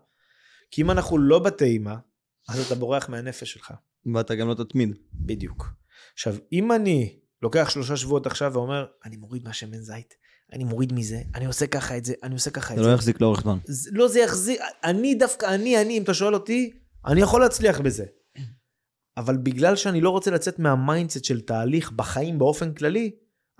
כי 0.71 0.83
אם 0.83 0.91
אנחנו 0.91 1.19
לא 1.19 1.39
בטעימה, 1.39 1.97
אז 2.49 2.67
אתה 2.67 2.75
בורח 2.75 3.09
מהנפש 3.09 3.53
שלך. 3.53 3.75
ואתה 4.15 4.35
גם 4.35 4.49
לא 4.49 4.55
תתמיד. 4.55 4.97
בדיוק. 5.13 5.67
עכשיו, 6.15 6.35
אם 6.53 6.73
אני 6.73 7.19
לוקח 7.43 7.71
שלושה 7.71 7.97
שבועות 7.97 8.27
עכשיו 8.27 8.53
ואומר, 8.55 8.87
אני 9.05 9.17
מוריד 9.17 9.45
מהשמן 9.45 9.81
זית, 9.81 10.15
אני 10.53 10.65
מוריד 10.65 10.93
מזה, 10.93 11.23
אני 11.35 11.47
עושה 11.47 11.67
ככה 11.67 11.97
את 11.97 12.05
זה, 12.05 12.15
אני 12.23 12.35
עושה 12.35 12.51
ככה 12.51 12.75
את 12.75 12.79
זה 12.79 12.85
זה. 12.85 12.91
לא 12.91 12.95
יחזיק 12.95 13.21
לאורך 13.21 13.41
זמן. 13.41 13.59
לא, 13.93 14.09
זה 14.09 14.21
יחזיר, 14.21 14.57
אני 14.85 15.15
דווקא, 15.15 15.55
אני, 15.55 15.83
אני, 15.83 15.99
אם 15.99 16.03
אתה 16.03 16.15
שואל 16.15 16.35
אותי, 16.35 16.71
אני 17.07 17.21
יכול 17.21 17.41
להצליח 17.41 17.81
בזה. 17.81 18.05
אבל 19.17 19.37
בגלל 19.37 19.77
שאני 19.77 20.01
לא 20.01 20.11
רוצה 20.11 20.31
לצאת 20.31 20.59
מה 20.59 20.73
mindset 20.73 21.25
של 21.25 21.41
תהליך 21.41 21.93
בחיים 21.93 22.39
באופן 22.39 22.75
כללי, 22.75 23.11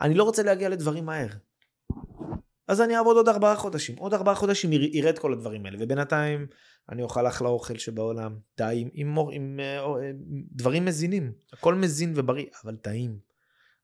אני 0.01 0.15
לא 0.15 0.25
רוצה 0.25 0.43
להגיע 0.43 0.69
לדברים 0.69 1.07
מהר. 1.07 1.29
אז 2.69 2.81
אני 2.81 2.97
אעבוד 2.97 3.17
עוד 3.17 3.29
ארבעה 3.29 3.57
חודשים. 3.57 3.97
עוד 3.99 4.15
ארבעה 4.15 4.35
חודשים 4.35 4.73
יראה 4.73 5.11
את 5.11 5.19
כל 5.19 5.33
הדברים 5.33 5.67
האלה, 5.67 5.79
ובינתיים 5.81 6.47
אני 6.91 7.03
אוכל 7.03 7.27
אחלה 7.29 7.49
אוכל 7.49 7.79
שבעולם, 7.79 8.39
טעים, 8.55 8.89
עם, 8.93 9.09
מור- 9.09 9.31
עם, 9.33 9.61
אה, 9.63 9.79
אה, 9.79 10.11
דברים 10.53 10.85
מזינים. 10.85 11.33
הכל 11.53 11.75
מזין 11.75 12.13
ובריא, 12.17 12.47
אבל 12.65 12.77
טעים. 12.77 13.19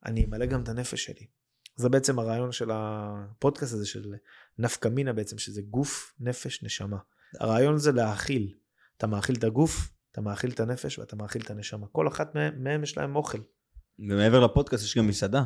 אני 0.07 0.25
אמלא 0.25 0.47
גם 0.47 0.63
את 0.63 0.69
הנפש 0.69 1.05
שלי. 1.05 1.27
זה 1.77 1.89
בעצם 1.89 2.19
הרעיון 2.19 2.53
של 2.53 2.71
הפודקאסט 2.73 3.73
הזה 3.75 3.87
של 3.87 4.15
נפקא 4.59 4.89
מינה 4.89 5.13
בעצם, 5.13 5.39
שזה 5.39 5.63
גוף, 5.63 6.15
נפש, 6.21 6.63
נשמה. 6.63 6.97
הרעיון 7.41 7.79
זה 7.79 7.93
להאכיל. 7.93 8.55
אתה 8.97 9.07
מאכיל 9.07 9.37
את 9.37 9.45
הגוף, 9.45 9.93
אתה 10.13 10.21
מאכיל 10.21 10.51
את 10.51 10.61
הנפש 10.61 10.99
ואתה 10.99 11.17
מאכיל 11.17 11.43
את 11.43 11.51
הנשמה. 11.51 11.87
כל 11.93 12.09
אחת 12.09 12.35
מהם, 12.35 12.65
מהם 12.65 12.83
יש 12.83 12.99
להם 12.99 13.17
אוכל. 13.17 13.39
ומעבר 13.99 14.41
לפודקאסט 14.41 14.85
יש 14.85 14.97
גם 14.99 15.07
מסעדה. 15.07 15.43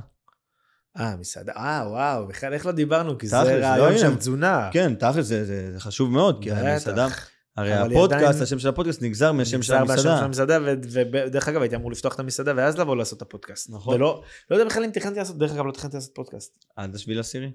אה, 0.96 1.16
מסעדה, 1.16 1.52
אה, 1.52 1.84
וואו, 1.88 2.26
בכלל 2.26 2.52
איך 2.52 2.66
לא 2.66 2.72
דיברנו? 2.72 3.18
כי 3.18 3.26
תכלס, 3.26 3.44
זה 3.46 3.56
לא, 3.58 3.66
רעיון 3.66 3.88
הנה. 3.88 3.98
של 3.98 4.16
תזונה. 4.16 4.70
כן, 4.72 4.94
תכל'ס 4.94 5.26
זה- 5.26 5.44
זה 5.44 5.72
זה 5.72 5.80
חשוב 5.80 6.10
מאוד, 6.10 6.42
כי. 6.42 6.52
המסעדה, 6.52 7.06
הרי 7.56 7.72
הפודקאסט, 7.72 8.40
השם 8.40 8.58
של 8.58 8.68
הפודקאסט 8.68 9.02
נגזר 9.02 9.32
מהשם 9.32 9.62
של 9.62 9.74
נגזר 9.74 9.84
מהשם 9.84 10.02
של 10.02 10.08
המסעדה. 10.08 10.24
המסעדה, 10.24 10.58
ודרך 11.12 11.48
אגב 11.48 11.60
הייתי 11.60 11.76
אמור 11.76 11.90
לפתוח 11.92 12.14
את 12.14 12.20
המסעדה 12.20 12.52
ואז 12.56 12.78
לבוא 12.78 12.96
לעשות 12.96 13.16
את 13.16 13.22
הפודקאסט. 13.22 13.70
נכון. 13.70 13.94
ולא, 13.94 14.22
לא 14.50 14.56
יודע 14.56 14.68
בכלל 14.68 14.84
אם 14.84 14.90
תכננתי 14.90 15.18
לעשות, 15.18 15.38
דרך 15.38 15.52
אגב 15.52 15.66
לא 15.66 15.72
תכננתי 15.72 15.96
לעשות 15.96 16.14
פודקאסט. 16.14 16.64
עד 16.76 16.94
השביל 16.94 17.20
עשירי? 17.20 17.50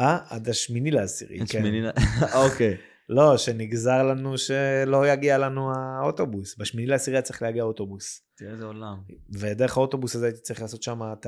אה, 0.00 0.18
עד 0.28 0.48
השמיני 0.48 0.90
לעשירי, 0.90 1.38
כן. 1.38 1.46
שמיני 1.46 1.82
ל- 1.82 1.90
אוקיי. 2.44 2.76
לא, 3.08 3.36
שנגזר 3.36 4.02
לנו 4.02 4.38
שלא 4.38 5.08
יגיע 5.08 5.38
לנו 5.38 5.72
האוטובוס. 5.76 6.56
בשמיני 6.58 6.86
לעשירי 6.86 7.16
היה 7.16 7.22
צריך 7.22 7.42
להגיע 7.42 7.62
האוטובוס. 7.62 8.20
תראה 8.36 8.52
איזה 8.52 8.64
עולם. 8.64 8.96
ודרך 9.32 9.76
האוטובוס 9.76 10.16
הזה 10.16 10.26
הייתי 10.26 10.40
צריך 10.40 10.62
לעשות 10.62 10.82
שם 10.82 11.00
את 11.12 11.26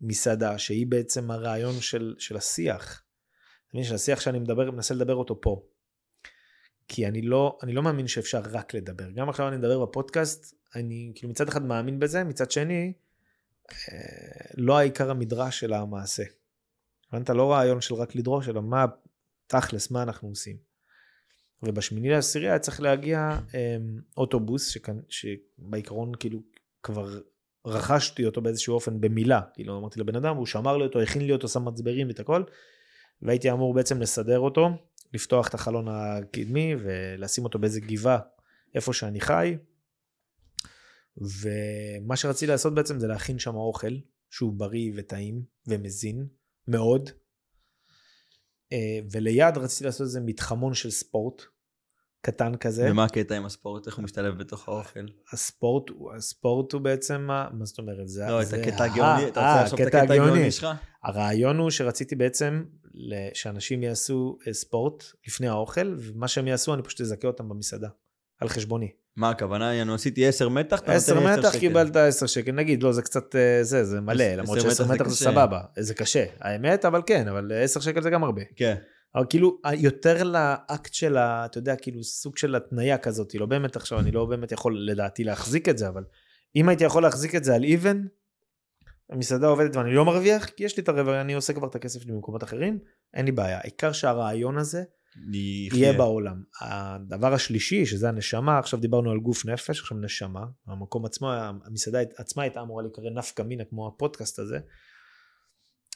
המסעדה, 0.00 0.58
שהיא 0.58 0.86
בעצם 0.86 1.30
הרעיון 1.30 1.80
של, 1.80 2.14
של 2.18 2.36
השיח. 2.36 3.02
אתה 3.68 3.76
מבין, 3.78 3.84
של 3.88 3.94
השיח 3.94 4.20
שאני 4.20 4.38
מדבר, 4.38 4.70
מנסה 4.70 4.94
לדבר 4.94 5.14
אותו 5.14 5.40
פה. 5.40 5.62
כי 6.88 7.06
אני 7.06 7.22
לא, 7.22 7.58
אני 7.62 7.72
לא 7.72 7.82
מאמין 7.82 8.06
שאפשר 8.06 8.40
רק 8.50 8.74
לדבר. 8.74 9.10
גם 9.10 9.28
עכשיו 9.28 9.48
אני 9.48 9.56
מדבר 9.56 9.86
בפודקאסט, 9.86 10.54
אני 10.74 11.12
כאילו 11.14 11.30
מצד 11.30 11.48
אחד 11.48 11.62
מאמין 11.62 11.98
בזה, 11.98 12.24
מצד 12.24 12.50
שני, 12.50 12.92
אה, 13.70 13.98
לא 14.56 14.78
העיקר 14.78 15.10
המדרש 15.10 15.60
של 15.60 15.72
המעשה. 15.72 16.22
הבנת? 17.12 17.30
לא 17.30 17.52
רעיון 17.52 17.80
של 17.80 17.94
רק 17.94 18.14
לדרוש, 18.14 18.48
אלא 18.48 18.62
מה 18.62 18.86
תכלס, 19.46 19.90
מה 19.90 20.02
אנחנו 20.02 20.28
עושים. 20.28 20.56
ובשמיני 21.62 22.08
לעשירי 22.08 22.48
היה 22.48 22.58
צריך 22.58 22.80
להגיע 22.80 23.38
אה, 23.54 23.76
אוטובוס, 24.16 24.68
שכאן, 24.68 25.00
שבעיקרון 25.08 26.12
כאילו 26.20 26.40
כבר 26.82 27.20
רכשתי 27.66 28.26
אותו 28.26 28.42
באיזשהו 28.42 28.74
אופן 28.74 29.00
במילה. 29.00 29.40
כאילו 29.54 29.78
אמרתי 29.78 30.00
לבן 30.00 30.16
אדם, 30.16 30.36
הוא 30.36 30.46
שמר 30.46 30.76
לי 30.76 30.84
אותו, 30.84 31.00
הכין 31.00 31.26
לי 31.26 31.32
אותו, 31.32 31.48
שם 31.48 31.64
מצברים 31.64 32.08
ואת 32.08 32.20
הכל, 32.20 32.42
והייתי 33.22 33.50
אמור 33.50 33.74
בעצם 33.74 34.00
לסדר 34.00 34.38
אותו, 34.38 34.68
לפתוח 35.14 35.48
את 35.48 35.54
החלון 35.54 35.88
הקדמי 35.88 36.74
ולשים 36.78 37.44
אותו 37.44 37.58
באיזה 37.58 37.80
גבעה 37.80 38.18
איפה 38.74 38.92
שאני 38.92 39.20
חי. 39.20 39.56
ומה 41.16 42.16
שרציתי 42.16 42.46
לעשות 42.46 42.74
בעצם 42.74 42.98
זה 42.98 43.06
להכין 43.06 43.38
שם 43.38 43.54
אוכל 43.54 43.94
שהוא 44.30 44.52
בריא 44.52 44.92
וטעים 44.96 45.42
ומזין 45.66 46.26
מאוד. 46.68 47.10
אה, 48.72 48.98
וליד 49.10 49.56
רציתי 49.56 49.84
לעשות 49.84 50.00
איזה 50.00 50.20
מתחמון 50.20 50.74
של 50.74 50.90
ספורט 50.90 51.42
קטן 52.24 52.56
כזה. 52.56 52.86
ומה 52.90 53.04
הקטע 53.04 53.36
עם 53.36 53.46
הספורט? 53.46 53.86
איך 53.86 53.96
הוא 53.96 54.04
משתלב 54.04 54.38
בתוך 54.38 54.68
האוכל? 54.68 55.00
הספורט, 55.32 55.90
הספורט 56.16 56.72
הוא 56.72 56.80
בעצם, 56.80 57.20
מה, 57.20 57.48
זאת 57.62 57.78
אומרת? 57.78 58.08
זה, 58.08 58.24
לא, 58.28 58.42
את 58.42 58.46
זה 58.46 58.56
הקטע 58.56 58.84
ה- 58.84 58.86
הגאוני, 58.86 59.28
אתה 59.28 59.40
אה, 59.40 59.50
רוצה 59.52 59.62
עכשיו 59.62 59.78
את 59.78 59.86
הקטע 59.86 59.98
הקטע 60.02 60.14
הגאוני 60.14 60.50
שלך? 60.50 60.68
הרעיון 61.04 61.58
הוא 61.58 61.70
שרציתי 61.70 62.14
בעצם 62.16 62.64
שאנשים 63.34 63.82
יעשו 63.82 64.38
אה, 64.48 64.52
ספורט 64.52 65.04
לפני 65.26 65.48
האוכל, 65.48 65.94
ומה 65.98 66.28
שהם 66.28 66.46
יעשו 66.46 66.74
אני 66.74 66.82
פשוט 66.82 67.00
אזכה 67.00 67.26
אותם 67.28 67.48
במסעדה, 67.48 67.88
על 68.40 68.48
חשבוני. 68.48 68.90
מה 69.16 69.30
הכוונה? 69.30 69.74
יענו, 69.74 69.94
עשיתי 69.94 70.26
10 70.26 70.48
מתח, 70.48 70.80
אתה 70.80 70.92
נותן 70.94 71.16
לי 71.26 71.38
מתח 71.38 71.48
שקל. 71.50 71.58
קיבלת 71.60 71.96
עשר 71.96 72.26
שקל, 72.26 72.52
נגיד, 72.52 72.82
לא, 72.82 72.92
זה 72.92 73.02
קצת, 73.02 73.36
אה, 73.36 73.58
זה, 73.64 73.84
זה 73.84 74.00
מלא, 74.00 74.24
למרות 74.24 74.58
מתח 74.58 74.68
שעשר 74.68 74.84
זה 74.84 74.94
מתח 74.94 75.08
זה. 75.08 75.14
סבבה, 75.16 75.60
זה 75.78 75.94
קשה, 75.94 76.24
האמת, 76.40 76.84
אבל 76.84 77.02
כן, 77.06 77.28
אבל 77.28 77.52
עשר 77.54 77.80
שקל 77.80 78.02
זה 78.02 78.10
גם 78.10 78.24
הרבה. 78.24 78.42
כן. 78.56 78.74
אבל 79.14 79.24
כאילו, 79.30 79.58
יותר 79.76 80.22
לאקט 80.24 80.94
של 80.94 81.16
ה... 81.16 81.46
אתה 81.46 81.58
יודע, 81.58 81.76
כאילו, 81.76 82.04
סוג 82.04 82.36
של 82.36 82.54
התניה 82.54 82.98
כזאת, 82.98 83.34
לא 83.34 83.46
באמת 83.46 83.76
עכשיו, 83.76 83.98
אני 84.00 84.10
לא 84.10 84.24
באמת 84.24 84.52
יכול 84.52 84.88
לדעתי 84.88 85.24
להחזיק 85.24 85.68
את 85.68 85.78
זה, 85.78 85.88
אבל 85.88 86.04
אם 86.56 86.68
הייתי 86.68 86.84
יכול 86.84 87.02
להחזיק 87.02 87.34
את 87.34 87.44
זה 87.44 87.54
על 87.54 87.64
איבן, 87.64 88.04
המסעדה 89.10 89.46
עובדת 89.46 89.76
ואני 89.76 89.94
לא 89.94 90.04
מרוויח, 90.04 90.44
כי 90.44 90.64
יש 90.64 90.76
לי 90.76 90.82
את 90.82 90.88
הרבע, 90.88 91.20
אני 91.20 91.34
עושה 91.34 91.52
כבר 91.52 91.68
את 91.68 91.74
הכסף 91.74 92.02
שלי 92.02 92.12
במקומות 92.12 92.44
אחרים, 92.44 92.78
אין 93.14 93.26
לי 93.26 93.32
בעיה. 93.32 93.58
העיקר 93.58 93.92
שהרעיון 93.92 94.58
הזה 94.58 94.82
יחיה. 95.32 95.78
יהיה 95.78 95.92
בעולם. 95.92 96.42
הדבר 96.60 97.34
השלישי, 97.34 97.86
שזה 97.86 98.08
הנשמה, 98.08 98.58
עכשיו 98.58 98.80
דיברנו 98.80 99.10
על 99.10 99.18
גוף 99.18 99.46
נפש, 99.46 99.80
עכשיו 99.80 99.98
נשמה, 99.98 100.44
המקום 100.66 101.04
עצמו, 101.04 101.32
המסעדה 101.64 101.98
עצמה 102.16 102.42
הייתה 102.42 102.60
אמורה 102.60 102.82
להיקרא 102.82 103.10
נפקא 103.10 103.42
מינה, 103.42 103.64
כמו 103.64 103.88
הפודקאסט 103.88 104.38
הזה, 104.38 104.58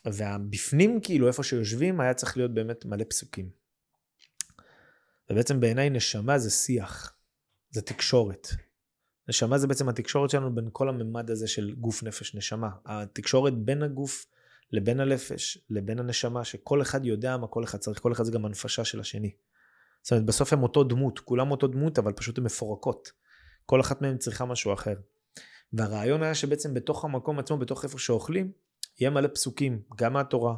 והבפנים, 0.05 1.01
כאילו, 1.03 1.29
איפה 1.29 1.43
שיושבים, 1.43 2.01
היה 2.01 2.15
צריך 2.15 2.37
להיות 2.37 2.55
באמת 2.55 2.85
מלא 2.85 3.05
פסוקים. 3.09 3.51
ובעצם 5.31 5.61
בעיניי 5.61 5.91
נשמה 5.91 6.39
זה 6.39 6.51
שיח, 6.51 7.15
זה 7.71 7.83
תקשורת. 7.83 8.49
נשמה 9.29 9.59
זה 9.59 9.67
בעצם 9.67 9.89
התקשורת 9.89 10.31
שלנו 10.31 10.55
בין 10.55 10.69
כל 10.73 10.89
הממד 10.89 11.31
הזה 11.31 11.49
של 11.49 11.75
גוף, 11.75 12.03
נפש, 12.03 12.35
נשמה. 12.35 12.69
התקשורת 12.87 13.55
בין 13.59 13.83
הגוף 13.83 14.27
לבין 14.73 15.01
הנפש, 15.01 15.59
לבין 15.71 15.99
הנשמה, 15.99 16.45
שכל 16.45 16.83
אחד 16.83 17.05
יודע 17.05 17.37
מה 17.37 17.47
כל 17.47 17.65
אחד 17.65 17.79
צריך, 17.79 18.01
כל 18.01 18.13
אחד 18.13 18.25
זה 18.25 18.33
גם 18.33 18.45
הנפשה 18.45 18.85
של 18.85 19.01
השני. 19.01 19.31
זאת 20.03 20.13
אומרת, 20.13 20.25
בסוף 20.25 20.53
הם 20.53 20.63
אותו 20.63 20.85
דמות, 20.85 21.19
כולם 21.19 21.51
אותו 21.51 21.67
דמות, 21.67 21.99
אבל 21.99 22.13
פשוט 22.13 22.39
הן 22.39 22.45
מפורקות. 22.45 23.13
כל 23.67 23.81
אחת 23.81 24.03
מהן 24.03 24.19
צריכה 24.19 24.45
משהו 24.45 24.73
אחר. 24.73 24.95
והרעיון 25.73 26.23
היה 26.23 26.35
שבעצם 26.35 26.75
בתוך 26.75 27.05
המקום 27.05 27.39
עצמו, 27.39 27.59
בתוך 27.59 27.85
איפה 27.85 27.99
שאוכלים, 27.99 28.53
יהיה 29.01 29.11
מלא 29.11 29.29
פסוקים, 29.29 29.83
גם 29.97 30.13
מהתורה, 30.13 30.57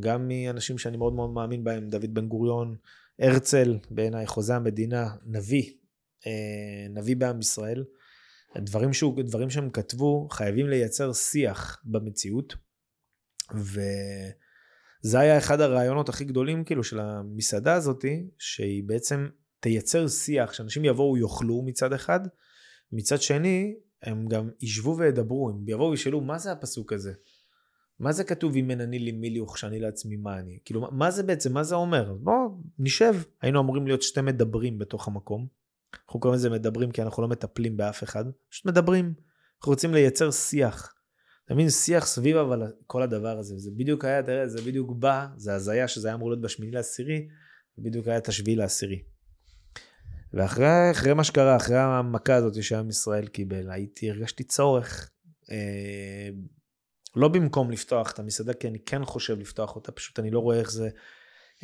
גם 0.00 0.28
מאנשים 0.28 0.78
שאני 0.78 0.96
מאוד 0.96 1.12
מאוד 1.12 1.30
מאמין 1.30 1.64
בהם, 1.64 1.88
דוד 1.88 2.14
בן 2.14 2.28
גוריון, 2.28 2.76
הרצל, 3.18 3.78
בעיניי 3.90 4.26
חוזה 4.26 4.56
המדינה, 4.56 5.08
נביא, 5.26 5.72
אה, 6.26 6.88
נביא 6.90 7.16
בעם 7.16 7.40
ישראל. 7.40 7.84
דברים, 8.56 8.92
שהוא, 8.92 9.22
דברים 9.22 9.50
שהם 9.50 9.70
כתבו 9.70 10.28
חייבים 10.30 10.68
לייצר 10.68 11.12
שיח 11.12 11.80
במציאות. 11.84 12.54
וזה 13.54 15.20
היה 15.20 15.38
אחד 15.38 15.60
הרעיונות 15.60 16.08
הכי 16.08 16.24
גדולים 16.24 16.64
כאילו 16.64 16.84
של 16.84 17.00
המסעדה 17.00 17.74
הזאתי, 17.74 18.26
שהיא 18.38 18.82
בעצם 18.86 19.28
תייצר 19.60 20.08
שיח, 20.08 20.52
שאנשים 20.52 20.84
יבואו 20.84 21.16
יאכלו 21.16 21.62
מצד 21.62 21.92
אחד, 21.92 22.20
מצד 22.92 23.22
שני 23.22 23.74
הם 24.02 24.28
גם 24.28 24.50
ישבו 24.60 24.96
וידברו, 24.98 25.50
הם 25.50 25.68
יבואו 25.68 25.90
וישאלו 25.90 26.20
מה 26.20 26.38
זה 26.38 26.52
הפסוק 26.52 26.92
הזה? 26.92 27.12
מה 27.98 28.12
זה 28.12 28.24
כתוב 28.24 28.56
אם 28.56 28.70
אין 28.70 28.80
אני 28.80 28.98
לי 28.98 29.12
מי 29.12 29.30
לי 29.30 29.40
וכשאני 29.40 29.80
לעצמי 29.80 30.16
מה 30.16 30.38
אני? 30.38 30.58
כאילו 30.64 30.88
מה 30.92 31.10
זה 31.10 31.22
בעצם, 31.22 31.52
מה 31.52 31.62
זה 31.62 31.74
אומר? 31.74 32.12
בוא 32.20 32.34
נשב, 32.78 33.14
היינו 33.42 33.60
אמורים 33.60 33.86
להיות 33.86 34.02
שתי 34.02 34.20
מדברים 34.20 34.78
בתוך 34.78 35.08
המקום. 35.08 35.46
אנחנו 36.06 36.20
קוראים 36.20 36.38
לזה 36.38 36.50
מדברים 36.50 36.90
כי 36.90 37.02
אנחנו 37.02 37.22
לא 37.22 37.28
מטפלים 37.28 37.76
באף 37.76 38.02
אחד, 38.02 38.24
פשוט 38.50 38.66
מדברים. 38.66 39.14
אנחנו 39.58 39.72
רוצים 39.72 39.94
לייצר 39.94 40.30
שיח. 40.30 40.94
אתה 41.44 41.54
מבין? 41.54 41.70
שיח 41.70 42.06
סביב 42.06 42.36
אבל 42.36 42.72
כל 42.86 43.02
הדבר 43.02 43.38
הזה. 43.38 43.58
זה 43.58 43.70
בדיוק 43.76 44.04
היה, 44.04 44.22
תראה, 44.22 44.48
זה 44.48 44.62
בדיוק 44.62 44.92
בא, 44.98 45.26
זה 45.36 45.54
הזיה 45.54 45.88
שזה 45.88 46.08
היה 46.08 46.14
אמור 46.14 46.30
להיות 46.30 46.40
בשמיני 46.40 46.72
לעשירי, 46.72 47.28
ובדיוק 47.78 48.08
היה 48.08 48.18
את 48.18 48.28
השביעי 48.28 48.56
לעשירי. 48.56 49.02
ואחרי 50.32 51.14
מה 51.14 51.24
שקרה, 51.24 51.56
אחרי 51.56 51.78
המכה 51.78 52.34
הזאת 52.34 52.62
שעם 52.62 52.88
ישראל 52.88 53.26
קיבל, 53.26 53.70
הייתי, 53.70 54.10
הרגשתי 54.10 54.44
צורך, 54.44 55.10
אה, 55.50 56.28
לא 57.16 57.28
במקום 57.28 57.70
לפתוח 57.70 58.10
את 58.10 58.18
המסעדה, 58.18 58.52
כי 58.54 58.68
אני 58.68 58.78
כן 58.78 59.04
חושב 59.04 59.38
לפתוח 59.38 59.76
אותה, 59.76 59.92
פשוט 59.92 60.18
אני 60.18 60.30
לא 60.30 60.38
רואה 60.38 60.58
איך 60.58 60.70
זה 60.70 60.88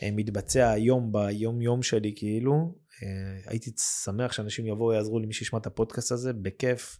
אה, 0.02 0.08
מתבצע 0.12 0.70
היום, 0.70 1.12
ביום 1.12 1.62
יום 1.62 1.82
שלי, 1.82 2.12
כאילו. 2.16 2.74
אה, 3.02 3.50
הייתי 3.50 3.70
שמח 4.04 4.32
שאנשים 4.32 4.66
יבואו, 4.66 4.92
יעזרו 4.92 5.18
לי, 5.18 5.26
מי 5.26 5.32
שישמע 5.32 5.58
את 5.58 5.66
הפודקאסט 5.66 6.12
הזה, 6.12 6.32
בכיף. 6.32 6.98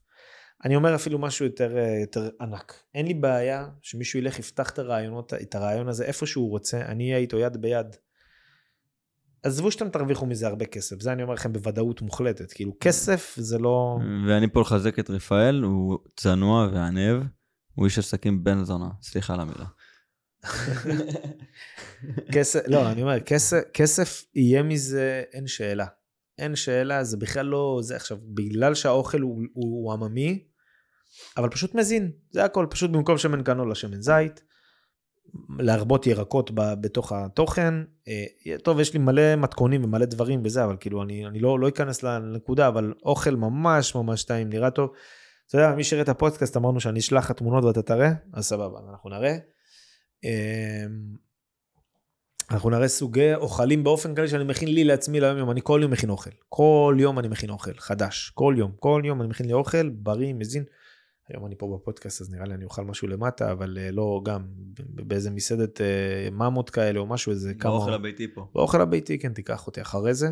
אני 0.65 0.77
אומר 0.77 0.95
אפילו 0.95 1.19
משהו 1.19 1.45
יותר, 1.45 1.79
אה, 1.79 1.99
יותר 2.01 2.29
ענק. 2.41 2.75
אין 2.95 3.07
לי 3.07 3.15
בעיה 3.15 3.69
שמישהו 3.83 4.19
ילך, 4.19 4.39
יפתח 4.39 4.71
את 4.71 4.79
הרעיונות, 4.79 5.35
את 5.35 5.55
הרעיון 5.55 5.89
הזה 5.89 6.05
איפה 6.05 6.27
שהוא 6.27 6.51
רוצה, 6.51 6.81
אני 6.81 7.05
אהיה 7.05 7.19
איתו 7.19 7.39
יד 7.39 7.57
ביד. 7.57 7.97
עזבו 9.43 9.71
שאתם 9.71 9.89
תרוויחו 9.89 10.27
מזה 10.27 10.47
הרבה 10.47 10.67
כסף, 10.67 11.01
זה 11.01 11.13
אני 11.13 11.23
אומר 11.23 11.35
לכם 11.35 11.53
בוודאות 11.53 12.03
מוחלטת, 12.03 12.53
כאילו 12.53 12.73
כסף 12.81 13.35
זה 13.37 13.59
לא... 13.59 13.99
ואני 14.29 14.49
פה 14.53 14.61
לחזק 14.61 14.99
את 14.99 15.11
רפאל, 15.11 15.63
הוא 15.63 15.99
צנוע 16.17 16.69
וענב, 16.73 17.23
הוא 17.79 17.85
איש 17.85 17.99
עסקים 17.99 18.45
בן 18.45 18.65
זונה, 18.65 18.89
סליחה 19.03 19.35
על 19.35 19.41
המילה. 19.41 19.65
כסף, 22.35 22.61
לא, 22.67 22.91
אני 22.91 23.03
אומר, 23.03 23.21
כסף, 23.21 23.61
כסף 23.75 24.25
יהיה 24.35 24.63
מזה, 24.63 25.23
אין 25.33 25.47
שאלה. 25.47 25.87
אין 26.39 26.57
שאלה, 26.57 27.05
זה 27.05 27.17
בכלל 27.17 27.47
לא, 27.47 27.79
זה 27.83 27.97
עכשיו, 27.97 28.19
בגלל 28.35 28.75
שהאוכל 28.75 29.21
הוא, 29.21 29.43
הוא 29.53 29.93
עממי, 29.93 30.45
אבל 31.37 31.49
פשוט 31.49 31.75
מזין, 31.75 32.11
זה 32.31 32.45
הכל, 32.45 32.67
פשוט 32.71 32.91
במקום 32.91 33.19
שמן 33.19 33.43
קנולה, 33.43 33.75
שמן 33.75 34.03
זית, 34.03 34.43
להרבות 35.59 36.07
ירקות 36.07 36.51
ב, 36.51 36.61
בתוך 36.81 37.13
התוכן. 37.13 37.75
אה, 38.09 38.59
טוב, 38.63 38.81
יש 38.81 38.93
לי 38.93 38.99
מלא 38.99 39.37
מתכונים 39.37 39.85
ומלא 39.85 40.07
דברים 40.07 40.41
וזה, 40.45 40.65
אבל 40.65 40.77
כאילו, 40.81 41.03
אני, 41.03 41.27
אני 41.27 41.41
לא, 41.41 41.61
לא 41.61 41.69
אכנס 41.69 42.03
לנקודה, 42.03 42.69
אבל 42.69 42.95
אוכל 43.03 43.37
ממש 43.37 43.95
ממש 43.95 44.25
טעים, 44.25 44.49
נראה 44.49 44.71
טוב. 44.71 44.91
אתה 45.49 45.59
יודע, 45.59 45.75
מי 45.75 45.85
שראה 45.85 46.03
את 46.03 46.09
הפודקאסט, 46.09 46.57
אמרנו 46.57 46.81
שאני 46.81 46.99
אשלח 46.99 47.25
לך 47.25 47.33
תמונות 47.33 47.65
ואתה 47.65 47.83
תראה, 47.83 48.13
אז 48.33 48.47
סבבה, 48.47 48.79
אנחנו 48.91 49.11
נראה. 49.11 49.37
אמ, 50.25 51.17
אנחנו 52.51 52.71
נראה 52.71 52.89
סוגי 52.89 53.35
אוכלים 53.35 53.85
באופן 53.85 54.15
כללי 54.15 54.29
שאני 54.29 54.45
מכין 54.45 54.75
לי 54.75 54.85
לעצמי 54.85 55.21
ליום 55.21 55.39
יום, 55.39 55.51
אני 55.51 55.61
כל 55.65 55.81
יום 55.83 55.91
מכין 55.91 56.11
אוכל. 56.11 56.31
כל 56.49 56.97
יום 56.99 57.19
אני 57.19 57.29
מכין 57.29 57.51
אוכל, 57.51 57.79
חדש. 57.79 58.31
כל 58.35 58.55
יום, 58.59 58.73
כל 58.79 59.03
יום 59.05 59.21
אני 59.21 59.29
מכין 59.29 59.47
לי 59.47 59.53
אוכל, 59.53 59.89
בריא, 59.89 60.35
מזין. 60.35 60.65
היום 61.29 61.47
אני 61.47 61.55
פה 61.59 61.79
בפודקאסט 61.79 62.21
אז 62.21 62.31
נראה 62.31 62.47
לי 62.47 62.55
אני 62.55 62.65
אוכל 62.65 62.85
משהו 62.85 63.09
למטה, 63.09 63.53
אבל 63.53 63.79
uh, 63.79 63.95
לא 63.95 64.21
גם 64.25 64.47
באיזה 64.79 65.31
מסעדת 65.31 65.81
uh, 65.81 66.31
ממות 66.31 66.71
כאלה 66.71 66.99
או 66.99 67.07
משהו, 67.07 67.33
איזה 67.33 67.55
כמה... 67.55 67.73
באוכל 67.73 67.93
הביתי 67.93 68.35
פה. 68.35 68.49
באוכל 68.55 68.81
הביתי, 68.81 69.19
כן, 69.19 69.33
תיקח 69.33 69.67
אותי 69.67 69.83
אחרי 69.83 70.15
זה. 70.15 70.29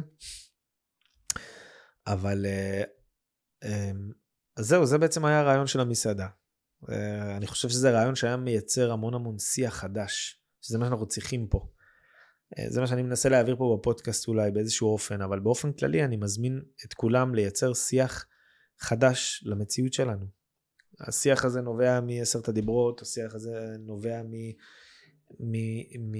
אבל 2.06 2.46
uh, 2.46 3.64
um, 3.64 4.12
אז 4.56 4.66
זהו, 4.66 4.86
זה 4.86 4.98
בעצם 4.98 5.24
היה 5.24 5.40
הרעיון 5.40 5.66
של 5.66 5.80
המסעדה. 5.80 6.26
Uh, 6.84 6.88
אני 7.36 7.46
חושב 7.46 7.68
שזה 7.68 7.90
רעיון 7.90 8.14
שהיה 8.14 8.36
מייצר 8.36 8.92
המון 8.92 9.14
המון 9.14 9.38
שיח 9.38 9.74
חדש, 9.74 10.42
שזה 10.62 10.78
מה 10.78 10.86
שאנחנו 10.86 11.06
צריכים 11.06 11.48
פה. 11.48 11.68
Uh, 12.54 12.60
זה 12.68 12.80
מה 12.80 12.86
שאני 12.86 13.02
מנסה 13.02 13.28
להעביר 13.28 13.56
פה 13.56 13.76
בפודקאסט 13.78 14.28
אולי 14.28 14.50
באיזשהו 14.50 14.88
אופן, 14.88 15.22
אבל 15.22 15.40
באופן 15.40 15.72
כללי 15.72 16.04
אני 16.04 16.16
מזמין 16.16 16.62
את 16.86 16.94
כולם 16.94 17.34
לייצר 17.34 17.74
שיח 17.74 18.26
חדש 18.78 19.44
למציאות 19.46 19.92
שלנו. 19.92 20.26
השיח 21.00 21.44
הזה 21.44 21.60
נובע 21.60 22.00
מעשרת 22.00 22.48
הדיברות, 22.48 23.02
השיח 23.02 23.34
הזה 23.34 23.76
נובע 23.78 24.22
מ... 24.22 24.32
מ, 25.40 25.54
מ, 25.98 26.14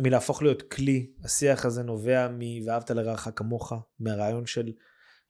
מלהפוך 0.00 0.42
להיות 0.42 0.62
כלי, 0.62 1.12
השיח 1.24 1.64
הזה 1.64 1.82
נובע 1.82 2.28
מ"ואהבת 2.28 2.90
לרעך 2.90 3.28
כמוך", 3.36 3.72
מהרעיון 4.00 4.46
של 4.46 4.72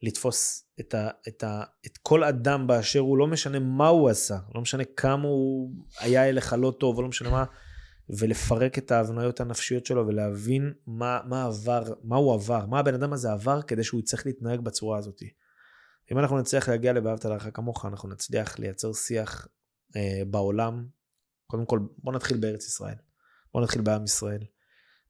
לתפוס 0.03 0.64
את, 0.80 0.94
ה, 0.94 1.09
את, 1.28 1.42
ה, 1.44 1.62
את 1.86 1.98
כל 1.98 2.24
אדם 2.24 2.66
באשר 2.66 2.98
הוא, 2.98 3.18
לא 3.18 3.26
משנה 3.26 3.59
מה 3.59 3.88
הוא 3.88 4.09
עשה, 4.09 4.38
לא 4.55 4.61
משנה 4.61 4.84
כמה 4.84 5.28
הוא 5.28 5.74
היה 6.00 6.28
אליך 6.28 6.55
לא 6.59 6.72
טוב, 6.80 7.00
לא 7.00 7.09
משנה 7.09 7.30
מה, 7.30 7.44
ולפרק 8.09 8.78
את 8.78 8.90
ההבניות 8.90 9.40
הנפשיות 9.40 9.86
שלו 9.86 10.07
ולהבין 10.07 10.72
מה, 10.86 11.20
מה 11.24 11.44
עבר, 11.44 11.82
מה 12.03 12.16
הוא 12.16 12.34
עבר, 12.34 12.66
מה 12.66 12.78
הבן 12.78 12.94
אדם 12.94 13.12
הזה 13.12 13.32
עבר 13.32 13.62
כדי 13.62 13.84
שהוא 13.84 14.00
יצטרך 14.00 14.26
להתנהג 14.26 14.61
בצורה 14.61 14.98
הזאת. 14.98 15.22
אם 16.12 16.18
אנחנו 16.18 16.38
נצליח 16.38 16.68
להגיע 16.68 16.92
ל"ואהבת 16.92 17.24
לרעך 17.24 17.46
כמוך", 17.55 17.86
אנחנו 17.86 18.09
נצליח 18.09 18.59
לייצר 18.59 18.92
שיח 18.92 19.48
אה, 19.96 20.22
בעולם. 20.26 20.86
קודם 21.46 21.66
כל, 21.66 21.80
בוא 21.98 22.12
נתחיל 22.12 22.36
בארץ 22.36 22.66
ישראל. 22.66 22.94
בוא 23.55 23.62
נתחיל 23.62 23.82
בעם 23.82 24.05
ישראל. 24.05 24.44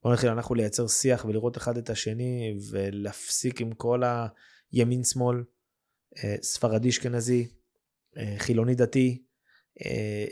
בוא 0.03 0.13
נתחיל 0.13 0.31
אנחנו 0.31 0.55
לייצר 0.55 0.87
שיח 0.87 1.25
ולראות 1.25 1.57
אחד 1.57 1.77
את 1.77 1.91
השני 1.91 2.59
ולהפסיק 2.71 3.61
עם 3.61 3.73
כל 3.73 4.03
הימין 4.73 5.05
שמאל, 5.05 5.45
אה, 6.17 6.37
ספרדי 6.43 6.89
אשכנזי, 6.89 7.49
אה, 8.17 8.35
חילוני 8.39 8.75
דתי, 8.75 9.23
אה, 9.85 10.25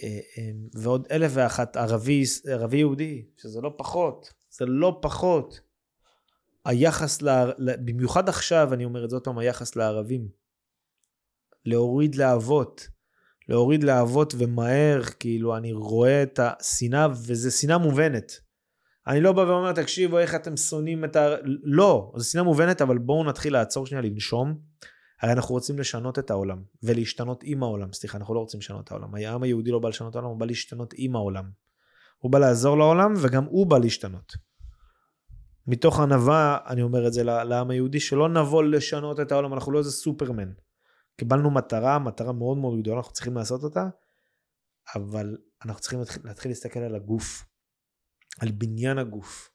ועוד 0.75 1.07
אלף 1.11 1.33
ואחת 1.35 1.77
ערבי, 1.77 2.25
ערבי 2.47 2.77
יהודי, 2.77 3.25
שזה 3.37 3.61
לא 3.61 3.75
פחות, 3.79 4.33
זה 4.51 4.67
לא 4.67 4.99
פחות. 5.03 5.61
היחס, 6.65 7.23
ל, 7.23 7.53
במיוחד 7.59 8.29
עכשיו, 8.29 8.75
אני 8.75 8.85
אומר 8.85 9.05
את 9.05 9.11
זה 9.11 9.17
עוד 9.17 9.25
פעם, 9.25 9.39
היחס 9.39 9.77
לערבים. 9.77 10.29
להוריד 11.65 12.15
להבות. 12.15 12.89
להוריד 13.49 13.85
להבות 13.85 14.35
ומהר, 14.39 15.03
כאילו, 15.03 15.57
אני 15.57 15.73
רואה 15.73 16.23
את 16.23 16.41
השנאה, 16.43 17.09
וזו 17.27 17.51
שנאה 17.51 17.79
מובנת. 17.79 18.41
אני 19.07 19.21
לא 19.21 19.33
בא 19.33 19.41
ואומר, 19.41 19.73
תקשיבו, 19.73 20.19
איך 20.19 20.35
אתם 20.35 20.57
שונאים 20.57 21.05
את 21.05 21.17
ה... 21.17 21.29
לא, 21.63 22.13
זו 22.17 22.31
שנאה 22.31 22.45
מובנת, 22.45 22.83
אבל 22.83 22.99
בואו 22.99 23.25
נתחיל 23.25 23.53
לעצור 23.53 23.87
שנייה, 23.87 24.03
לנשום. 24.03 24.59
הרי 25.23 25.33
אנחנו 25.33 25.55
רוצים 25.55 25.79
לשנות 25.79 26.19
את 26.19 26.31
העולם, 26.31 26.63
ולהשתנות 26.83 27.41
עם 27.45 27.63
העולם. 27.63 27.93
סליחה, 27.93 28.19
אנחנו 28.19 28.35
לא 28.35 28.41
רוצים 28.41 28.61
לשנות 28.61 28.85
את 28.85 28.91
העולם. 28.91 29.15
העם 29.15 29.43
היהודי 29.43 29.71
לא 29.71 29.79
בא 29.79 29.89
לשנות 29.89 30.11
את 30.11 30.17
העולם, 30.17 30.31
הוא 30.31 30.41
בא 30.41 30.47
להשתנות 30.47 30.95
עם 30.97 31.17
העולם. 31.17 31.51
הוא 32.19 32.33
בא 32.33 32.39
לעזור 32.39 32.79
לעולם, 32.79 33.15
וגם 33.23 33.45
הוא 33.45 33.67
בא 33.67 33.79
להשתנות. 33.79 34.33
מתוך 35.67 36.01
ענווה, 36.01 36.59
אני 36.67 36.83
אומר 36.83 37.07
את 37.07 37.13
זה 37.13 37.25
לעם 37.25 37.71
היהודי, 37.71 38.01
שלא 38.01 38.29
נבוא 38.29 38.63
לשנות 38.63 39.21
את 39.21 39.33
העולם, 39.33 39.55
אנחנו 39.55 39.73
לא 39.73 39.79
איזה 39.79 39.91
סופרמן. 39.91 40.53
קיבלנו 41.17 41.51
מטרה, 41.51 41.99
מטרה 41.99 42.33
מאוד 42.33 42.59
מאוד 42.59 42.81
גדולה, 42.81 42.97
אנחנו 42.97 43.13
צריכים 43.13 43.37
לעשות 43.37 43.63
אותה, 43.63 43.89
אבל 44.97 45.37
אנחנו 45.65 45.81
צריכים 45.81 45.99
להתחיל, 45.99 46.23
להתחיל 46.25 46.51
להסתכל 46.51 46.81
על 46.81 46.95
הגוף, 46.95 47.45
על 48.41 48.51
בניין 48.51 48.99
הגוף. 48.99 49.51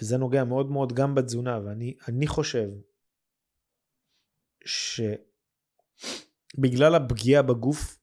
וזה 0.00 0.18
נוגע 0.18 0.44
מאוד 0.44 0.70
מאוד 0.70 0.92
גם 0.92 1.14
בתזונה, 1.14 1.60
ואני 1.64 2.26
חושב 2.26 2.68
שבגלל 6.54 6.94
הפגיעה 6.94 7.42
בגוף, 7.42 7.98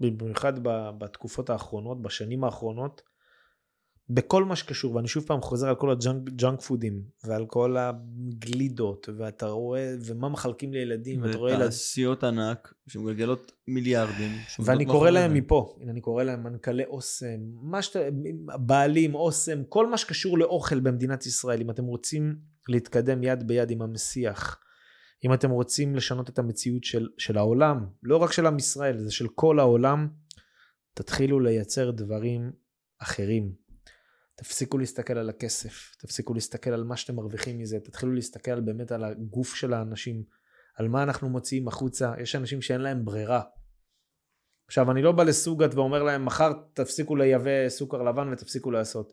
במיוחד 0.00 0.52
בתקופות 0.98 1.50
האחרונות, 1.50 2.02
בשנים 2.02 2.44
האחרונות, 2.44 3.02
בכל 4.14 4.44
מה 4.44 4.56
שקשור, 4.56 4.94
ואני 4.94 5.08
שוב 5.08 5.24
פעם 5.26 5.40
חוזר 5.40 5.68
על 5.68 5.74
כל 5.74 5.90
ה 5.90 6.04
junk 6.04 6.60
פודים, 6.60 7.02
ועל 7.24 7.46
כל 7.46 7.76
הגלידות, 7.78 9.08
ואתה 9.18 9.46
רואה, 9.46 9.94
ומה 10.04 10.28
מחלקים 10.28 10.72
לילדים, 10.72 11.22
ואתה 11.22 11.38
רואה. 11.38 11.56
תעשיות 11.56 12.24
ענק 12.24 12.74
שמגלגלות 12.88 13.52
מיליארדים. 13.68 14.30
ואני 14.64 14.86
קורא 14.86 15.10
להם 15.10 15.34
מפה, 15.34 15.76
הנה 15.80 15.92
אני 15.92 16.00
קורא 16.00 16.22
להם 16.22 16.42
מנכ"לי 16.42 16.84
אוסם, 16.84 17.40
מה 17.62 17.82
שאתה, 17.82 17.98
בעלים, 18.58 19.14
אוסם, 19.14 19.64
כל 19.68 19.86
מה 19.86 19.98
שקשור 19.98 20.38
לאוכל 20.38 20.80
במדינת 20.80 21.26
ישראל, 21.26 21.60
אם 21.60 21.70
אתם 21.70 21.84
רוצים 21.84 22.36
להתקדם 22.68 23.22
יד 23.22 23.46
ביד 23.46 23.70
עם 23.70 23.82
המסיח, 23.82 24.58
אם 25.24 25.34
אתם 25.34 25.50
רוצים 25.50 25.96
לשנות 25.96 26.30
את 26.30 26.38
המציאות 26.38 26.84
של, 26.84 27.08
של 27.18 27.38
העולם, 27.38 27.86
לא 28.02 28.16
רק 28.16 28.32
של 28.32 28.46
עם 28.46 28.58
ישראל, 28.58 28.98
זה 28.98 29.10
של 29.10 29.28
כל 29.28 29.58
העולם, 29.58 30.08
תתחילו 30.94 31.40
לייצר 31.40 31.90
דברים 31.90 32.52
אחרים. 32.98 33.61
תפסיקו 34.42 34.78
להסתכל 34.78 35.18
על 35.18 35.28
הכסף, 35.28 35.96
תפסיקו 35.98 36.34
להסתכל 36.34 36.70
על 36.70 36.84
מה 36.84 36.96
שאתם 36.96 37.14
מרוויחים 37.14 37.58
מזה, 37.58 37.80
תתחילו 37.80 38.12
להסתכל 38.12 38.60
באמת 38.60 38.92
על 38.92 39.04
הגוף 39.04 39.54
של 39.54 39.72
האנשים, 39.72 40.22
על 40.74 40.88
מה 40.88 41.02
אנחנו 41.02 41.28
מוציאים 41.28 41.68
החוצה. 41.68 42.12
יש 42.20 42.36
אנשים 42.36 42.62
שאין 42.62 42.80
להם 42.80 43.04
ברירה. 43.04 43.42
עכשיו, 44.66 44.90
אני 44.90 45.02
לא 45.02 45.12
בא 45.12 45.24
לסוגת 45.24 45.74
ואומר 45.74 46.02
להם, 46.02 46.24
מחר 46.24 46.52
תפסיקו 46.74 47.16
לייבא 47.16 47.68
סוכר 47.68 48.02
לבן 48.02 48.32
ותפסיקו 48.32 48.70
לעשות. 48.70 49.12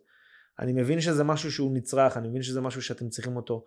אני 0.59 0.73
מבין 0.73 1.01
שזה 1.01 1.23
משהו 1.23 1.51
שהוא 1.51 1.73
נצרך, 1.73 2.17
אני 2.17 2.27
מבין 2.27 2.41
שזה 2.41 2.61
משהו 2.61 2.81
שאתם 2.81 3.09
צריכים 3.09 3.35
אותו. 3.35 3.65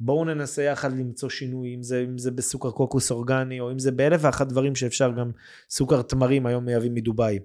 בואו 0.00 0.24
ננסה 0.24 0.62
יחד 0.62 0.92
למצוא 0.92 1.28
שינוי, 1.28 1.74
אם 1.74 1.82
זה, 1.82 2.00
אם 2.00 2.18
זה 2.18 2.30
בסוכר 2.30 2.70
קוקוס 2.70 3.10
אורגני, 3.10 3.60
או 3.60 3.72
אם 3.72 3.78
זה 3.78 3.92
באלף 3.92 4.20
ואחת 4.24 4.46
דברים 4.46 4.74
שאפשר 4.74 5.12
גם 5.18 5.30
סוכר 5.70 6.02
תמרים 6.02 6.46
היום 6.46 6.64
מייבאים 6.64 6.94
מדובאי. 6.94 7.38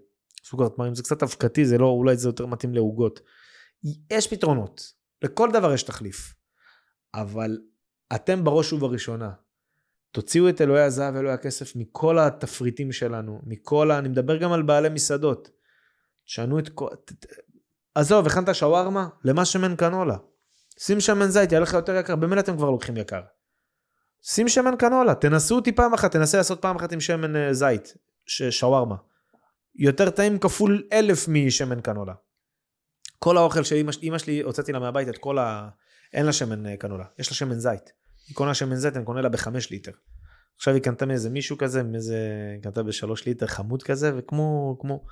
סוכר 0.44 0.70
תמרים 0.70 0.96
זה 0.96 1.04
קצת 1.04 1.24
אבקתי, 1.24 1.66
זה 1.66 1.78
לא, 1.78 1.86
אולי 1.86 2.18
זה 2.18 2.28
יותר 2.28 2.46
מתאים 2.46 2.74
לעוגות. 2.74 3.20
יש 4.10 4.28
פתרונות, 4.28 4.94
לכל 5.22 5.50
דבר 5.54 5.74
יש 5.74 5.84
תחליף. 5.84 6.34
אבל 7.14 7.58
אתם 8.16 8.44
בראש 8.44 8.74
ובראשונה, 8.74 9.32
תוציאו 10.12 10.50
את 10.50 10.62
אלוהי 10.62 10.84
הזהב 10.84 11.16
ואלוהי 11.16 11.34
הכסף 11.34 11.76
מכל 11.76 12.20
התפריטים 12.20 12.92
שלנו, 12.92 13.42
מכל 13.46 13.92
ה... 13.92 14.00
אני 14.00 14.10
מדבר 14.10 14.38
גם 14.38 14.52
על 14.52 14.62
בעלי 14.62 14.90
מסעדות. 14.90 15.50
תשנו 16.26 16.60
את 16.60 16.70
כל... 16.70 16.88
עזוב, 17.96 18.28
הכנת 18.28 18.56
שווארמה? 18.56 19.08
למה 19.24 19.46
שמן 19.46 19.76
קנולה? 19.76 20.18
שים 20.80 21.00
שמן 21.00 21.28
זית, 21.28 21.52
יהיה 21.52 21.62
לך 21.62 21.74
יותר 21.74 21.96
יקר, 21.96 22.16
במילא 22.16 22.40
אתם 22.40 22.58
כבר 22.58 22.70
לוקחים 22.70 22.98
יקר. 22.98 23.22
שים 24.22 24.48
שמן 24.50 24.76
קנולה, 24.80 25.16
תנסו 25.16 25.56
אותי 25.56 25.72
פעם 25.72 25.94
אחת, 25.94 26.12
תנסה 26.12 26.38
לעשות 26.38 26.62
פעם 26.62 26.76
אחת 26.76 26.92
עם 26.92 27.00
שמן 27.00 27.36
אה, 27.36 27.54
זית, 27.54 27.94
שווארמה. 28.50 28.96
יותר 29.76 30.10
טעים 30.10 30.40
כפול 30.40 30.88
אלף 30.94 31.28
משמן 31.28 31.82
קנולה. 31.82 32.14
כל 33.20 33.38
האוכל 33.38 33.64
שאימא 33.64 34.18
שלי, 34.18 34.42
הוצאתי 34.42 34.72
לה 34.72 34.80
מהבית 34.80 35.10
את 35.10 35.18
כל 35.18 35.38
ה... 35.38 35.70
אין 36.14 36.26
לה 36.26 36.34
שמן 36.34 36.66
אה, 36.66 36.78
קנולה, 36.78 37.06
יש 37.20 37.30
לה 37.32 37.36
שמן 37.36 37.60
זית. 37.60 37.92
היא 38.28 38.36
קונה 38.36 38.54
שמן 38.54 38.76
זית, 38.76 38.96
אני 38.96 39.06
קונה 39.06 39.22
לה 39.22 39.30
בחמש 39.30 39.72
ליטר. 39.72 39.92
עכשיו 40.56 40.74
היא 40.74 40.84
קנתה 40.84 41.06
מאיזה 41.06 41.30
מישהו 41.30 41.58
כזה, 41.58 41.84
מאיזה, 41.84 42.18
קנתה 42.64 42.84
בשלוש 42.84 43.26
ליטר 43.26 43.48
חמוד 43.48 43.84
כזה, 43.84 44.12
וכמו, 44.18 44.78
כמו, 44.82 45.06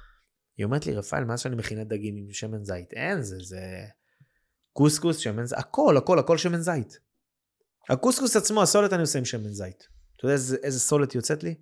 היא 0.57 0.65
אומרת 0.65 0.85
לי, 0.85 0.93
רפאל, 0.95 1.23
מאז 1.23 1.39
שאני 1.39 1.55
מכינה 1.55 1.83
דגים 1.83 2.15
עם 2.17 2.31
שמן 2.31 2.63
זית, 2.63 2.93
אין, 2.93 3.21
זה, 3.21 3.35
זה 3.39 3.61
קוסקוס, 4.73 5.17
שמן 5.17 5.45
זית, 5.45 5.57
הכל, 5.57 5.97
הכל, 5.97 6.19
הכל 6.19 6.37
שמן 6.37 6.61
זית. 6.61 6.99
הקוסקוס 7.89 8.35
עצמו, 8.35 8.61
הסולת 8.61 8.93
אני 8.93 9.01
עושה 9.01 9.19
עם 9.19 9.25
שמן 9.25 9.51
זית. 9.51 9.87
אתה 10.15 10.25
יודע 10.25 10.33
איזה, 10.33 10.57
איזה 10.63 10.79
סולת 10.79 11.15
יוצאת 11.15 11.43
לי? 11.43 11.55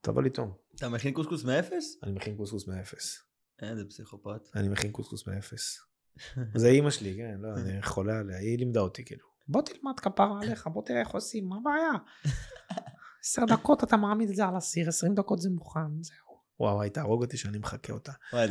תבוא 0.00 0.22
לטעום. 0.22 0.54
אתה 0.76 0.88
מכין 0.88 1.14
קוסקוס 1.14 1.44
מאפס? 1.44 1.96
אני 2.02 2.12
מכין 2.12 2.36
קוסקוס 2.36 2.68
מאפס. 2.68 3.18
איזה 3.62 3.84
פסיכופת. 3.84 4.56
אני 4.56 4.68
מכין 4.68 4.92
קוסקוס 4.92 5.26
מאפס. 5.26 5.78
זה 6.60 6.68
אימא 6.68 6.90
שלי, 6.90 7.16
כן, 7.16 7.36
לא, 7.40 7.48
אני 7.56 7.82
חולה 7.82 8.18
עליה, 8.18 8.38
היא 8.38 8.58
לימדה 8.58 8.80
אותי 8.80 9.04
כאילו. 9.04 9.26
בוא 9.48 9.62
תלמד 9.62 10.00
כפרה 10.00 10.40
עליך, 10.42 10.66
בוא 10.66 10.82
תראה 10.82 11.00
איך 11.00 11.10
עושים, 11.10 11.48
מה 11.48 11.56
הבעיה? 11.56 11.92
עשר 13.24 13.42
דקות 13.48 13.84
אתה 13.84 13.96
מעמיד 13.96 14.28
את 14.28 14.36
זה 14.36 14.44
על 14.44 14.56
הסיר, 14.56 14.88
עשרים 14.88 15.14
דקות 15.14 15.38
זה 15.38 15.50
מוכן, 15.50 16.02
זהו. 16.02 16.34
וואו, 16.60 16.82
היא 16.82 16.90
תהרוג 16.90 17.22
אותי 17.22 17.36
שאני 17.36 17.58
מחכה 17.58 17.92
אותה. 17.92 18.12
וואי, 18.32 18.48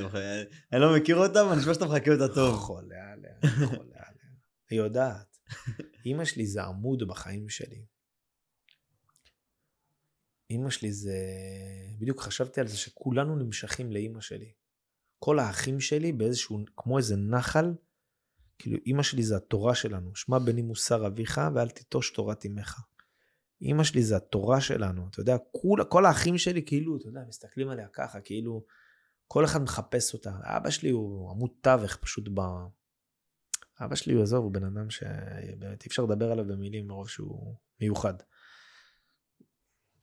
אני 0.73 0.81
לא 0.81 0.97
מכיר 0.97 1.15
אותה, 1.15 1.41
אבל 1.41 1.49
אני 1.49 1.59
חושב 1.59 1.73
שאתה 1.73 1.85
מחכה 1.85 2.11
אותה 2.11 2.33
טוב. 2.33 2.55
חולה 2.55 3.11
עליה, 3.13 3.65
חולה 3.67 3.77
עליה. 3.79 4.23
היא 4.69 4.79
יודעת. 4.79 5.37
אימא 6.05 6.25
שלי 6.25 6.47
זה 6.47 6.63
עמוד 6.63 7.07
בחיים 7.07 7.49
שלי. 7.49 7.85
אימא 10.49 10.69
שלי 10.69 10.91
זה... 10.91 11.17
בדיוק 11.99 12.21
חשבתי 12.21 12.61
על 12.61 12.67
זה 12.67 12.77
שכולנו 12.77 13.35
נמשכים 13.35 13.91
לאימא 13.91 14.21
שלי. 14.21 14.53
כל 15.23 15.39
האחים 15.39 15.79
שלי 15.79 16.11
באיזשהו, 16.11 16.59
כמו 16.77 16.97
איזה 16.97 17.15
נחל, 17.15 17.73
כאילו 18.59 18.77
אימא 18.85 19.03
שלי 19.03 19.23
זה 19.23 19.35
התורה 19.35 19.75
שלנו, 19.75 20.15
שמע 20.15 20.39
בני 20.39 20.61
מוסר 20.61 21.07
אביך 21.07 21.41
ואל 21.55 21.69
תיטוש 21.69 22.11
תורת 22.11 22.45
אמך. 22.45 22.81
אימא 23.61 23.83
שלי 23.83 24.03
זה 24.03 24.15
התורה 24.15 24.61
שלנו, 24.61 25.07
אתה 25.07 25.19
יודע, 25.19 25.37
כול, 25.51 25.83
כל 25.83 26.05
האחים 26.05 26.37
שלי 26.37 26.65
כאילו, 26.65 26.97
אתה 26.97 27.07
יודע, 27.07 27.21
מסתכלים 27.27 27.69
עליה 27.69 27.87
ככה, 27.93 28.21
כאילו, 28.21 28.65
כל 29.27 29.45
אחד 29.45 29.61
מחפש 29.61 30.13
אותה. 30.13 30.31
אבא 30.43 30.69
שלי 30.69 30.89
הוא 30.89 31.31
עמוד 31.31 31.51
תווך 31.61 31.95
פשוט 31.95 32.27
ב... 32.33 32.39
אבא 33.79 33.95
שלי, 33.95 34.13
הוא 34.13 34.23
עזוב, 34.23 34.43
הוא 34.43 34.51
בן 34.51 34.63
אדם 34.63 34.89
שבאמת 34.89 35.83
אי 35.83 35.87
אפשר 35.87 36.03
לדבר 36.03 36.31
עליו 36.31 36.45
במילים 36.47 36.87
מרוב 36.87 37.09
שהוא 37.09 37.55
מיוחד. 37.81 38.13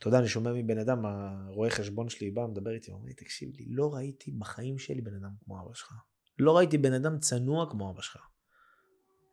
אתה 0.00 0.08
יודע, 0.08 0.18
אני 0.18 0.28
שומע 0.28 0.52
מבן 0.52 0.78
אדם, 0.78 1.06
הרואה 1.06 1.70
חשבון 1.70 2.08
שלי 2.08 2.30
בא, 2.30 2.46
מדבר 2.46 2.70
איתי, 2.70 2.90
אומר 2.90 3.04
לי, 3.04 3.14
תקשיב 3.14 3.50
לי, 3.54 3.66
לא 3.68 3.94
ראיתי 3.94 4.30
בחיים 4.30 4.78
שלי 4.78 5.00
בן 5.00 5.14
אדם 5.14 5.30
כמו 5.44 5.60
אבא 5.60 5.74
שלך. 5.74 5.92
לא 6.38 6.56
ראיתי 6.56 6.78
בן 6.78 6.92
אדם 6.92 7.18
צנוע 7.18 7.70
כמו 7.70 7.90
אבא 7.90 8.00
שלך. 8.00 8.16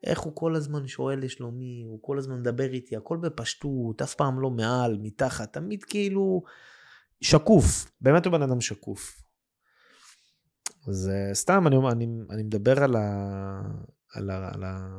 איך 0.03 0.19
הוא 0.19 0.35
כל 0.35 0.55
הזמן 0.55 0.87
שואל 0.87 1.19
לשלומי, 1.19 1.83
הוא 1.85 1.99
כל 2.01 2.17
הזמן 2.17 2.39
מדבר 2.39 2.73
איתי, 2.73 2.95
הכל 2.95 3.17
בפשטות, 3.17 4.01
אף 4.01 4.15
פעם 4.15 4.39
לא 4.39 4.49
מעל, 4.49 4.97
מתחת, 5.01 5.53
תמיד 5.53 5.83
כאילו 5.83 6.43
שקוף, 7.21 7.91
באמת 8.01 8.25
הוא 8.25 8.31
בן 8.31 8.41
אדם 8.41 8.61
שקוף. 8.61 9.21
אז 10.87 11.11
סתם, 11.33 11.67
אני, 11.67 11.75
אני, 11.91 12.07
אני 12.29 12.43
מדבר 12.43 12.83
על 12.83 12.95
ה, 12.95 13.61
על, 14.13 14.29
ה, 14.29 14.51
על 14.53 14.63
ה... 14.63 14.89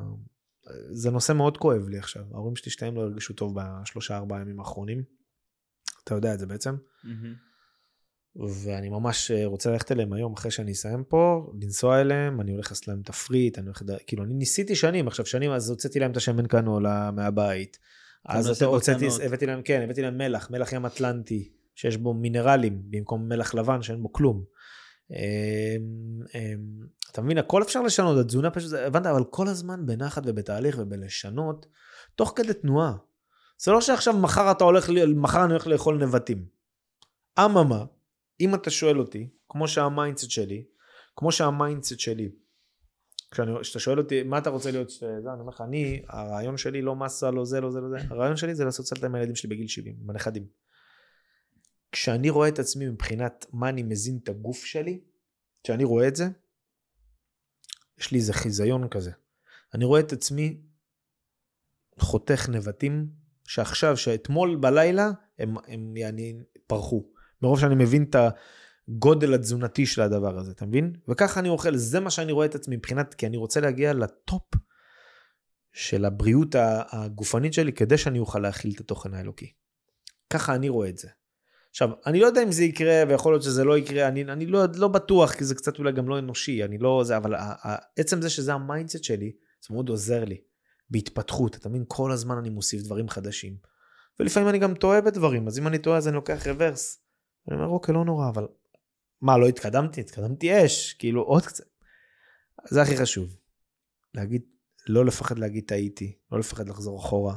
זה 0.92 1.10
נושא 1.10 1.32
מאוד 1.32 1.56
כואב 1.56 1.88
לי 1.88 1.98
עכשיו. 1.98 2.24
ההורים 2.32 2.56
שלי 2.56 2.72
שתיהם 2.72 2.94
לא 2.94 3.00
הרגישו 3.00 3.34
טוב 3.34 3.54
בשלושה 3.56 4.16
ארבעה 4.16 4.40
ימים 4.40 4.60
האחרונים. 4.60 5.17
אתה 6.08 6.16
יודע 6.16 6.34
את 6.34 6.38
זה 6.38 6.46
בעצם. 6.46 6.74
Mm-hmm. 6.74 7.48
ואני 8.36 8.88
ממש 8.88 9.30
אה, 9.30 9.46
רוצה 9.46 9.70
ללכת 9.70 9.92
אליהם 9.92 10.12
היום 10.12 10.32
אחרי 10.32 10.50
שאני 10.50 10.72
אסיים 10.72 11.04
פה, 11.04 11.52
לנסוע 11.60 12.00
אליהם, 12.00 12.40
אני 12.40 12.52
הולך 12.52 12.70
לעשות 12.70 12.88
להם 12.88 13.02
תפריט, 13.02 13.58
אני 13.58 13.66
הולך, 13.66 13.82
כאילו 14.06 14.24
אני 14.24 14.34
ניסיתי 14.34 14.76
שנים, 14.76 15.08
עכשיו 15.08 15.26
שנים 15.26 15.50
אז 15.50 15.70
הוצאתי 15.70 16.00
להם 16.00 16.10
את 16.10 16.16
השמן 16.16 16.46
קנולה 16.46 17.10
מהבית. 17.10 17.78
אז 18.26 18.62
הוצאתי, 18.62 19.06
הבאתי 19.24 19.46
להם, 19.46 19.62
כן, 19.62 19.80
הבאתי 19.82 20.02
להם 20.02 20.18
מלח, 20.18 20.50
מלח 20.50 20.72
ים 20.72 20.86
אטלנטי, 20.86 21.52
שיש 21.74 21.96
בו 21.96 22.14
מינרלים 22.14 22.82
במקום 22.90 23.28
מלח 23.28 23.54
לבן 23.54 23.82
שאין 23.82 24.02
בו 24.02 24.12
כלום. 24.12 24.44
אמ, 25.10 25.16
אמ, 26.34 26.86
אתה 27.12 27.22
מבין, 27.22 27.38
הכל 27.38 27.62
אפשר 27.62 27.82
לשנות, 27.82 28.18
התזונה 28.18 28.50
פשוט, 28.50 28.72
הבנת, 28.72 29.06
אבל 29.06 29.24
כל 29.24 29.48
הזמן 29.48 29.86
בנחת 29.86 30.22
ובתהליך 30.26 30.76
ובלשנות, 30.78 31.66
תוך 32.16 32.32
כדי 32.36 32.54
תנועה. 32.54 32.92
זה 33.58 33.72
לא 33.72 33.80
שעכשיו 33.80 34.18
מחר 34.18 34.50
אתה 34.50 34.64
הולך, 34.64 34.90
מחר 35.16 35.44
אני 35.44 35.52
הולך 35.52 35.66
לאכול 35.66 36.04
נבטים. 36.04 36.46
אממה, 37.38 37.84
אם 38.40 38.54
אתה 38.54 38.70
שואל 38.70 38.98
אותי, 38.98 39.28
כמו 39.48 39.68
שה 39.68 39.87
mindset 39.87 40.30
שלי, 40.30 40.64
כמו 41.16 41.32
שה 41.32 41.52
mindset 41.52 41.98
שלי, 41.98 42.30
כשאתה 43.30 43.78
שואל 43.78 43.98
אותי 43.98 44.22
מה 44.22 44.38
אתה 44.38 44.50
רוצה 44.50 44.70
להיות, 44.70 44.90
זה, 44.90 45.06
אני 45.06 45.40
אומר 45.40 45.52
לך, 45.52 45.60
אני, 45.60 46.02
הרעיון 46.08 46.56
שלי 46.56 46.82
לא 46.82 46.96
מסה, 46.96 47.30
לא 47.30 47.44
זה, 47.44 47.60
לא 47.60 47.70
זה, 47.70 47.80
לא 47.80 47.88
זה, 47.88 47.96
הרעיון 48.10 48.36
שלי 48.36 48.54
זה 48.54 48.64
לעשות 48.64 48.86
סלטה 48.86 49.06
עם 49.06 49.14
הילדים 49.14 49.34
שלי 49.34 49.50
בגיל 49.50 49.68
70, 49.68 49.96
עם 50.00 50.10
הנכדים. 50.10 50.46
כשאני 51.92 52.30
רואה 52.30 52.48
את 52.48 52.58
עצמי 52.58 52.88
מבחינת 52.88 53.46
מה 53.52 53.68
אני 53.68 53.82
מזין 53.82 54.18
את 54.22 54.28
הגוף 54.28 54.64
שלי, 54.64 55.00
כשאני 55.64 55.84
רואה 55.84 56.08
את 56.08 56.16
זה, 56.16 56.24
יש 57.98 58.12
לי 58.12 58.18
איזה 58.18 58.32
חיזיון 58.32 58.88
כזה. 58.88 59.10
אני 59.74 59.84
רואה 59.84 60.00
את 60.00 60.12
עצמי 60.12 60.60
חותך 61.98 62.48
נבטים 62.48 63.08
שעכשיו, 63.48 63.96
שאתמול 63.96 64.56
בלילה, 64.56 65.10
הם, 65.38 65.54
הם 65.66 65.96
יעני, 65.96 66.34
פרחו. 66.66 67.04
מרוב 67.42 67.60
שאני 67.60 67.74
מבין 67.74 68.02
את 68.10 68.16
הגודל 68.88 69.34
התזונתי 69.34 69.86
של 69.86 70.02
הדבר 70.02 70.38
הזה, 70.38 70.50
אתה 70.50 70.66
מבין? 70.66 70.92
וככה 71.08 71.40
אני 71.40 71.48
אוכל, 71.48 71.76
זה 71.76 72.00
מה 72.00 72.10
שאני 72.10 72.32
רואה 72.32 72.46
את 72.46 72.54
עצמי 72.54 72.76
מבחינת, 72.76 73.14
כי 73.14 73.26
אני 73.26 73.36
רוצה 73.36 73.60
להגיע 73.60 73.92
ל 73.92 74.05
top 74.05 74.42
של 75.72 76.04
הבריאות 76.04 76.54
הגופנית 76.90 77.54
שלי, 77.54 77.72
כדי 77.72 77.98
שאני 77.98 78.18
אוכל 78.18 78.38
להכיל 78.38 78.72
את 78.74 78.80
התוכן 78.80 79.14
האלוקי. 79.14 79.52
ככה 80.30 80.54
אני 80.54 80.68
רואה 80.68 80.88
את 80.88 80.98
זה. 80.98 81.08
עכשיו, 81.70 81.88
אני 82.06 82.20
לא 82.20 82.26
יודע 82.26 82.42
אם 82.42 82.52
זה 82.52 82.64
יקרה, 82.64 83.02
ויכול 83.08 83.32
להיות 83.32 83.42
שזה 83.42 83.64
לא 83.64 83.78
יקרה, 83.78 84.08
אני, 84.08 84.24
אני 84.24 84.46
לא, 84.46 84.64
לא 84.76 84.88
בטוח, 84.88 85.32
כי 85.32 85.44
זה 85.44 85.54
קצת 85.54 85.78
אולי 85.78 85.92
גם 85.92 86.08
לא 86.08 86.18
אנושי, 86.18 86.64
אני 86.64 86.78
לא 86.78 87.02
זה, 87.04 87.16
אבל 87.16 87.34
עצם 87.98 88.22
זה 88.22 88.30
שזה 88.30 88.54
המיינדסט 88.54 89.04
שלי, 89.04 89.32
זה 89.68 89.74
מאוד 89.74 89.88
עוזר 89.88 90.24
לי. 90.24 90.47
בהתפתחות, 90.90 91.56
אתה 91.56 91.68
מבין? 91.68 91.84
כל 91.88 92.12
הזמן 92.12 92.38
אני 92.38 92.50
מוסיף 92.50 92.82
דברים 92.82 93.08
חדשים. 93.08 93.56
ולפעמים 94.20 94.48
אני 94.48 94.58
גם 94.58 94.74
טועה 94.74 95.00
בדברים, 95.00 95.46
אז 95.46 95.58
אם 95.58 95.66
אני 95.66 95.78
טועה 95.78 95.96
אז 95.96 96.08
אני 96.08 96.14
לוקח 96.14 96.46
רוורס. 96.46 97.00
אני 97.48 97.56
אומר, 97.56 97.68
אוקיי, 97.68 97.94
לא 97.94 98.04
נורא, 98.04 98.28
אבל... 98.28 98.46
מה, 99.22 99.38
לא 99.38 99.48
התקדמתי? 99.48 100.00
התקדמתי 100.00 100.64
אש, 100.64 100.92
כאילו 100.92 101.22
עוד 101.22 101.46
קצת. 101.46 101.64
זה 102.68 102.82
הכי 102.82 102.96
חשוב. 102.96 103.36
להגיד, 104.14 104.42
לא 104.88 105.04
לפחד 105.04 105.38
להגיד 105.38 105.64
טעיתי, 105.66 106.16
לא 106.32 106.38
לפחד 106.38 106.68
לחזור 106.68 106.98
אחורה. 106.98 107.36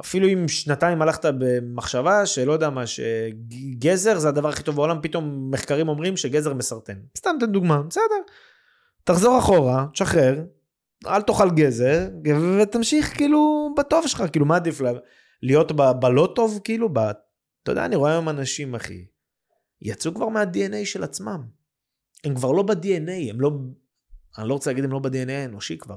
אפילו 0.00 0.28
אם 0.28 0.48
שנתיים 0.48 1.02
הלכת 1.02 1.24
במחשבה 1.38 2.26
שלא 2.26 2.52
יודע 2.52 2.70
מה, 2.70 2.84
שגזר 2.86 4.18
זה 4.18 4.28
הדבר 4.28 4.48
הכי 4.48 4.62
טוב 4.62 4.76
בעולם, 4.76 4.98
פתאום 5.02 5.50
מחקרים 5.50 5.88
אומרים 5.88 6.16
שגזר 6.16 6.54
מסרטן. 6.54 6.98
סתם 7.16 7.36
תן 7.40 7.52
דוגמה, 7.52 7.82
בסדר. 7.82 8.04
תחזור 9.04 9.38
אחורה, 9.38 9.86
תשחרר, 9.92 10.44
אל 11.06 11.22
תאכל 11.22 11.50
גזר, 11.50 12.08
ותמשיך 12.62 13.16
כאילו 13.16 13.74
בטוב 13.78 14.06
שלך, 14.06 14.24
כאילו 14.32 14.46
מה 14.46 14.56
עדיף 14.56 14.80
לה, 14.80 14.92
להיות 15.42 15.72
ב- 15.72 16.00
בלא 16.00 16.32
טוב, 16.34 16.60
כאילו, 16.64 16.88
ב... 16.92 16.98
אתה 16.98 17.72
יודע, 17.72 17.84
אני 17.84 17.96
רואה 17.96 18.12
היום 18.12 18.28
אנשים, 18.28 18.74
אחי, 18.74 19.06
יצאו 19.82 20.14
כבר 20.14 20.28
מה-DNA 20.28 20.84
של 20.84 21.04
עצמם. 21.04 21.42
הם 22.24 22.34
כבר 22.34 22.52
לא 22.52 22.62
ב-DNA, 22.62 23.30
הם 23.30 23.40
לא, 23.40 23.50
אני 24.38 24.48
לא 24.48 24.54
רוצה 24.54 24.70
להגיד 24.70 24.84
הם 24.84 24.92
לא 24.92 24.98
ב-DNA 24.98 25.30
האנושי 25.30 25.78
כבר. 25.78 25.96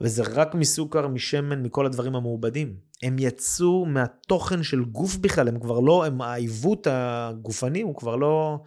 וזה 0.00 0.22
רק 0.22 0.54
מסוכר, 0.54 1.08
משמן, 1.08 1.62
מכל 1.62 1.86
הדברים 1.86 2.14
המעובדים. 2.14 2.76
הם 3.02 3.16
יצאו 3.18 3.86
מהתוכן 3.86 4.62
של 4.62 4.84
גוף 4.84 5.16
בכלל, 5.16 5.48
הם 5.48 5.60
כבר 5.60 5.80
לא, 5.80 6.04
הם 6.04 6.20
העיוות 6.20 6.86
הגופני 6.90 7.82
הוא 7.82 7.96
כבר 7.96 8.16
לא, 8.16 8.58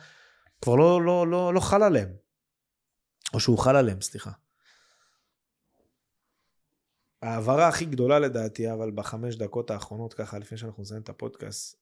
כבר 0.62 0.76
לא, 0.76 1.02
לא, 1.02 1.28
לא, 1.28 1.54
לא 1.54 1.60
חל 1.60 1.84
עליהם. 1.84 2.10
או 3.34 3.40
שהוא 3.40 3.58
חל 3.58 3.76
עליהם, 3.76 4.02
סליחה. 4.02 4.32
ההעברה 7.22 7.68
הכי 7.68 7.86
גדולה 7.86 8.20
לדעתי, 8.20 8.74
אבל 8.74 8.92
בחמש 8.92 9.36
דקות 9.36 9.72
האחרונות 9.72 10.14
ככה, 10.14 10.40
לפני 10.40 10.58
שאנחנו 10.58 10.84
נסיים 10.84 11.02
את 11.02 11.10
הפודקאסט, 11.10 11.78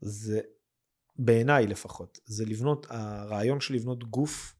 זה, 0.00 0.40
בעיניי 1.16 1.66
לפחות, 1.66 2.20
זה 2.24 2.44
לבנות, 2.44 2.86
הרעיון 2.90 3.60
של 3.60 3.74
לבנות 3.74 4.04
גוף 4.04 4.54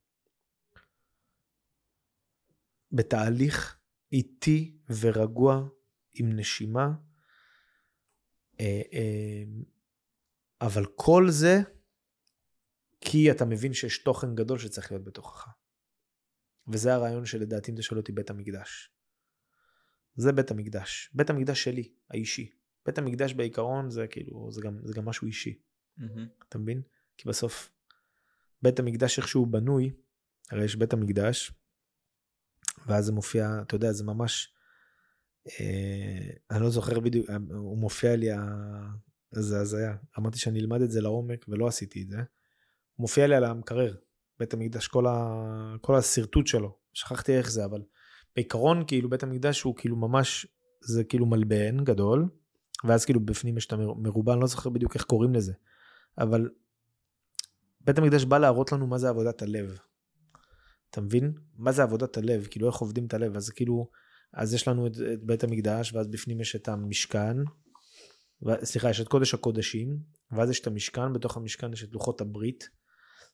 בתהליך 2.93 3.79
איטי 4.13 4.77
ורגוע, 5.01 5.69
עם 6.15 6.37
נשימה, 6.37 6.93
אה, 8.61 8.83
אה, 8.93 9.43
אבל 10.61 10.87
כל 10.97 11.31
זה 11.31 11.61
כי 13.01 13.31
אתה 13.31 13.45
מבין 13.45 13.73
שיש 13.73 14.03
תוכן 14.03 14.35
גדול 14.35 14.59
שצריך 14.59 14.93
להיות 14.93 15.05
בתוכך. 15.05 15.49
וזה 16.69 16.95
הרעיון 16.95 17.25
שלדעתי, 17.25 17.71
אם 17.71 17.77
תשאל 17.77 17.99
אותי, 17.99 18.13
בית 18.13 18.31
המקדש. 18.31 18.91
זה 20.17 20.33
בית 20.33 20.51
המקדש. 20.51 21.11
בית 21.15 21.31
המקדש 21.31 21.65
שלי, 21.65 21.93
האישי. 22.11 22.51
בית 22.87 22.99
המקדש 22.99 23.33
בעיקרון 23.33 23.91
זה 23.91 24.07
כאילו, 24.07 24.53
זה 24.53 24.61
גם, 24.61 24.79
זה 24.85 24.95
גם 24.95 25.05
משהו 25.05 25.27
אישי. 25.27 25.59
Mm-hmm. 25.99 26.45
אתה 26.49 26.59
מבין? 26.59 26.83
כי 27.17 27.29
בסוף, 27.29 27.71
בית 28.63 28.79
המקדש 28.79 29.19
איך 29.19 29.29
שהוא 29.29 29.47
בנוי, 29.47 29.93
הרי 30.51 30.65
יש 30.65 30.77
בית 30.77 30.93
המקדש, 30.93 31.53
ואז 32.87 33.05
זה 33.05 33.13
מופיע, 33.13 33.59
אתה 33.63 33.75
יודע, 33.75 33.93
זה 33.93 34.05
ממש, 34.05 34.55
אה, 35.47 36.31
אני 36.51 36.63
לא 36.63 36.71
זוכר 36.71 37.01
בדיוק, 37.01 37.31
הוא 37.49 37.79
מופיע 37.79 38.17
לי, 38.17 38.29
זה 39.31 39.61
הזיה. 39.61 39.97
אמרתי 40.19 40.39
שאני 40.39 40.61
אלמד 40.61 40.83
את 40.83 40.91
זה 40.91 41.01
לעומק, 41.01 41.45
ולא 41.49 41.67
עשיתי 41.67 42.03
את 42.03 42.09
זה. 42.09 42.17
הוא 42.17 42.25
מופיע 43.05 43.27
לי 43.27 43.35
על 43.35 43.45
המקרר, 43.45 43.97
בית 44.39 44.55
המקדש, 44.55 44.87
כל, 44.87 45.07
ה, 45.07 45.75
כל 45.81 45.97
השרטוט 45.97 46.47
שלו. 46.47 46.79
שכחתי 46.93 47.39
איך 47.39 47.51
זה, 47.51 47.65
אבל 47.65 47.83
בעיקרון, 48.37 48.85
כאילו, 48.87 49.11
בית 49.11 49.23
המקדש 49.23 49.63
הוא 49.63 49.77
כאילו 49.77 49.97
ממש, 49.97 50.47
זה 50.81 51.05
כאילו 51.05 51.27
מלבן 51.27 51.85
גדול, 51.85 52.29
ואז 52.85 53.05
כאילו 53.05 53.21
בפנים 53.21 53.57
יש 53.57 53.67
את 53.67 53.73
המרובע, 53.73 54.33
אני 54.33 54.41
לא 54.41 54.47
זוכר 54.47 54.71
בדיוק 54.71 54.95
איך 54.95 55.05
קוראים 55.05 55.35
לזה. 55.35 55.53
אבל 56.19 56.49
בית 57.81 57.99
המקדש 57.99 58.25
בא 58.25 58.39
להראות 58.39 58.73
לנו 58.73 58.87
מה 58.87 58.99
זה 58.99 59.09
עבודת 59.09 59.43
הלב. 59.43 59.79
אתה 60.91 61.01
מבין? 61.01 61.33
מה 61.57 61.73
זה 61.73 61.83
עבודת 61.83 62.17
הלב? 62.17 62.47
כאילו 62.51 62.67
איך 62.67 62.77
עובדים 62.77 63.07
את 63.07 63.15
הלב? 63.15 63.37
אז 63.37 63.51
כאילו, 63.51 63.91
אז 64.35 64.55
יש 64.55 64.69
לנו 64.69 64.87
את, 64.87 64.93
את 65.13 65.25
בית 65.25 65.45
המקדש, 65.45 65.93
ואז 65.93 66.09
בפנים 66.09 66.41
יש 66.41 66.57
את 66.57 66.69
המשכן, 66.69 67.37
ו... 68.47 68.51
סליחה, 68.65 68.91
יש 68.91 69.01
את 69.01 69.09
קודש 69.09 69.35
הקודשים, 69.35 69.99
ואז 70.33 70.51
יש 70.51 70.61
את 70.61 70.67
המשכן, 70.67 71.13
בתוך 71.13 71.37
המשכן 71.37 71.73
יש 71.73 71.85
את 71.85 71.93
לוחות 71.93 72.21
הברית. 72.21 72.69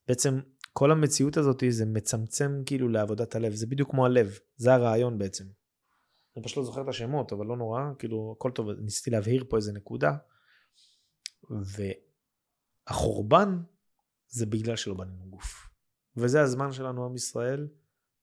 בעצם 0.09 0.41
כל 0.79 0.91
המציאות 0.93 1.37
הזאת 1.37 1.63
זה 1.69 1.85
מצמצם 1.87 2.63
כאילו 2.67 2.89
לעבודת 2.89 3.35
הלב, 3.35 3.55
זה 3.55 3.67
בדיוק 3.67 3.91
כמו 3.91 4.07
הלב, 4.07 4.39
זה 4.57 4.75
הרעיון 4.75 5.19
בעצם. 5.19 5.45
אני 6.37 6.45
פשוט 6.45 6.57
לא 6.57 6.65
זוכר 6.65 6.83
את 6.83 6.89
השמות, 6.89 7.33
אבל 7.33 7.47
לא 7.47 7.57
נורא, 7.57 7.81
כאילו 7.99 8.35
הכל 8.37 8.51
טוב, 8.51 8.71
ניסיתי 8.71 9.11
להבהיר 9.11 9.45
פה 9.49 9.57
איזה 9.57 9.73
נקודה. 9.73 10.17
והחורבן 12.91 13.63
זה 14.29 14.47
בגלל 14.47 14.77
שלא 14.77 14.95
בנינו 14.95 15.27
גוף. 15.31 15.69
וזה 16.17 16.41
הזמן 16.41 16.73
שלנו, 16.73 17.07
עם 17.07 17.15
ישראל, 17.15 17.69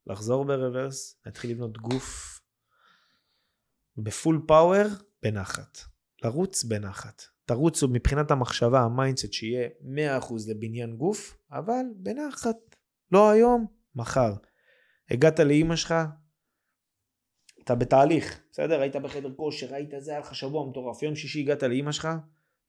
לחזור 0.08 0.46
ברוורס, 0.46 1.22
להתחיל 1.26 1.52
לבנות 1.52 1.78
גוף 1.78 2.40
ב 3.98 4.07
full 4.07 4.46
power, 4.48 4.88
בנחת. 5.24 5.78
לרוץ 6.24 6.64
בנחת. 6.64 7.24
תרוצו 7.46 7.88
מבחינת 7.88 8.32
המחשבה, 8.32 8.80
ה 8.80 8.86
mindset, 8.86 9.34
שיהיה 9.34 9.70
100% 10.20 10.34
לבניין 10.48 10.98
גוף, 10.98 11.38
אבל 11.52 11.86
בנחת. 11.96 12.56
לא 13.12 13.30
היום, 13.30 13.66
מחר. 13.96 14.34
הגעת 15.12 15.40
לאימא 15.40 15.76
שלך, 15.76 15.94
אתה 17.64 17.76
בתהליך, 17.76 18.42
בסדר? 18.52 18.82
היית 18.82 18.96
בחדר 18.96 19.34
כושר, 19.36 19.76
היית 19.76 19.94
זה, 20.00 20.12
היה 20.12 20.20
לך 20.20 20.36
שבוע 20.36 20.70
מטורף. 20.70 21.04
יום 21.04 21.16
שישי 21.16 21.40
הגעת 21.40 21.64
לאימא 21.64 21.92
שלך, 21.92 22.08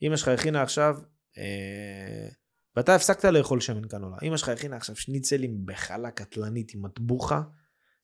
אימא 0.03 0.17
שלך 0.17 0.29
הכינה 0.29 0.63
עכשיו, 0.63 0.99
אה, 1.39 2.29
ואתה 2.77 2.95
הפסקת 2.95 3.25
לאכול 3.25 3.61
שמן 3.61 3.89
קנולה. 3.89 4.17
אימא 4.23 4.37
שלך 4.37 4.49
הכינה 4.49 4.77
עכשיו 4.77 4.97
שניצלים 4.97 5.67
בחלה 5.67 6.11
קטלנית 6.11 6.75
עם 6.75 6.85
מטבוחה, 6.85 7.43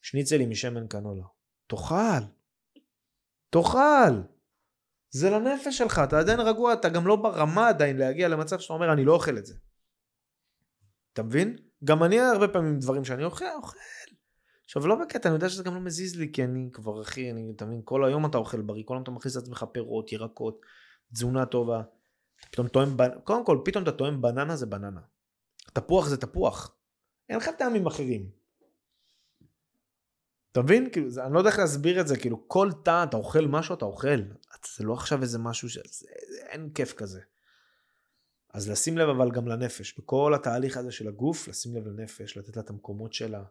שניצלים 0.03 0.51
משמן 0.51 0.87
קנולה. 0.87 1.25
תאכל. 1.66 2.25
תאכל. 3.51 4.23
זה 5.14 5.30
לנפש 5.30 5.78
שלך, 5.78 6.00
אתה 6.04 6.18
עדיין 6.18 6.40
רגוע, 6.40 6.72
אתה 6.72 6.88
גם 6.88 7.06
לא 7.06 7.16
ברמה 7.16 7.68
עדיין 7.68 7.96
להגיע 7.96 8.28
למצב 8.28 8.58
שאתה 8.58 8.74
אומר, 8.74 8.92
אני 8.92 9.04
לא 9.04 9.12
אוכל 9.12 9.38
את 9.38 9.46
זה. 9.46 9.54
אתה 11.12 11.22
מבין? 11.22 11.56
גם 11.84 12.02
אני 12.02 12.20
הרבה 12.20 12.48
פעמים 12.48 12.78
דברים 12.78 13.04
שאני 13.04 13.24
אוכל, 13.24 13.44
אוכל. 13.56 13.78
עכשיו 14.64 14.86
לא 14.86 14.96
בקטע, 15.02 15.28
אני 15.28 15.36
יודע 15.36 15.48
שזה 15.48 15.62
גם 15.62 15.74
לא 15.74 15.80
מזיז 15.80 16.16
לי, 16.16 16.32
כי 16.32 16.44
אני 16.44 16.68
כבר, 16.72 17.02
אחי, 17.02 17.30
אני, 17.30 17.52
אתה 17.56 17.66
מבין, 17.66 17.80
כל 17.84 18.04
היום 18.04 18.26
אתה 18.26 18.38
אוכל 18.38 18.60
בריא, 18.60 18.82
כל 18.86 18.94
היום 18.94 19.02
אתה 19.02 19.10
מכניס 19.10 19.36
לעצמך 19.36 19.64
פירות, 19.72 20.12
ירקות, 20.12 20.60
תזונה 21.12 21.46
טובה. 21.46 21.82
פתאום 22.50 22.68
טועם, 22.68 22.96
קודם 23.24 23.44
כל, 23.44 23.58
פתאום 23.64 23.82
אתה 23.82 23.92
טועם 23.92 24.22
בננה 24.22 24.56
זה 24.56 24.66
בננה. 24.66 25.00
תפוח 25.72 26.08
זה 26.08 26.16
תפוח. 26.16 26.76
אין 27.28 27.36
לך 27.36 27.48
טעמים 27.58 27.86
אחרים. 27.86 28.41
אתה 30.53 30.62
מבין? 30.62 30.90
כאילו, 30.90 31.11
זה, 31.11 31.24
אני 31.24 31.34
לא 31.34 31.38
יודע 31.38 31.50
איך 31.50 31.59
להסביר 31.59 32.00
את 32.00 32.09
זה, 32.09 32.16
כאילו, 32.16 32.48
כל 32.48 32.70
תא, 32.84 33.05
אתה 33.05 33.16
אוכל 33.16 33.46
משהו, 33.46 33.74
אתה 33.74 33.84
אוכל. 33.84 34.22
זה 34.76 34.84
לא 34.84 34.92
עכשיו 34.92 35.22
איזה 35.22 35.38
משהו 35.38 35.68
ש... 35.68 35.78
זה, 35.90 36.07
אין 36.48 36.70
כיף 36.70 36.92
כזה. 36.92 37.20
אז 38.53 38.70
לשים 38.70 38.98
לב 38.98 39.09
אבל 39.09 39.30
גם 39.30 39.48
לנפש, 39.48 39.98
בכל 39.98 40.34
התהליך 40.34 40.76
הזה 40.76 40.92
של 40.92 41.09
הגוף, 41.09 41.48
לשים 41.48 41.76
לב 41.76 41.86
לנפש, 41.86 42.36
לתת 42.36 42.57
לה 42.57 42.62
את 42.62 42.70
המקומות 42.70 43.12
שלה. 43.12 43.42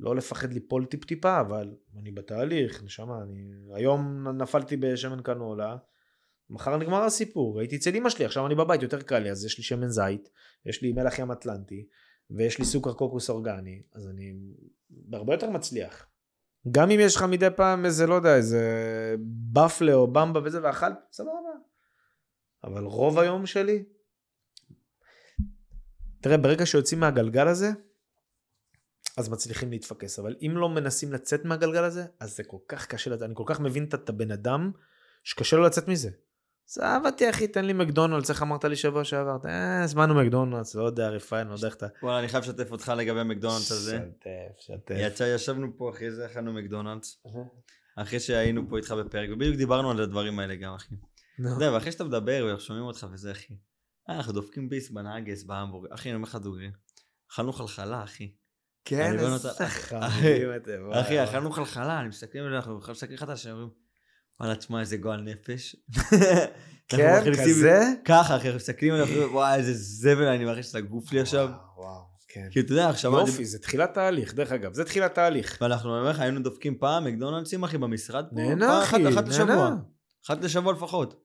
לא 0.00 0.16
לפחד 0.16 0.52
ליפול 0.52 0.84
טיפ 0.84 1.04
טיפה, 1.04 1.40
אבל 1.40 1.74
אני 1.98 2.10
בתהליך, 2.10 2.82
נשמה, 2.84 3.22
אני... 3.22 3.52
היום 3.74 4.28
נפלתי 4.28 4.76
בשמן 4.76 5.22
קנולה, 5.22 5.76
מחר 6.50 6.76
נגמר 6.76 7.02
הסיפור, 7.02 7.60
הייתי 7.60 7.76
אצל 7.76 7.96
אמא 7.96 8.10
שלי, 8.10 8.24
עכשיו 8.24 8.46
אני 8.46 8.54
בבית, 8.54 8.82
יותר 8.82 9.02
קל 9.02 9.18
לי, 9.18 9.30
אז 9.30 9.44
יש 9.44 9.58
לי 9.58 9.64
שמן 9.64 9.88
זית, 9.88 10.30
יש 10.66 10.82
לי 10.82 10.92
מלח 10.92 11.18
ים 11.18 11.32
אטלנטי, 11.32 11.86
ויש 12.30 12.58
לי 12.58 12.64
סוכר 12.64 12.92
קוקוס 12.92 13.30
אורגני, 13.30 13.82
אז 13.94 14.08
אני 14.08 14.34
הרבה 15.12 15.34
יותר 15.34 15.50
מצליח. 15.50 16.06
גם 16.70 16.90
אם 16.90 17.00
יש 17.00 17.16
לך 17.16 17.22
מדי 17.22 17.48
פעם 17.56 17.84
איזה, 17.84 18.06
לא 18.06 18.14
יודע, 18.14 18.36
איזה 18.36 18.60
בפלה 19.52 19.94
או 19.94 20.06
במבה 20.06 20.40
וזה, 20.44 20.62
ואכל, 20.62 20.86
סבבה. 21.12 21.30
אבל 22.64 22.84
רוב 22.84 23.18
היום 23.18 23.46
שלי, 23.46 23.84
תראה, 26.20 26.36
ברגע 26.36 26.66
שיוצאים 26.66 27.00
מהגלגל 27.00 27.48
הזה, 27.48 27.70
אז 29.16 29.28
מצליחים 29.28 29.70
להתפקס. 29.70 30.18
אבל 30.18 30.36
אם 30.42 30.52
לא 30.56 30.68
מנסים 30.68 31.12
לצאת 31.12 31.44
מהגלגל 31.44 31.84
הזה, 31.84 32.04
אז 32.20 32.36
זה 32.36 32.44
כל 32.44 32.58
כך 32.68 32.86
קשה. 32.86 33.14
אני 33.14 33.34
כל 33.34 33.44
כך 33.46 33.60
מבין 33.60 33.84
את 33.84 34.08
הבן 34.08 34.30
אדם 34.30 34.72
שקשה 35.24 35.56
לו 35.56 35.62
לצאת 35.62 35.88
מזה. 35.88 36.10
עזב 36.68 37.00
אותי 37.06 37.30
אחי, 37.30 37.48
תן 37.48 37.64
לי 37.64 37.72
מקדונלדס, 37.72 38.30
איך 38.30 38.42
אמרת 38.42 38.64
לי 38.64 38.76
שבוע 38.76 39.04
שעבר? 39.04 39.36
אה, 39.46 39.82
הזמנו 39.82 40.14
מקדונלדס, 40.14 40.74
לא 40.74 40.84
יודע, 40.84 41.08
רפאל, 41.08 41.46
לא 41.46 41.52
יודע 41.54 41.66
איך 41.66 41.76
אתה... 41.76 41.86
וואלה, 42.02 42.18
אני 42.18 42.28
חייב 42.28 42.44
לשתף 42.44 42.72
אותך 42.72 42.92
לגבי 42.96 43.22
מקדונלדס 43.22 43.72
הזה. 43.72 43.98
שתף, 43.98 44.60
שתף. 44.60 44.94
יצא, 44.98 45.24
ישבנו 45.34 45.76
פה 45.76 45.90
אחרי 45.90 46.10
זה, 46.10 46.26
אכלנו 46.26 46.52
מקדונלדס. 46.52 47.22
אחרי 47.96 48.20
שהיינו 48.20 48.68
פה 48.68 48.76
איתך 48.76 48.92
בפרק, 48.92 49.28
ובדיוק 49.32 49.56
דיברנו 49.56 49.90
על 49.90 50.00
הדברים 50.00 50.38
האלה 50.38 50.54
גם, 50.56 50.74
אחי. 50.74 50.94
אתה 51.40 51.48
יודע, 51.48 51.72
ואחרי 51.72 51.92
שאתה 51.92 52.04
מדבר 52.04 52.44
ואנחנו 52.46 52.64
שומעים 52.64 52.84
אותך 52.84 53.06
וזה, 53.12 53.32
אחי. 53.32 53.54
אה, 54.10 54.16
אנחנו 54.16 54.32
דופקים 54.32 54.68
ביס 54.68 54.90
בנאגס, 54.90 55.44
בהמבורג. 55.44 55.92
אחי, 55.92 56.08
אני 56.08 56.16
אומר 56.16 56.28
לך 56.28 56.34
דוגרי. 56.34 56.70
אכלנו 57.32 57.52
חלחלה, 57.52 58.04
אחי. 58.04 58.32
כן, 58.84 59.18
איזה 59.18 59.48
חמודים 59.68 60.56
אתם. 60.56 60.90
אחי, 60.92 61.24
אכלנו 61.24 61.50
חלחלה, 61.50 62.00
אני 62.00 62.08
מסתכל 62.08 62.38
עליהם, 62.38 62.54
אנחנו 62.54 62.80
מסתכלים 62.90 63.14
אחד 63.14 63.28
על 63.28 63.34
השני, 63.34 63.52
אומרים, 63.52 63.85
וואלה, 64.40 64.54
תשמע, 64.56 64.80
איזה 64.80 64.96
גועל 64.96 65.20
נפש. 65.20 65.76
כן, 66.88 67.20
כזה? 67.44 67.80
ככה, 68.04 68.36
אחי, 68.36 68.46
אנחנו 68.46 68.56
מסתכלים 68.56 68.94
עליו, 68.94 69.06
וואי, 69.32 69.54
איזה 69.58 69.72
זבל 69.74 70.26
אני 70.26 70.44
מרגיש 70.44 70.70
את 70.70 70.74
הגוף 70.74 71.12
לי 71.12 71.20
עכשיו. 71.20 71.48
וואו, 71.76 72.02
כן. 72.28 72.48
כי 72.50 72.60
אתה 72.60 72.72
יודע, 72.72 72.88
עכשיו... 72.88 73.12
יופי, 73.12 73.44
זה 73.44 73.58
תחילת 73.58 73.94
תהליך, 73.94 74.34
דרך 74.34 74.52
אגב, 74.52 74.72
זה 74.74 74.84
תחילת 74.84 75.14
תהליך. 75.14 75.58
ואנחנו, 75.60 75.92
אני 75.94 76.00
אומר 76.00 76.10
לך, 76.10 76.20
היינו 76.20 76.42
דופקים 76.42 76.78
פעם 76.78 77.04
מקדונלדסים, 77.04 77.64
אחי, 77.64 77.78
במשרד 77.78 78.24
פה. 78.30 78.36
נהנה, 78.36 78.82
אחי, 78.82 78.96
אחת- 79.08 79.12
אחת 79.14 79.28
לשבוע. 79.28 79.46
נהנה. 79.46 79.76
אחת 80.26 80.44
לשבוע 80.44 80.72
לפחות. 80.72 81.22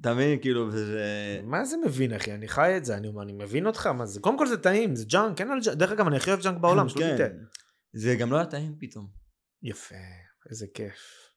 אתה 0.00 0.14
מבין, 0.14 0.38
כאילו, 0.40 0.68
וזה... 0.72 1.40
מה 1.44 1.64
זה 1.64 1.76
מבין, 1.86 2.12
אחי? 2.12 2.32
אני 2.34 2.48
חי 2.48 2.76
את 2.76 2.84
זה, 2.84 2.96
אני 2.96 3.08
אני 3.22 3.32
מבין 3.32 3.66
אותך, 3.66 3.86
מה 3.86 4.06
זה? 4.06 4.20
קודם 4.20 4.38
כל 4.38 4.46
זה 4.46 4.56
טעים, 4.56 4.96
זה 4.96 5.04
ג'אנק, 5.04 5.40
אין 5.40 5.50
על 5.50 5.58
ג'אנק. 5.64 5.76
דרך 5.78 5.90
אגב, 5.92 6.06
אני 6.06 6.16
הכי 6.16 6.30
אוהב 6.30 6.42
ג'אנק 6.42 6.58
בעולם, 6.60 6.88
שלא 6.88 7.00
כן. 7.00 7.14
תטעה. 7.16 7.28
זה 7.92 8.14
גם 8.14 8.32
לא 8.32 8.36
היה 8.36 8.46
טעים 8.46 8.74
פתאום, 8.80 9.06
יפה, 9.62 9.94
איזה 10.50 10.66
כיף. 10.74 11.31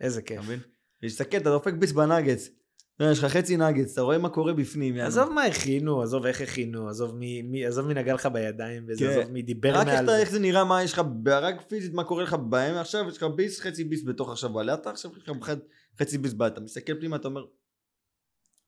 איזה 0.00 0.22
כיף. 0.22 0.38
אתה 0.38 0.46
מבין? 0.46 0.60
להסתכל, 1.02 1.36
אתה 1.36 1.50
דופק 1.50 1.74
ביס 1.74 1.92
בנאגץ. 1.92 2.48
אתה 2.96 3.04
יודע, 3.04 3.12
יש 3.12 3.18
לך 3.18 3.32
חצי 3.32 3.56
נאגץ, 3.56 3.92
אתה 3.92 4.00
רואה 4.00 4.18
מה 4.18 4.28
קורה 4.28 4.52
בפנים. 4.52 4.96
עזוב 4.98 5.32
מה 5.32 5.44
הכינו, 5.44 6.02
עזוב 6.02 6.26
איך 6.26 6.40
הכינו, 6.40 6.88
עזוב 6.88 7.16
מי, 7.16 7.42
מי, 7.42 7.66
עזוב 7.66 7.86
מי 7.86 7.94
נגע 7.94 8.14
לך 8.14 8.26
בידיים, 8.26 8.84
וזה, 8.88 9.04
כן. 9.04 9.10
עזוב 9.10 9.32
מי 9.32 9.42
דיבר 9.42 9.74
רק 9.74 9.86
מעל 9.86 10.04
אתה, 10.04 10.12
זה. 10.12 10.18
איך 10.18 10.30
זה 10.30 10.38
נראה, 10.38 10.64
מה 10.64 10.82
יש 10.82 10.92
לך, 10.92 11.02
רק 11.26 11.68
פיזית, 11.68 11.92
מה 11.94 12.04
קורה 12.04 12.22
לך 12.22 12.34
בהם 12.34 12.76
עכשיו, 12.76 13.08
יש 13.08 13.16
לך 13.16 13.22
ביס, 13.22 13.60
חצי 13.60 13.84
ביס 13.84 14.04
בתוך 14.04 14.30
עכשיו 14.30 14.58
עלית, 14.60 14.86
עכשיו 14.86 15.10
יש 15.16 15.28
לך 15.28 15.52
חצי 16.00 16.18
ביס 16.18 16.32
בא, 16.32 16.46
אתה 16.46 16.60
מסתכל 16.60 16.94
פנימה, 16.98 17.16
אתה 17.16 17.28
אומר, 17.28 17.44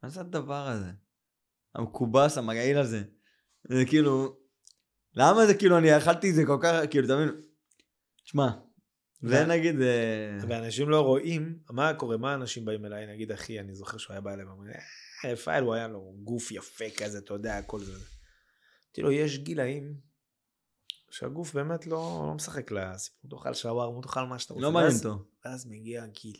מה 0.02 0.08
זה 0.08 0.20
הדבר 0.20 0.68
הזה? 0.68 0.90
המקובס, 1.74 2.38
המגעיל 2.38 2.78
הזה. 2.78 3.02
זה 3.68 3.84
כאילו, 3.86 4.36
למה 5.14 5.46
זה 5.46 5.54
כאילו, 5.54 5.78
אני 5.78 5.96
אכלתי 5.96 6.30
את 6.30 6.34
זה 6.34 6.42
כל 6.46 6.58
כך, 6.62 6.80
כאילו, 6.90 7.06
אתה 7.06 7.16
מבין? 7.16 7.40
שמע, 8.24 8.48
זה 9.22 9.46
נגיד, 9.46 9.80
אה, 9.80 10.38
ואנשים 10.48 10.88
לא 10.88 11.00
רואים, 11.00 11.58
מה 11.70 11.94
קורה, 11.94 12.16
מה 12.16 12.34
אנשים 12.34 12.64
באים 12.64 12.84
אליי, 12.84 13.06
נגיד 13.06 13.32
אחי, 13.32 13.60
אני 13.60 13.74
זוכר 13.74 13.98
שהוא 13.98 14.14
היה 14.14 14.20
בא 14.20 14.32
אליי, 14.32 14.44
ואומר, 14.44 14.70
אה, 15.24 15.36
פייל, 15.36 15.64
הוא 15.64 15.74
היה 15.74 15.88
לו 15.88 16.14
גוף 16.24 16.52
יפה 16.52 16.84
כזה, 16.96 17.18
אתה 17.18 17.34
יודע, 17.34 17.58
הכל 17.58 17.80
זה. 17.80 17.92
אמרתי 17.92 19.02
לו, 19.02 19.12
יש 19.12 19.38
גילאים 19.38 19.94
שהגוף 21.10 21.54
באמת 21.54 21.86
לא, 21.86 22.24
לא 22.28 22.34
משחק 22.34 22.70
לסיפור, 22.70 23.30
תאכל 23.30 23.54
שווארמה, 23.54 24.02
תאכל 24.02 24.24
מה 24.24 24.38
שאתה 24.38 24.54
רוצה. 24.54 24.66
לא 24.66 24.72
מעניין 24.72 24.96
אותו. 24.96 25.24
ואז 25.44 25.66
מגיע 25.66 26.04
הגיל, 26.04 26.36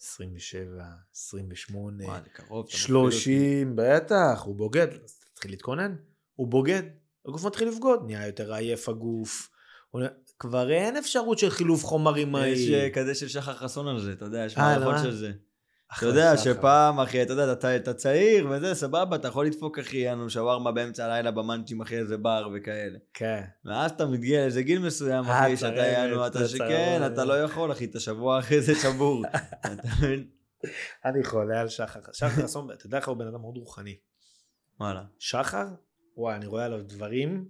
27, 0.00 0.84
28, 1.12 2.04
וואי, 2.04 2.20
קרוב. 2.32 2.66
אתה 2.66 2.76
מפחיד 2.76 2.94
אותי. 2.94 3.16
30, 3.16 3.76
בטח, 3.76 4.42
הוא 4.44 4.56
בוגד, 4.56 4.88
אז 5.04 5.18
תתחיל 5.18 5.50
להתכונן, 5.50 5.96
הוא 6.34 6.48
בוגד, 6.48 6.82
הגוף 7.28 7.44
מתחיל 7.44 7.68
לבגוד, 7.68 8.02
נהיה 8.06 8.26
יותר 8.26 8.54
עייף 8.54 8.88
הגוף, 8.88 9.50
כבר 10.38 10.70
אין 10.70 10.96
אפשרות 10.96 11.38
של 11.38 11.50
חילוף 11.50 11.84
חומרים 11.84 12.32
מהיר. 12.32 12.54
יש 12.58 12.70
אה, 12.70 12.90
כזה 12.90 13.14
של 13.14 13.28
שחר 13.28 13.54
חסון 13.54 13.88
על 13.88 14.00
זה, 14.00 14.12
אתה 14.12 14.24
יודע, 14.24 14.38
יש 14.44 14.58
אה, 14.58 14.78
מערכות? 14.78 15.02
של 15.04 15.12
זה. 15.12 15.32
אתה 15.98 16.06
יודע. 16.06 16.36
שפעם, 16.36 17.00
אחי, 17.00 17.22
אתה 17.22 17.32
יודע, 17.32 17.52
אתה- 17.52 17.76
אתה 17.76 17.94
צעיר 17.94 18.46
וזה, 18.50 18.74
סבבה, 18.74 19.16
אתה 19.16 19.28
יכול 19.28 19.46
לדפוק, 19.46 19.78
אחי, 19.78 19.96
יענו 19.96 20.30
שווארמה 20.30 20.72
באמצע 20.72 21.04
הלילה 21.04 21.30
במאנצ'ים, 21.30 21.80
אחי, 21.80 21.98
איזה 21.98 22.16
בר 22.16 22.48
וכאלה. 22.54 22.98
כן. 23.14 23.42
ואז 23.64 23.90
אתה 23.90 24.06
מגיע 24.06 24.40
לאיזה 24.40 24.62
גיל 24.62 24.78
מסוים, 24.78 25.24
אה, 25.24 25.40
אחי, 25.46 25.56
שאתה 25.56 25.76
צרבת, 25.76 25.86
יענו, 25.92 26.26
אתה 26.26 26.48
שכן. 26.48 27.00
אתה 27.12 27.24
לא 27.24 27.42
יכול, 27.42 27.72
אחי, 27.72 27.84
אתה 27.84 28.00
שבוע 28.00 28.38
אחרי 28.38 28.60
זה 28.60 28.74
שבור. 28.74 29.24
אתה 29.60 29.68
מבין? 29.98 30.26
אני 31.04 31.24
חולה 31.24 31.60
על 31.60 31.68
שחר. 31.68 32.00
שחר 32.12 32.28
חסון, 32.28 32.70
אתה 32.70 32.86
יודע 32.86 32.98
איך 32.98 33.08
הוא 33.08 33.16
בן 33.16 33.26
אדם 33.26 33.40
מאוד 33.40 33.56
רוחני. 33.56 33.96
וואלה. 34.80 35.02
שחר, 35.18 35.66
וואי, 36.16 36.34
אני 36.34 36.46
רואה 36.46 36.64
עליו 36.64 36.80
דברים. 36.82 37.48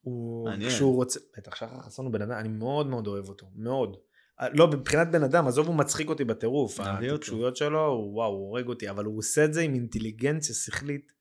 הוא. 0.00 0.48
כשהוא 0.68 0.96
רוצה, 0.96 1.20
בטח 1.36 1.54
שחר 1.56 1.80
חסון 1.80 2.06
הוא 2.06 2.12
בן 2.12 2.22
אדם, 2.22 2.32
אני 2.32 2.48
מאוד 2.48 2.86
מאוד 2.86 3.06
אוהב 3.06 3.28
אותו, 3.28 3.46
מאוד. 3.54 3.96
אה, 4.40 4.48
לא, 4.48 4.68
מבחינת 4.68 5.08
בן 5.10 5.22
אדם, 5.22 5.46
עזוב, 5.46 5.66
הוא 5.66 5.74
מצחיק 5.76 6.08
אותי 6.08 6.24
בטירוף. 6.24 6.80
הטיפשויות 7.14 7.56
שלו, 7.56 7.86
הוא- 7.86 8.14
וואו, 8.14 8.30
הוא 8.30 8.48
הורג 8.48 8.66
אותי, 8.68 8.90
אבל 8.90 9.04
הוא 9.04 9.18
עושה 9.18 9.44
את 9.44 9.54
זה 9.54 9.60
עם 9.60 9.74
אינטליגנציה 9.74 10.54
שכלית 10.54 11.12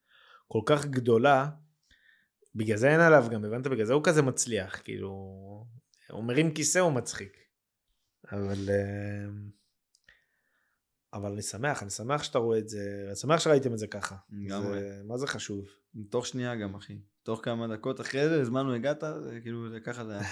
כל 0.48 0.62
כך 0.66 0.86
גדולה. 0.86 1.50
בגלל 2.56 2.78
זה 2.78 2.90
אין 2.92 3.00
עליו 3.00 3.26
גם, 3.32 3.46
הבנת? 3.46 3.68
בגלל 3.68 3.86
זה 3.86 3.94
הוא 3.94 4.04
כזה 4.04 4.22
מצליח, 4.22 4.82
כאילו... 4.84 5.10
הוא 6.12 6.24
מרים 6.24 6.54
כיסא, 6.54 6.80
הוא 6.80 6.92
מצחיק. 6.94 7.38
אבל... 8.32 8.70
אה, 8.70 9.30
אבל 11.14 11.32
אני 11.32 11.42
שמח, 11.42 11.82
אני 11.84 11.90
שמח 11.90 12.24
שאתה 12.24 12.38
רואה 12.38 12.58
את 12.58 12.70
זה, 12.70 13.04
אני 13.08 13.16
שמח 13.16 13.40
שראיתם 13.40 13.74
את 13.74 13.78
זה 13.78 13.88
ככה. 13.88 14.16
לגמרי. 14.32 14.80
זה- 14.80 15.02
מה 15.04 15.18
זה 15.18 15.28
חשוב? 15.28 15.66
תוך 16.10 16.28
שנייה 16.28 16.56
גם, 16.56 16.76
אחי. 16.76 17.00
תוך 17.24 17.42
כמה 17.44 17.68
דקות 17.68 18.02
אחרי 18.02 18.30
זה, 18.30 18.42
הזמנו, 18.42 18.74
הגעת, 18.76 19.04
זה 19.24 19.40
כאילו, 19.42 19.70
זה 19.70 19.80
ככה 19.80 20.06
זה 20.06 20.20
היה. 20.20 20.28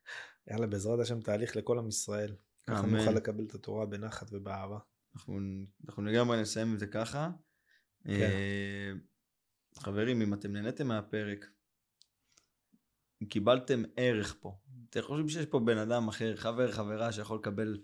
יאללה, 0.50 0.66
בעזרת 0.66 1.00
השם 1.00 1.20
תהליך 1.20 1.56
לכל 1.56 1.78
עם 1.78 1.88
ישראל. 1.88 2.36
ככה. 2.66 2.86
נוכל 2.86 3.10
לקבל 3.10 3.44
את 3.44 3.54
התורה 3.54 3.86
בנחת 3.86 4.26
ובאהבה. 4.32 4.78
אנחנו, 5.14 5.38
אנחנו 5.86 6.02
לגמרי 6.02 6.40
נסיים 6.40 6.74
את 6.74 6.78
זה 6.78 6.86
ככה. 6.86 7.30
כן. 8.04 8.10
אה, 8.10 8.92
חברים, 9.78 10.22
אם 10.22 10.34
אתם 10.34 10.52
נהניתם 10.52 10.86
מהפרק, 10.86 11.46
אם 13.22 13.26
קיבלתם 13.26 13.82
ערך 13.96 14.36
פה, 14.40 14.58
אתם 14.90 15.02
חושבים 15.02 15.28
שיש 15.28 15.46
פה 15.46 15.60
בן 15.60 15.78
אדם 15.78 16.08
אחר, 16.08 16.36
חבר, 16.36 16.72
חברה, 16.72 17.12
שיכול 17.12 17.38
לקבל 17.38 17.80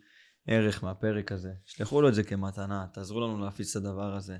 ערך 0.46 0.84
מהפרק 0.84 1.32
הזה, 1.32 1.52
שלחו 1.64 2.02
לו 2.02 2.08
את 2.08 2.14
זה 2.14 2.24
כמתנה, 2.24 2.86
תעזרו 2.92 3.20
לנו 3.20 3.44
להפיץ 3.44 3.76
את 3.76 3.82
הדבר 3.82 4.14
הזה. 4.14 4.36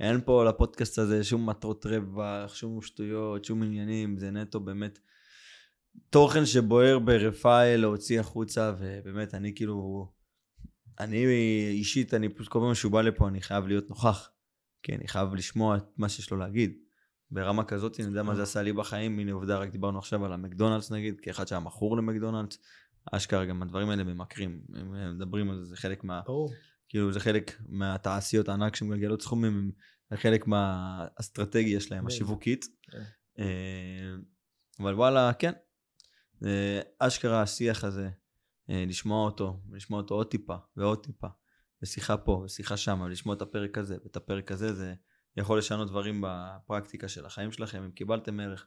אין 0.00 0.20
פה 0.24 0.44
לפודקאסט 0.44 0.98
הזה 0.98 1.24
שום 1.24 1.48
מטרות 1.50 1.86
רווח, 1.86 2.54
שום 2.54 2.82
שטויות, 2.82 3.44
שום 3.44 3.62
עניינים, 3.62 4.18
זה 4.18 4.30
נטו 4.30 4.60
באמת 4.60 4.98
תוכן 6.10 6.46
שבוער 6.46 6.98
ברפאל 6.98 7.76
להוציא 7.76 8.20
החוצה, 8.20 8.72
ובאמת, 8.78 9.34
אני 9.34 9.54
כאילו, 9.54 10.08
אני 11.00 11.26
אישית, 11.70 12.14
אני 12.14 12.28
פשוט 12.28 12.48
כל 12.48 12.58
פעם 12.58 12.74
שהוא 12.74 12.92
בא 12.92 13.02
לפה, 13.02 13.28
אני 13.28 13.40
חייב 13.40 13.66
להיות 13.66 13.90
נוכח. 13.90 14.30
כי 14.84 14.94
אני 14.94 15.08
חייב 15.08 15.34
לשמוע 15.34 15.76
את 15.76 15.84
מה 15.96 16.08
שיש 16.08 16.30
לו 16.30 16.36
להגיד. 16.36 16.72
ברמה 17.30 17.64
כזאת, 17.64 18.00
אני 18.00 18.08
יודע 18.08 18.22
מה 18.22 18.34
זה 18.34 18.42
עשה 18.42 18.62
לי 18.62 18.72
בחיים, 18.72 19.18
הנה 19.18 19.32
עובדה, 19.32 19.58
רק 19.58 19.70
דיברנו 19.70 19.98
עכשיו 19.98 20.24
על 20.24 20.32
המקדונלדס 20.32 20.92
נגיד, 20.92 21.20
כאחד 21.20 21.48
שהיה 21.48 21.60
מכור 21.60 21.96
למקדונלדס, 21.96 22.58
אשכרה 23.12 23.44
גם 23.44 23.62
הדברים 23.62 23.90
האלה 23.90 24.04
ממכרים, 24.04 24.60
הם 24.74 24.94
הם 24.94 25.16
מדברים 25.16 25.50
על 25.50 25.58
זה, 25.58 25.64
זה 25.64 25.76
חלק 25.76 26.04
מה... 26.04 26.20
ברור. 26.26 26.52
כאילו 26.94 27.12
זה 27.12 27.20
חלק 27.20 27.60
מהתעשיות 27.68 28.48
הענק 28.48 28.76
שמגלגלות 28.76 29.22
סכומים, 29.22 29.72
זה 30.10 30.16
חלק 30.16 30.46
מהאסטרטגיה 30.46 31.80
שלהם, 31.80 32.00
כן. 32.00 32.06
השיווקית. 32.06 32.66
כן. 32.82 33.02
אה, 33.38 34.14
אבל 34.80 34.94
וואלה, 34.94 35.32
כן. 35.32 35.52
אה, 36.44 36.80
אשכרה 36.98 37.42
השיח 37.42 37.84
הזה, 37.84 38.10
אה, 38.70 38.84
לשמוע 38.88 39.24
אותו, 39.24 39.60
לשמוע 39.72 40.00
אותו 40.00 40.14
עוד 40.14 40.26
טיפה 40.26 40.54
ועוד 40.76 41.06
טיפה, 41.06 41.26
ושיחה 41.82 42.16
פה 42.16 42.42
ושיחה 42.44 42.76
שם, 42.76 43.00
ולשמוע 43.04 43.34
את 43.34 43.42
הפרק 43.42 43.78
הזה 43.78 43.96
ואת 44.04 44.16
הפרק 44.16 44.52
הזה, 44.52 44.74
זה 44.74 44.94
יכול 45.36 45.58
לשנות 45.58 45.88
דברים 45.88 46.24
בפרקטיקה 46.26 47.08
של 47.08 47.26
החיים 47.26 47.52
שלכם. 47.52 47.82
אם 47.82 47.90
קיבלתם 47.90 48.40
ערך, 48.40 48.66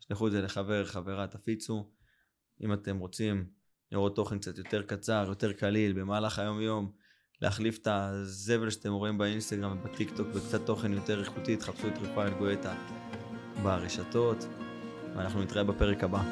שלחו 0.00 0.26
את 0.26 0.32
זה 0.32 0.42
לחבר, 0.42 0.84
חברה, 0.84 1.26
תפיצו. 1.26 1.90
אם 2.60 2.72
אתם 2.72 2.98
רוצים 2.98 3.50
לראות 3.92 4.16
תוכן 4.16 4.38
קצת 4.38 4.58
יותר 4.58 4.82
קצר, 4.82 5.24
יותר 5.28 5.52
קליל, 5.52 5.92
במהלך 5.92 6.38
היום-יום, 6.38 7.03
להחליף 7.44 7.78
את 7.78 7.88
הזבל 7.90 8.70
שאתם 8.70 8.92
רואים 8.92 9.18
באינסטגרם 9.18 9.76
ובטיק 9.80 10.10
טוק 10.16 10.28
בקצת 10.28 10.66
תוכן 10.66 10.92
יותר 10.92 11.20
איכותי, 11.20 11.56
תחפשו 11.56 11.88
את 11.88 11.98
רפאל 12.02 12.30
גואטה 12.30 12.74
ברשתות, 13.62 14.46
ואנחנו 15.16 15.42
נתראה 15.42 15.64
בפרק 15.64 16.04
הבא. 16.04 16.22